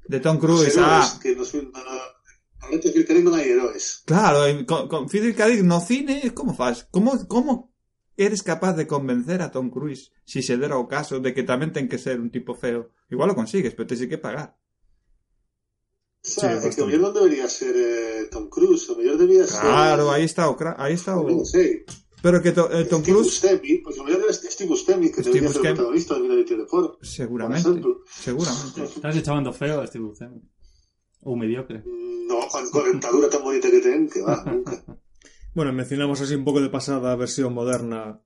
[0.07, 1.35] De Tom Los Cruise, héroes ah, que
[2.63, 3.13] Normalmente en Philip K.
[3.13, 4.07] Dick non hai heróis.
[4.07, 5.51] Claro, con, con Philip K.
[5.51, 6.88] Dick no cine, como faz?
[6.88, 7.75] Como, como
[8.15, 11.75] eres capaz de convencer a Tom Cruise si se dera o caso de que tamén
[11.75, 12.95] ten que ser un tipo feo?
[13.11, 14.55] Igual lo consigues, pero tens que pagar.
[16.23, 16.81] O sea, Sí, que bastante.
[16.81, 19.59] o mellor non debería ser eh, Tom Cruise, o mellor debía ser...
[19.59, 21.84] Claro, aí está o aí está o Non sei.
[22.23, 23.35] Pero que to, eh, Tom Cruise.
[23.35, 25.63] Steve Buscemi, pues imagínate Steve Buscemi, que Steve debería Buscemi.
[25.63, 27.03] ser el protagonista de Minority Report.
[27.03, 27.81] Seguramente.
[28.07, 28.83] Seguramente.
[28.95, 30.41] Estás echando feo a Steve Buscemi.
[31.23, 31.83] O mediocre.
[31.83, 34.81] No, con dentadura tan bonita que tienen, que va, nunca.
[35.55, 38.23] Bueno, mencionamos así un pouco de pasada a versión moderna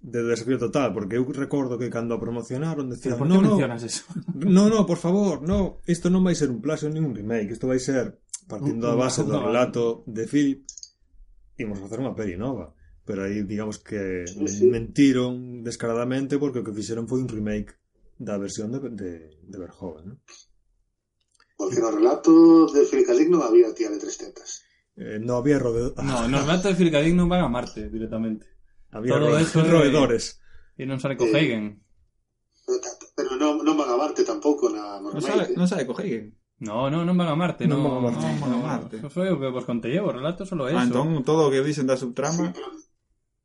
[0.00, 4.06] de Desafío Total, porque eu recordo que cando a promocionaron decían, por no, no, eso?
[4.32, 7.68] no, no, por favor, no, isto non vai ser un plaxo nin un remake, isto
[7.68, 10.64] vai ser partindo da base do relato de Philip,
[11.60, 12.77] imos facer unha peli nova.
[13.08, 14.66] pero aí digamos que sí, sí.
[14.66, 17.72] mentiron descaradamente porque o que fixeron foi un remake
[18.20, 20.12] da versión de, de, Verhoeven.
[20.12, 20.14] ¿no?
[21.56, 24.60] Porque no relato de Filicadic había tía de tres tetas.
[25.24, 25.96] No había roedores.
[26.04, 28.44] No, no relato de Filicadic non van a Marte directamente.
[28.92, 30.36] Había roedores.
[30.76, 31.80] E non sale Cohegen.
[32.68, 32.80] Eh,
[33.16, 35.56] pero no van a Marte tampouco na Marte.
[35.56, 36.36] Non sale, no Cohegen.
[36.60, 38.28] No, no, van a Marte, non no, van a Marte.
[38.28, 38.94] Non van a Marte.
[39.00, 39.64] Eso foi que vos
[40.44, 41.00] solo eso.
[41.24, 42.52] Todo o que dicen da subtrama...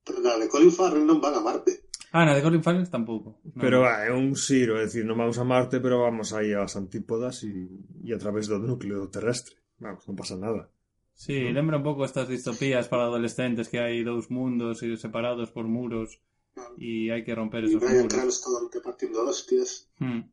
[0.03, 1.87] Pero na de Colin Farrell non van a Marte.
[2.11, 3.39] Ah, na de Colin Farrell tampouco.
[3.41, 3.59] No.
[3.63, 6.75] Pero ah, é un xiro, é dicir, non vamos a Marte, pero vamos aí ás
[6.75, 7.67] antípodas e,
[8.03, 9.55] e a través do núcleo terrestre.
[9.79, 10.69] Vamos, non pasa nada.
[11.15, 11.55] Sí, ¿no?
[11.55, 16.19] lembra un pouco estas distopías para adolescentes que hai dous mundos separados por muros
[16.59, 16.67] ah.
[16.75, 18.07] e hai que romper esos muros.
[18.07, 19.87] E Cranston repartindo hostias.
[19.97, 20.27] Hmm.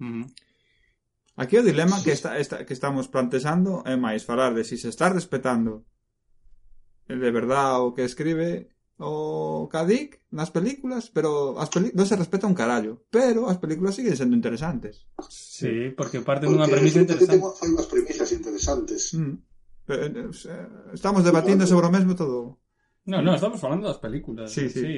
[0.00, 0.26] Mm -hmm.
[1.36, 2.04] Aquí o dilema sí.
[2.04, 5.84] que, está, está, que estamos plantexando é máis falar de si se está respetando
[7.06, 12.48] de verdad o que escribe o Cadic nas películas, pero as peli non se respeta
[12.48, 15.04] un carallo, pero as películas siguen sendo interesantes.
[15.28, 17.36] Sí, porque parten dunha premisa interesante.
[17.36, 19.12] Tengo, hai unhas premisas interesantes.
[19.12, 19.36] Mm.
[19.86, 20.32] Eh,
[20.96, 22.58] estamos debatindo sobre o mesmo todo.
[23.06, 24.50] No, no, estamos falando das películas.
[24.50, 24.80] Sí, sí.
[24.80, 24.96] sí.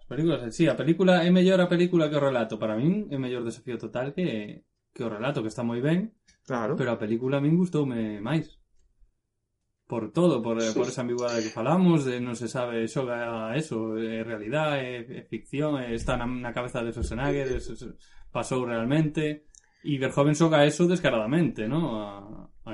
[0.00, 2.58] As películas, sí, a película é mellor a película que o relato.
[2.58, 6.16] Para min é mellor desafío total que que o relato, que está moi ben.
[6.42, 6.74] Claro.
[6.74, 8.57] Pero a película a min gustoume máis
[9.88, 10.78] por todo, por, eh, sí.
[10.78, 14.96] por esa ambigüedade que falamos, eh, de non se sabe xoga eso, é realidade, é,
[15.00, 17.88] é ficción, é, está na, na cabeza de Schwarzenegger, es, es,
[18.28, 19.48] pasou realmente,
[19.80, 22.04] e Verhoeven xoga eso descaradamente, ¿no?
[22.04, 22.20] A,
[22.68, 22.72] a,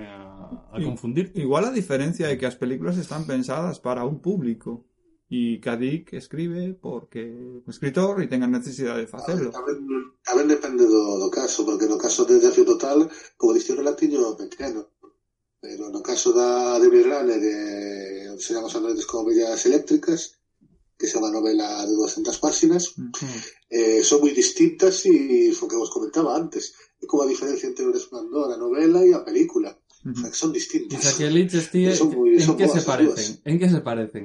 [0.75, 1.31] a confundir.
[1.39, 4.91] Igual a diferencia é que as películas están pensadas para un público
[5.31, 9.55] e Kadik escribe porque o escritor e ten a necesidade de facelo.
[9.55, 9.79] Tamén,
[10.27, 13.07] tamén depende do, do caso, porque no caso de Desafío Total,
[13.39, 14.94] como dixo, o relatiño, pequeno
[15.65, 20.37] pero no caso da de Blade Runner, eh, serán os androides como bellas eléctricas,
[21.01, 22.93] que é unha novela de 200 páxinas,
[23.73, 26.77] eh, son moi distintas e foi que vos comentaba antes.
[27.01, 29.73] É como a diferencia entre o resplandor, a novela e a película.
[30.05, 31.01] O sea, que son distintas.
[31.17, 31.33] Que
[31.73, 33.41] tío, Son moi- ¿en son qué se as parecen?
[33.49, 34.25] ¿En qué se parecen?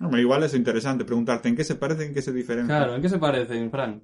[0.00, 2.72] Hombre, igual é interesante preguntarte en que se parece, en que se diferencia.
[2.72, 4.00] Claro, ¿en qué se parecen, Fran?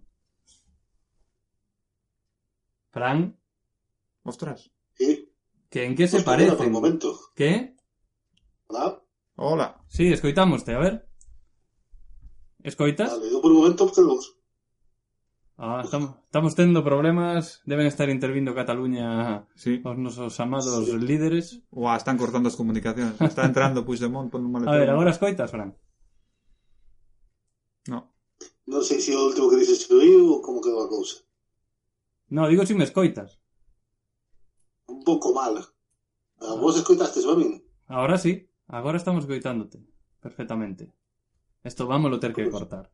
[2.92, 3.32] Fran,
[4.28, 4.68] Ostras.
[5.70, 6.66] Que en qué se Pues por parecen?
[6.66, 7.18] un momento.
[7.34, 7.76] ¿Qué?
[8.68, 9.02] ¿Verdad?
[9.36, 9.82] Hola.
[9.88, 11.08] Sí, escoitámoste, a ver.
[12.62, 13.10] Escoitas?
[13.12, 14.18] Vale, eu por un momento pero
[15.60, 19.82] Ah, estamos, estamos tendo problemas, deben estar intervindo Cataluña Sí.
[19.84, 21.62] os nosos amados líderes.
[21.70, 23.18] Uá, están cortando as comunicacións.
[23.20, 24.74] Está entrando Puigdemont por un maletón.
[24.74, 25.74] A ver, agora escoitas, Fran.
[27.90, 28.14] No.
[28.70, 31.24] non sei se o último que dices se oíu ou como quedou a cousa.
[32.30, 33.37] No, digo si me escoitas.
[34.88, 35.54] Un pouco mal.
[36.40, 37.62] Ah, vos escoitastes a min?
[37.86, 39.78] Ahora sí, agora estamos escoitándote.
[40.20, 40.92] Perfectamente.
[41.62, 42.90] Esto vamos a ter que cortar.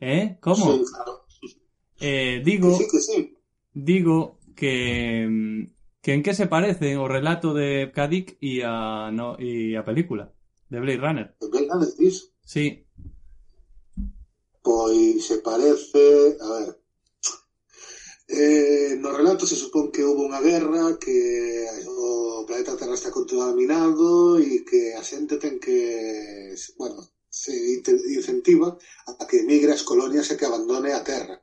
[0.00, 0.38] ¿Eh?
[0.40, 0.72] ¿Cómo?
[0.72, 1.12] Sí, claro.
[2.00, 2.76] Eh, Que digo...
[2.76, 3.38] sí, que sí.
[3.72, 5.68] digo que,
[6.00, 10.32] que en qué se parece o relato de Kadik y a, no, y a película
[10.68, 11.36] de Blade Runner.
[11.40, 11.88] De Blade Runner?
[12.44, 12.86] Sí,
[14.62, 16.38] Pois se parece...
[16.40, 16.83] A ver...
[18.26, 21.18] Eh, no relato se supón que houve unha guerra, que
[21.84, 25.78] o planeta Terra está contaminado e que a xente ten que,
[26.80, 26.96] bueno,
[27.28, 27.52] se
[28.18, 28.68] incentiva
[29.20, 31.36] a que emigre as colonias e que abandone a Terra.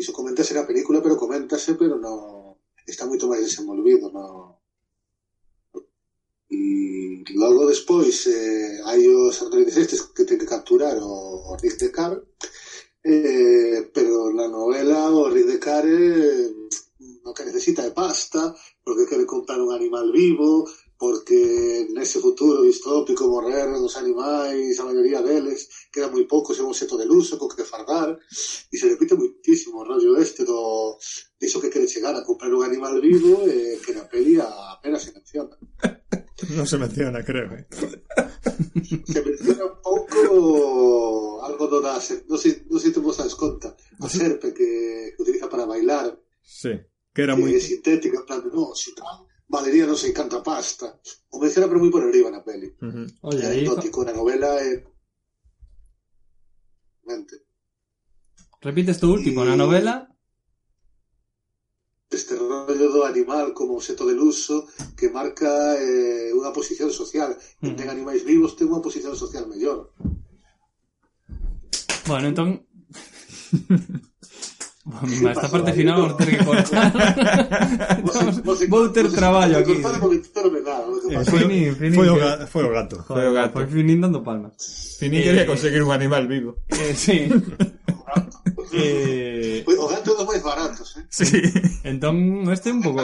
[0.00, 4.26] Iso coméntase na película, pero coméntase, pero non está moito máis desenvolvido, no
[6.50, 11.14] Mm, logo despois eh, hai os androides estes que ten que capturar o,
[11.46, 12.26] o Rick de Cable
[13.02, 16.52] eh, pero na novela o rei de Care
[17.24, 18.52] no que necesita é pasta
[18.84, 20.68] porque quere comprar un animal vivo
[21.00, 26.76] porque nese futuro distópico morreron os animais, a maioría deles, queda moi pouco, se un
[26.76, 28.12] seto de luso, co que fardar,
[28.68, 31.00] e se repite moitísimo o rollo este do
[31.40, 35.00] diso que quere chegar a comprar un animal vivo e eh, que na peli apenas
[35.00, 35.56] se menciona.
[36.56, 37.52] Non se menciona, creo.
[37.52, 37.66] Eh.
[39.12, 43.74] se menciona un pouco algo da ser- non sei, non sei se vos das conta
[43.76, 46.72] a serpe que, que utiliza para bailar Sí.
[47.12, 47.52] Que era que moi...
[47.54, 50.98] é sintética, en plan no, si tal, valería non sei canta pasta.
[51.30, 52.70] O menciona pero moi por arriba na peli.
[53.22, 54.82] Oye, é fa- anecdótico na novela é...
[57.06, 57.36] Mente.
[58.62, 60.09] repite esto último na novela.
[62.80, 64.66] sentido do animal como objeto de luso
[64.96, 67.36] que marca eh, unha posición social.
[67.60, 69.92] Quen ten animais vivos ten unha posición social mellor.
[72.08, 72.64] Bueno, entón
[75.30, 76.92] Esta parte final vamos ter que cortar.
[78.68, 79.72] Vou ter traballo aquí.
[79.72, 81.24] Eh,
[81.94, 83.02] foi o, ga, foi o gato.
[83.04, 83.52] Foi o gato.
[83.52, 84.54] Foi Finín dando palmas.
[84.98, 86.62] Finín quería eh, conseguir un animal vivo.
[86.68, 87.28] eh, Sí.
[88.72, 89.64] Eh...
[89.66, 91.04] eh o gato dos máis baratos eh?
[91.10, 91.42] sí.
[91.82, 93.02] Entón este un pouco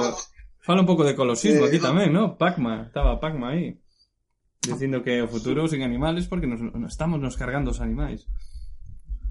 [0.62, 2.38] Fala un pouco de colosismo eh, aquí tamén, no?
[2.38, 3.78] Pacma, estaba Pacma aí
[4.62, 8.26] Dicindo que o futuro sin animales Porque nos, estamos nos cargando os animais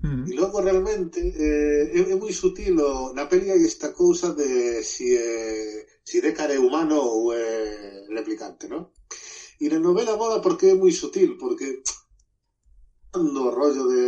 [0.06, 0.30] Mm.
[0.30, 4.84] E logo realmente eh, é, é moi sutil o, na peli hai esta cousa de
[4.86, 8.94] si é, si Décar é humano ou é replicante, non?
[9.58, 11.82] E na novela mola porque é moi sutil, porque
[13.18, 14.06] no rollo de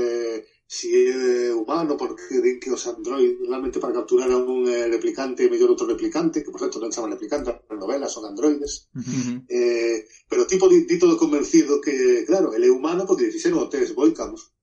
[0.68, 5.48] si é humano porque din que os androides realmente para capturar a un eh, replicante
[5.48, 9.02] e mellor outro replicante, que por certo non chaman replicante na novela, son androides uh
[9.02, 9.36] -huh.
[9.49, 13.72] eh, pero tipo di, di todo convencido que, claro, ele é humano porque fixeron o
[13.72, 14.56] test Boycams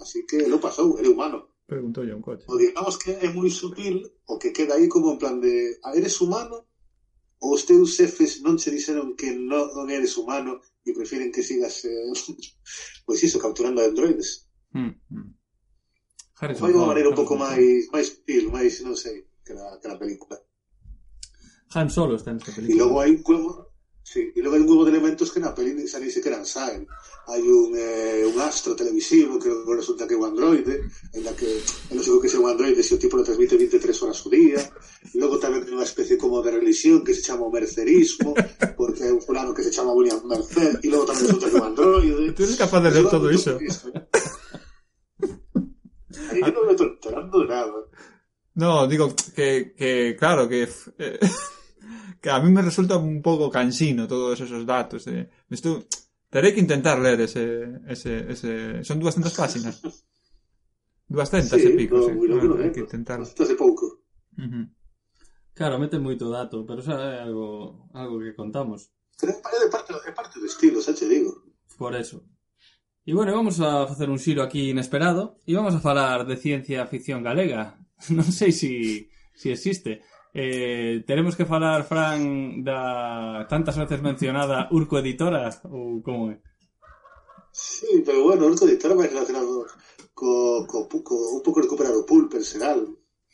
[0.00, 1.54] Así que lo pasou, é humano.
[1.66, 2.44] Preguntou un coche.
[2.48, 5.96] O digamos que é moi sutil o que queda aí como en plan de a
[5.96, 6.68] eres humano
[7.40, 11.40] ou os teus xefes non se dixeron que non, non eres humano e prefiren que
[11.40, 12.12] sigas eh,
[13.06, 14.44] pois iso, capturando androides.
[14.76, 15.28] Mm, mm.
[16.36, 19.88] Harrison Fai unha maneira un pouco máis máis sutil, máis non sei, que na, que
[19.88, 20.36] na película.
[21.72, 22.76] Han Solo está nesta película.
[22.76, 23.24] E logo hai un
[24.04, 26.84] Sí, e logo hai un huevo de elementos que na peli ni ni sequera saen.
[27.24, 31.48] Hai un, eh, un astro televisivo que resulta que é un androide, en la que
[31.88, 34.20] eu non sei o que é un androide se o tipo lo transmite 23 horas
[34.20, 34.60] ao día.
[35.08, 38.36] E logo tamén ten unha especie como de religión que se chama o mercerismo,
[38.76, 41.60] porque hai un fulano que se chama William Merced, e logo tamén resulta que é
[41.64, 42.36] un androide.
[42.36, 43.56] Tú eres capaz de leer todo iso.
[46.28, 47.88] Aí eu non me estou enterando de nada.
[48.52, 50.68] No, digo que, que claro, que,
[51.00, 51.16] eh,
[52.24, 55.04] que a mí me resulta un pouco cansino todos esos datos.
[55.12, 55.28] Eh.
[55.52, 55.84] Estou,
[56.32, 58.80] terei que intentar ler ese, ese, ese...
[58.80, 59.76] Son 200 páxinas.
[61.04, 62.16] 200 sí, e pico, no, sí.
[62.16, 62.72] Bueno, bueno, hai ¿eh?
[62.72, 63.20] que intentar.
[63.20, 64.08] Bastante pouco.
[64.40, 64.64] Uh -huh.
[65.52, 68.88] Claro, mete moito dato, pero xa é algo, algo que contamos.
[69.20, 71.44] Pero é parte, é parte do estilo, xa te digo.
[71.76, 72.24] Por eso.
[73.04, 76.88] E bueno, vamos a facer un xiro aquí inesperado e vamos a falar de ciencia
[76.88, 77.76] ficción galega.
[78.16, 78.72] Non sei se si,
[79.36, 80.00] si existe.
[80.36, 86.42] Eh, teremos que falar, Fran, da tantas veces mencionada Urco Editora, ou como é?
[87.54, 89.70] Sí, pero bueno, Urco Editora máis relacionado
[90.10, 92.82] co, co, co, un pouco recuperar o pulp en xeral,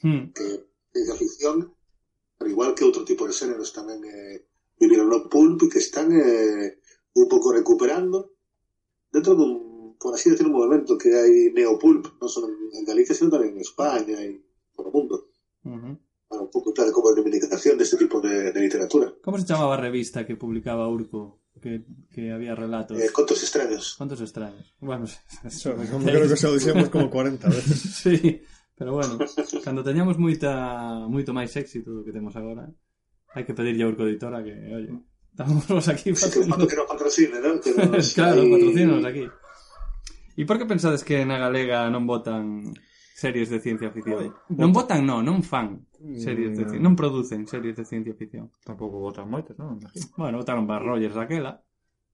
[0.04, 0.36] hmm.
[0.36, 0.46] que
[0.92, 1.72] é ficción,
[2.36, 4.44] pero igual que outro tipo de xéneros tamén eh,
[4.76, 6.84] viviron no pulp e que están eh,
[7.16, 8.36] un pouco recuperando
[9.08, 13.32] dentro dun, por así decir, un movimento que hai neopulp, non só en Galicia, sino
[13.32, 14.36] tamén en España e
[14.76, 15.32] por o mundo.
[15.64, 15.96] Uh -huh
[16.30, 19.12] a Facultad de Comunicación de este tipo de, de, literatura.
[19.22, 21.40] ¿Cómo se llamaba a revista que publicaba Urco?
[21.60, 22.98] Que, que había relatos.
[22.98, 23.96] Eh, contos extraños.
[23.98, 24.74] Contos extraños.
[24.80, 25.04] Bueno,
[25.44, 27.80] eso, como creo que xa dixemos como 40 veces.
[28.02, 28.40] sí,
[28.78, 29.18] pero bueno,
[29.62, 32.64] cando teñamos moita, moito máis éxito do que temos agora,
[33.36, 34.88] hai que pedirlle a Urco Editora que, oye,
[35.28, 36.64] estamos aquí facendo...
[36.64, 37.60] Que nos patrocine, ¿no?
[37.60, 38.14] Que nos...
[38.16, 38.48] claro, y...
[38.48, 39.26] patrocínanos aquí.
[40.38, 42.72] E por que pensades que na Galega non votan
[43.20, 44.32] series de ciencia ficción?
[44.48, 46.80] Non votan, non, non fan Series de mm, ciencia.
[46.80, 48.48] Non producen series de ciencia ficción.
[48.64, 49.76] Tampouco votan moitas, non?
[49.76, 50.08] Imagino.
[50.16, 51.60] Bueno, votaron para Rogers daquela.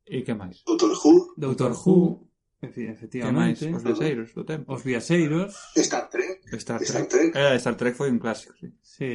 [0.03, 0.67] E que máis?
[0.67, 1.39] Doctor Who.
[1.39, 2.27] Doctor Who.
[2.59, 3.63] Efe- Que máis?
[3.63, 3.71] Efectivamente.
[3.71, 4.67] Os viaxeiros do tempo.
[4.75, 5.51] Os viaxeiros.
[5.79, 6.43] Star Trek.
[6.59, 6.91] Star Trek.
[6.91, 7.31] Star Trek.
[7.37, 8.75] Eh, Star Trek foi un clásico, sí.
[8.83, 9.13] Sí.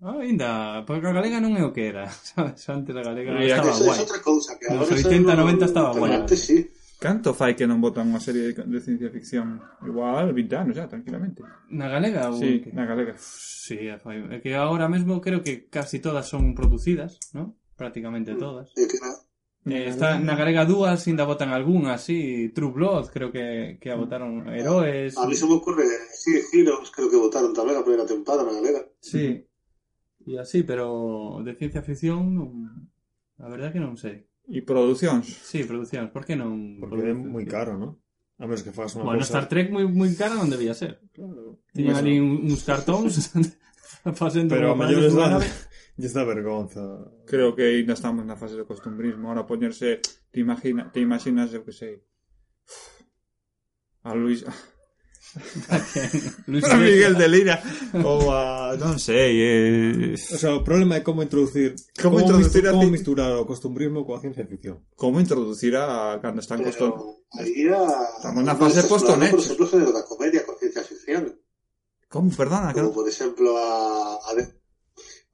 [0.00, 2.60] Oh, ah, Ainda, porque a galega non é o que era, sabes?
[2.68, 5.64] Antes a galega Mira, estaba Eso es é outra cousa que Nos agora 80, 90
[5.64, 6.12] estaba guai.
[6.16, 6.58] Antes sí.
[7.04, 10.88] Canto fai que non botan unha serie de, de ciencia ficción igual 20 anos xa,
[10.88, 11.44] tranquilamente.
[11.68, 12.32] Na galega?
[12.32, 12.72] Ou sí, que...
[12.72, 13.12] na galega.
[13.20, 14.24] Sí, fai...
[14.32, 17.60] é que agora mesmo creo que casi todas son producidas, ¿no?
[17.76, 18.72] Prácticamente mm, todas.
[18.72, 19.12] É que na...
[19.68, 23.96] Eh, está na galega dúas, ainda botan algunhas, así, True Blood, creo que, que a
[23.96, 24.00] mm.
[24.00, 25.12] botaron Heroes.
[25.20, 28.56] A mí se me ocurre, sí, Heroes, creo que votaron tamén a primeira temporada na
[28.56, 28.80] galega.
[29.04, 29.44] Sí,
[30.24, 34.24] e así, pero de ciencia ficción, mm, a verdad que non sei.
[34.50, 35.24] E producións.
[35.24, 36.76] Sí, produccións, por que non?
[36.82, 37.96] Porque é moi caro, ¿no?
[38.36, 39.30] A menos que fagas unha Bueno, cosa...
[39.40, 41.00] Star Trek moi, moi cara non debía ser.
[41.14, 41.62] Claro.
[41.72, 43.14] Tiñan ali un- uns cartóns
[44.12, 45.48] facendo Pero a mellor nave.
[45.96, 46.82] lle está vergonza.
[47.24, 49.30] Creo que ainda estamos na fase de costumbrismo.
[49.30, 50.02] Ahora poñerse,
[50.34, 52.02] te, imagina, te imaginas, eu que sei,
[54.02, 54.42] a Luis,
[56.46, 57.62] Luis a Miguel de Lira
[58.04, 59.14] o a, no sé.
[59.16, 64.06] Eh, o sea, el problema es cómo introducir, cómo, cómo introducir cómo misturar o costumbrismo
[64.06, 64.84] con ciencia ficción.
[64.96, 66.94] Cómo introducir a cuando están coston.
[67.32, 69.30] Estamos en una fase postonera.
[69.30, 71.40] Por ejemplo, de la comedia con ciencia ficción.
[72.08, 72.30] ¿Cómo?
[72.30, 72.72] Perdona.
[72.72, 74.34] Como por ejemplo a, a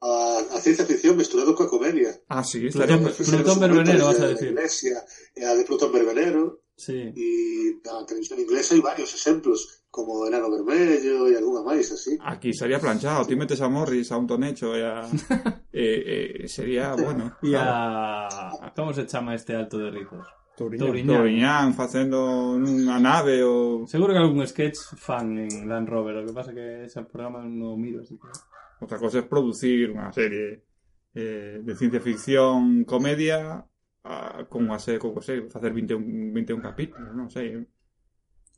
[0.01, 2.19] a, a, ciencia ficción mezclado con comedia.
[2.27, 4.47] Ah, sí, Plutón, Plutón Berbenero, vas a decir.
[4.47, 5.05] La iglesia,
[5.35, 6.63] eh, de Plutón Berbenero.
[6.75, 7.13] Sí.
[7.15, 9.80] Y la televisión inglesa hay varios ejemplos.
[9.91, 12.15] como Enano Vermello e algunha máis así.
[12.23, 15.03] Aquí sería planchado, ti metes a Morris a un tonecho e a...
[15.71, 17.35] eh, eh, sería, bueno...
[17.43, 18.71] E a...
[18.71, 20.23] Como se chama este alto de ricos?
[20.55, 21.07] Touriñán.
[21.07, 23.83] Touriñán facendo unha nave ou...
[23.83, 27.75] Seguro que algún sketch fan en Land Rover, o que pasa que ese programa non
[27.75, 28.31] miro, así que...
[28.79, 30.63] Outra cosa é producir unha serie
[31.11, 33.67] eh, de ciencia ficción, comedia,
[34.07, 35.99] a, con, a, serie, con, a, facer 21,
[36.31, 37.59] 21 capítulos, non sei...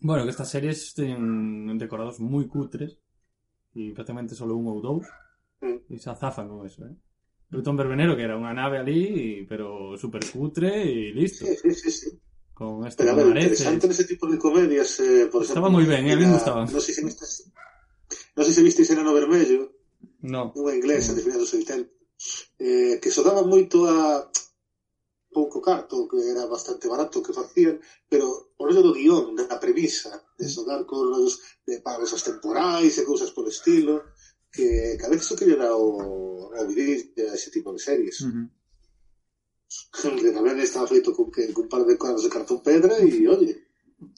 [0.04, 3.00] Bueno, que estas series teñen decorados moi cutres
[3.72, 5.08] e prácticamente solo un ou dous
[5.64, 5.88] mm.
[5.88, 6.92] e se azafan con eso, eh?
[7.48, 11.48] Plutón Verbenero, que era unha nave ali, pero super cutre e listo.
[11.48, 12.10] Sí, sí, sí.
[12.52, 16.04] Con este pero, a ver, interesante ese tipo de comedias, eh, por Estaba moi ben,
[16.04, 16.68] eh, a mí gustaban.
[16.68, 17.48] Non sei se visteis,
[18.36, 19.72] non sei se en Enano Vermello.
[20.28, 20.52] No.
[20.52, 21.16] Unha inglesa, no.
[21.16, 21.88] de finales dos 80.
[22.60, 24.28] Eh, que sodaba moito a
[25.34, 29.58] pouco carto, que era bastante barato o que facían, pero por rollo do guión, da
[29.58, 30.54] premisa, de mm.
[30.54, 34.14] sonar colos de pagos temporais e cousas por estilo,
[34.54, 38.22] que, que a veces o que era o, o vivir ese tipo de series.
[38.22, 38.48] Uh -huh.
[40.22, 43.26] que tamén estaba feito con, que, con un par de cuadros de cartón pedra e,
[43.26, 43.66] oye,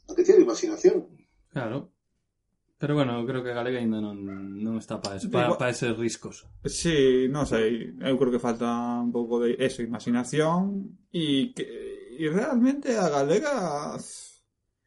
[0.09, 1.07] a que tiene imaginación.
[1.47, 1.94] Claro.
[2.85, 4.13] Pero bueno, creo que a Galega ainda non,
[4.61, 6.45] non está para, eso, para, para eses riscos.
[6.69, 11.65] Sí, non sei, eu creo que falta un pouco de eso, imaginación e que
[12.13, 13.97] e realmente a Galega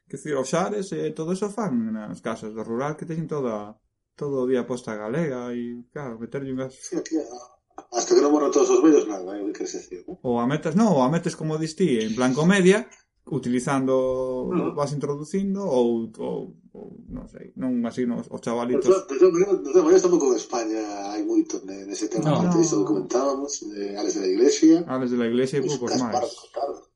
[0.06, 3.26] que decir, os xares e eh, todo eso fan nas casas do rural que teñen
[3.26, 3.74] toda
[4.14, 8.78] todo o día posta galega e claro, meterlle unhas hasta que non morran todos os
[8.78, 9.42] vellos nada, ¿eh?
[9.42, 10.06] é o que se decía.
[10.06, 12.86] Ou a metes, non, ou a metes como distí, en plan comedia,
[13.30, 14.56] utilizando mm.
[14.56, 14.74] no.
[14.74, 18.86] vas introducindo ou, ou, ou non sei, non así non, os chavalitos.
[18.86, 20.82] Pero, pero, pero, pero, pero tampouco en España
[21.12, 22.84] hai moito ne, nese tema, no, antes no.
[22.88, 24.76] comentábamos, de Ales de la Iglesia.
[24.88, 26.16] Ales de la Iglesia e poucos máis.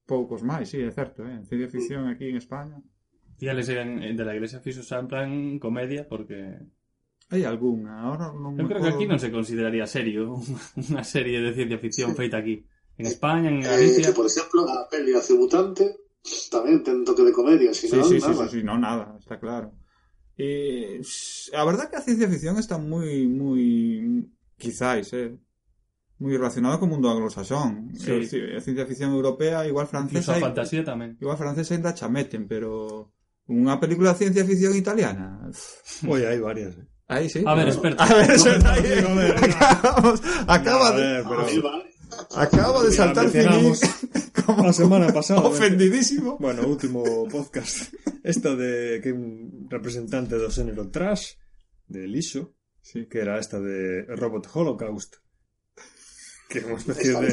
[0.03, 1.75] Poucos máis, sí, é certo, eh, en ciencia mm.
[1.75, 2.79] ficción aquí en España.
[3.43, 5.29] E Ales de la Iglesia fixo xa en plan
[5.59, 6.63] comedia porque
[7.33, 10.37] Hai algunha, ahora non Eu creo que aquí non se consideraría serio
[10.93, 12.17] unha serie de ciencia ficción sí.
[12.21, 12.61] feita aquí.
[13.01, 14.05] En España, en eh, Galicia...
[14.05, 15.97] Eh, que, por exemplo, a peli Hace Mutante
[16.51, 18.49] también tiene un toque de comedia, si sí, no, sí, nada.
[18.49, 19.73] Sí, sí, no, nada, está claro.
[20.37, 21.01] Y
[21.53, 25.37] la verdad que la ciencia ficción está muy, muy, quizás, eh,
[26.19, 27.93] muy relacionado con el mundo anglosajón.
[27.97, 28.29] Sí.
[28.33, 30.33] La ciencia ficción europea, igual francesa.
[30.33, 31.19] Incluso fantasía y, también.
[31.21, 33.13] Igual francesa y la chameten, pero
[33.47, 35.51] una película de ciencia ficción italiana.
[36.09, 36.77] Oye, hay varias.
[36.77, 36.87] ¿eh?
[37.09, 37.43] Ahí sí.
[37.47, 38.03] A ver, experto.
[38.03, 38.31] A ver,
[40.47, 41.25] acaba de...
[42.35, 43.87] Ah, acaba de saltar Filipe
[44.45, 45.41] como la semana pasada.
[45.41, 46.37] ofendidísimo.
[46.39, 47.93] Bueno, último podcast.
[48.23, 51.37] Esta de que un representante do xénero trash
[51.89, 53.07] de Lixo, Sí.
[53.07, 55.17] que era esta de Robot Holocaust.
[56.51, 57.29] Que é unha especie de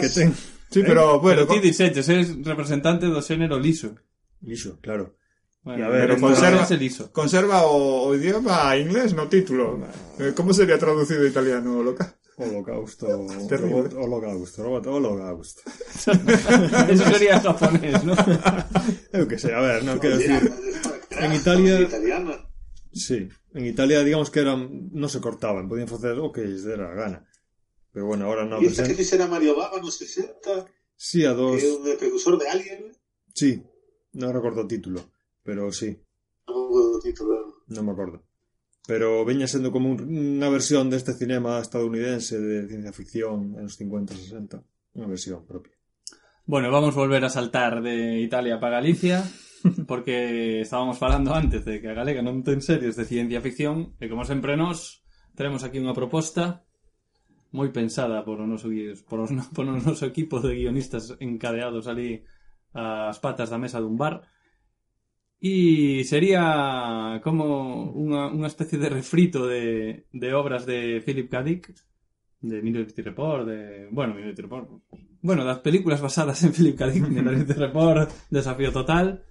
[0.00, 0.30] que ten
[0.72, 3.92] Sí, pero bueno, Pero ti dixeches, eres representante do xénero liso.
[4.40, 5.18] Lixo, claro.
[5.62, 7.12] Bueno, Y a ver, pero conserva- ese liso.
[7.12, 9.78] conserva o, o idioma inglés no título.
[10.18, 12.16] Eh, ¿Cómo sería traducido italiano loca?
[12.36, 13.06] Holocausto.
[13.06, 14.62] Robot holocausto.
[14.62, 15.60] Robot holocaust.
[16.88, 18.14] Eso sería japonés, ¿no?
[19.12, 20.52] Yo qué sé, a ver, no quiero decir.
[21.10, 21.88] En Italia.
[22.92, 26.88] Sí, en Italia digamos que eran, no se cortaban, podían hacer lo que les diera
[26.88, 27.28] la gana.
[27.92, 28.60] Pero bueno, ahora no.
[28.60, 30.66] ¿Y pues esta que era Mario Baba no 60?
[30.96, 31.62] Sí, a dos.
[31.62, 32.96] ¿Es un precursor de Alien?
[33.34, 33.62] Sí,
[34.12, 35.04] no recuerdo el título,
[35.42, 35.98] pero sí.
[36.46, 37.54] No me acuerdo el título.
[37.66, 38.22] No me acuerdo.
[38.86, 44.14] pero veña sendo como un, unha versión deste cinema estadounidense de ciencia ficción nos 50
[44.14, 45.78] e 60, unha versión propia.
[46.42, 49.22] Bueno, vamos volver a saltar de Italia para Galicia,
[49.86, 54.10] porque estábamos falando antes de que a Galega non ten series de ciencia ficción, e
[54.10, 55.06] como sempre nos,
[55.38, 56.66] tenemos aquí unha proposta
[57.52, 58.72] moi pensada por o noso,
[59.06, 62.24] por o, por o noso equipo de guionistas encadeados ali
[62.72, 64.24] ás patas da mesa dun bar,
[65.42, 71.42] E sería como unha, unha especie de refrito de, de obras de Philip K.
[71.42, 71.74] Dick,
[72.38, 73.90] de Minority Report, de...
[73.90, 74.70] Bueno, Minority Report...
[75.18, 76.86] Bueno, das películas basadas en Philip K.
[76.86, 79.26] Dick, Minority Report, Desafío Total...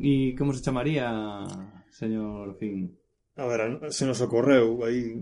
[0.00, 1.44] E como se chamaría,
[1.92, 2.96] señor Finn?
[3.36, 5.14] A ver, se nos ocorreu aí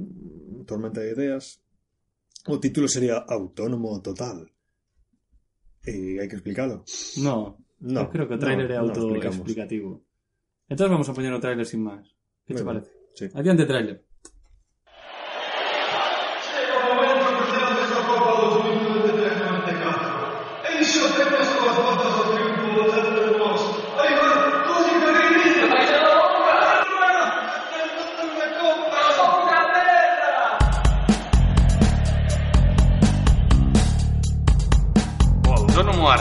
[0.66, 1.58] tormenta de ideas.
[2.46, 4.46] O título sería Autónomo Total.
[5.82, 6.86] Eh, e hai que explicalo.
[7.18, 8.02] No, No.
[8.02, 10.04] Yo creo que el tráiler no, autoexplicativo.
[10.68, 12.16] Entonces vamos a poner un tráiler sin más.
[12.46, 12.92] ¿Qué te parece?
[13.14, 13.28] Sí.
[13.34, 14.04] Adiante tráiler.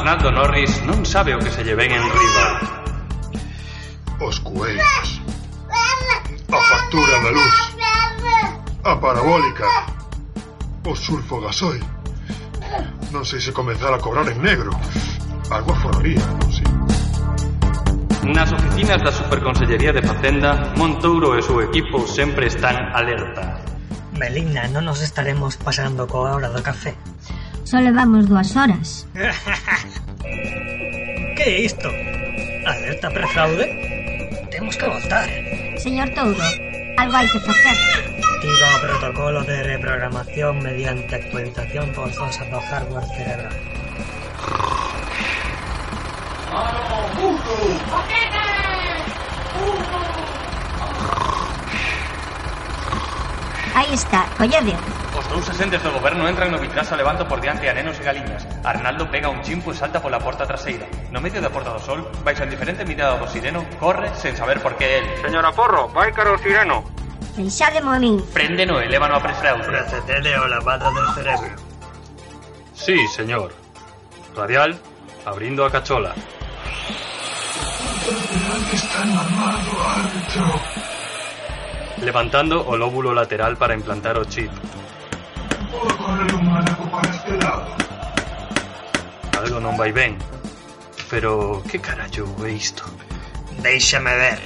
[0.09, 2.45] Fernando Norris non sabe o que se lle ven en riba.
[4.25, 5.07] Os cuellos.
[6.49, 7.57] A factura da luz.
[8.89, 9.69] A parabólica.
[10.89, 11.85] O sulfo gasoil.
[13.13, 14.73] Non sei se comenzar a cobrar en negro.
[15.53, 16.65] Algo aforraría, non sei.
[18.33, 23.61] Nas oficinas da Superconsellería de Facenda, Montouro e o seu equipo sempre están alerta.
[24.17, 26.97] Melina, non nos estaremos pasando coa hora do café.
[27.69, 29.05] Só levamos dúas horas.
[31.37, 31.87] Que é isto?
[32.65, 33.63] Alerta prefraude?
[34.51, 35.29] Temos que votar.
[35.77, 36.43] Señor Touro,
[36.97, 37.77] algo hai que facer.
[38.19, 43.55] Activa o protocolo de reprogramación mediante actualización forzosa do hardware cerebral.
[53.77, 54.98] Aí está, collede.
[55.17, 58.03] Os dous axentes do goberno entran no vitrazo levando levanto por diante a nenos e
[58.05, 58.45] galiñas.
[58.61, 60.85] Arnaldo pega un chimpo e salta pola porta traseira.
[61.09, 64.61] No medio da porta do sol, baixo a indiferente mirada do sireno, corre sen saber
[64.61, 65.05] por que el.
[65.25, 66.85] Señora Porro, vai cara o sireno.
[67.33, 68.21] Deixademo a min.
[68.29, 69.65] Prendeno e lévano a presfraude.
[69.65, 71.55] Procedede ao lavado do cerebro.
[72.75, 73.51] Sí, señor.
[74.35, 74.77] Radial,
[75.25, 76.13] abrindo a cachola.
[82.01, 84.51] Levantando o lóbulo lateral para implantar o chip,
[89.39, 90.17] Algo non vai ben.
[91.09, 92.83] Pero que carallo é isto?
[93.61, 94.39] Déixame ver.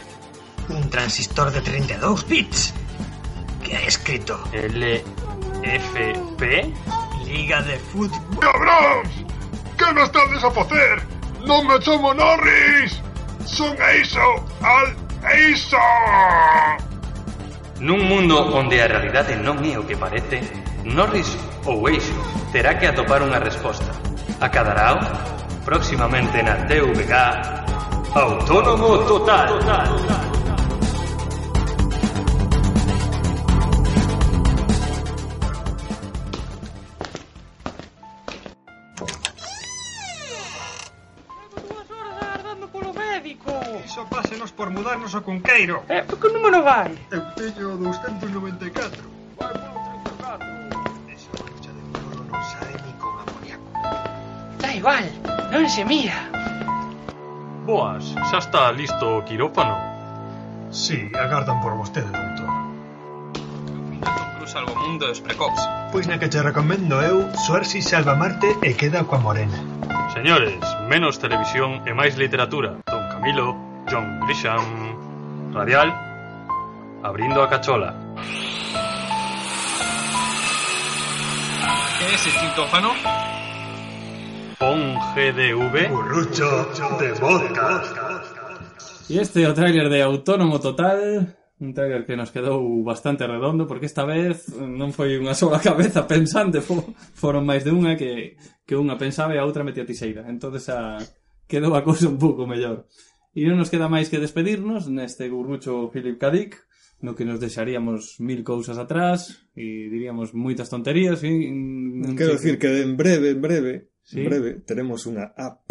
[0.69, 2.73] Un transistor de 32 bits.
[3.63, 4.39] Que ha escrito?
[4.53, 6.43] LFP?
[7.25, 8.39] Liga de Fútbol.
[8.39, 9.03] Cabrón!
[9.77, 11.01] Que me estades a facer?
[11.45, 13.01] Non me chamo Norris!
[13.43, 14.45] Son Eiso!
[14.61, 14.95] Al
[15.27, 15.77] Eiso!
[17.83, 20.39] Nun mundo onde a realidade non é o que parece,
[20.83, 22.13] Norris ou Eixo
[22.51, 23.91] terá que atopar unha resposta.
[24.39, 24.99] Acadarao?
[25.63, 27.13] Próximamente na TVG
[28.13, 29.47] Autónomo Total.
[29.47, 30.33] total.
[43.85, 45.83] Iso pásenos por mudarnos ao cunqueiro.
[45.87, 46.97] Eh, que número vai?
[47.11, 49.22] Eu teño 294.
[54.83, 55.07] igual,
[55.47, 56.27] non se mira.
[57.63, 59.79] Boas, xa está listo o quirófano.
[60.75, 62.51] Sí, agardan por vostede, doutor.
[63.63, 65.55] Camiñando cruz algo mundo dos precox.
[65.95, 69.55] Pois na que te recomendo eu, Suersi salva Marte e queda coa morena.
[70.11, 70.59] Señores,
[70.91, 72.83] menos televisión e máis literatura.
[72.83, 73.55] Don Camilo,
[73.87, 74.67] John Grisham,
[75.55, 75.95] Radial,
[77.07, 77.95] abrindo a cachola.
[81.95, 82.91] Que é ese cintófano?
[84.63, 85.89] Pon GDV.
[85.89, 86.49] Burrucho
[86.97, 87.83] de vodka.
[89.09, 93.67] E este é o tráiler de Autónomo Total un trailer que nos quedou bastante redondo
[93.67, 96.79] porque esta vez non foi unha sola cabeza pensante fo,
[97.11, 100.95] foron máis de unha que, que unha pensaba e a outra metía tiseira entonces ah,
[100.95, 101.03] a,
[101.43, 102.87] quedou a cousa un pouco mellor
[103.35, 106.63] e non nos queda máis que despedirnos neste gurrucho Philip Kadik
[107.03, 112.39] no que nos deixaríamos mil cousas atrás e diríamos moitas tonterías e, non mm, quero
[112.39, 114.21] decir que en breve, en breve sí.
[114.21, 115.63] En breve teremos unha app.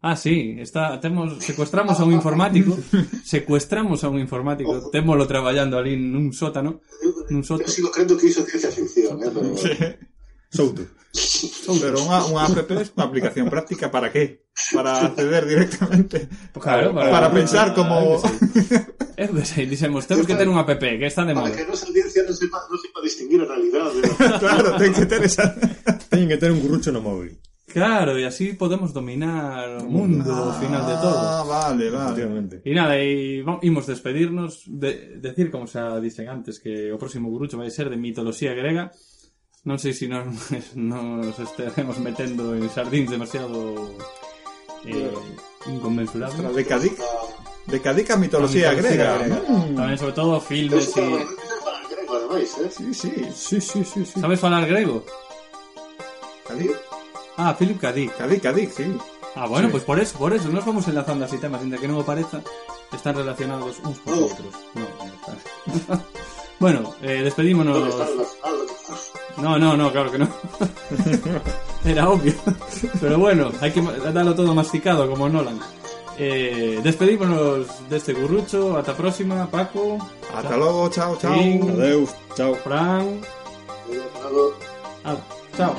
[0.00, 2.72] Ah, sí, está, temos, secuestramos a un informático,
[3.24, 4.90] secuestramos a un informático, Ojo.
[4.90, 6.80] témolo traballando ali nun sótano,
[7.28, 7.68] nun sótano.
[7.68, 9.52] Eu sigo crendo que iso é ciencia ficción, eh, pero...
[10.50, 10.82] Souto.
[11.80, 14.46] Pero unha, unha app é unha aplicación práctica para qué?
[14.70, 16.30] Para acceder directamente.
[16.54, 18.22] Claro, para, para pensar como...
[19.20, 21.50] Eu que sei, dixemos, temos que ter unha app que está de moda.
[21.50, 23.98] Para que a audiencia non sepa, non sepa distinguir a realidade.
[24.42, 25.50] claro, ten que ter esa...
[26.08, 27.39] Teñen que ter un currucho no móvil.
[27.72, 31.18] Claro, y así podemos dominar o mundo ah, ao final de todo.
[31.22, 32.62] Ah, vale, vale.
[32.66, 37.54] E nada, e imos despedirnos, de, decir, como xa dicho antes, que o próximo gurucho
[37.54, 38.90] vai ser de mitoloxía grega.
[39.62, 40.26] Non sei se si nos,
[40.74, 43.94] nos estaremos metendo en sardins demasiado
[44.82, 45.14] eh,
[45.70, 46.50] inconmensurables.
[46.50, 47.06] De cadica,
[47.70, 49.08] de cadica mitoloxía, mitología grega.
[49.14, 49.36] grega.
[49.36, 49.42] ¿eh?
[49.46, 49.78] Mm.
[49.78, 51.06] Tamén, sobre todo, filmes e...
[52.70, 54.16] Sí, sí, sí, sí, sí, sí.
[54.18, 55.06] Sabes falar grego?
[56.46, 56.89] Cadica?
[57.40, 57.92] Ah, Philip K.
[57.92, 58.12] Dick.
[58.42, 58.84] Cadic, sí.
[59.34, 59.72] Ah, bueno, Sí.
[59.72, 62.42] pues por eso, por eso, nos vamos enlazando así temas, sin que non o pareza,
[62.92, 64.26] están relacionados uns con Oh.
[64.28, 64.52] outros.
[64.76, 64.84] No,
[66.60, 67.78] bueno, eh, despedímonos.
[67.78, 70.28] ¿Dónde está la- No, no, no, claro que no.
[71.84, 72.34] Era obvio.
[73.00, 73.80] Pero bueno, hay que
[74.12, 75.58] darlo todo masticado como Nolan.
[76.18, 78.76] Eh, despedímonos de este gurrucho.
[78.76, 79.96] Hasta próxima, Paco.
[80.34, 81.32] Hasta luego, chao, chao.
[81.32, 82.52] Adeus, chao.
[82.56, 83.22] Fran.
[85.06, 85.16] Ah,
[85.56, 85.72] chao.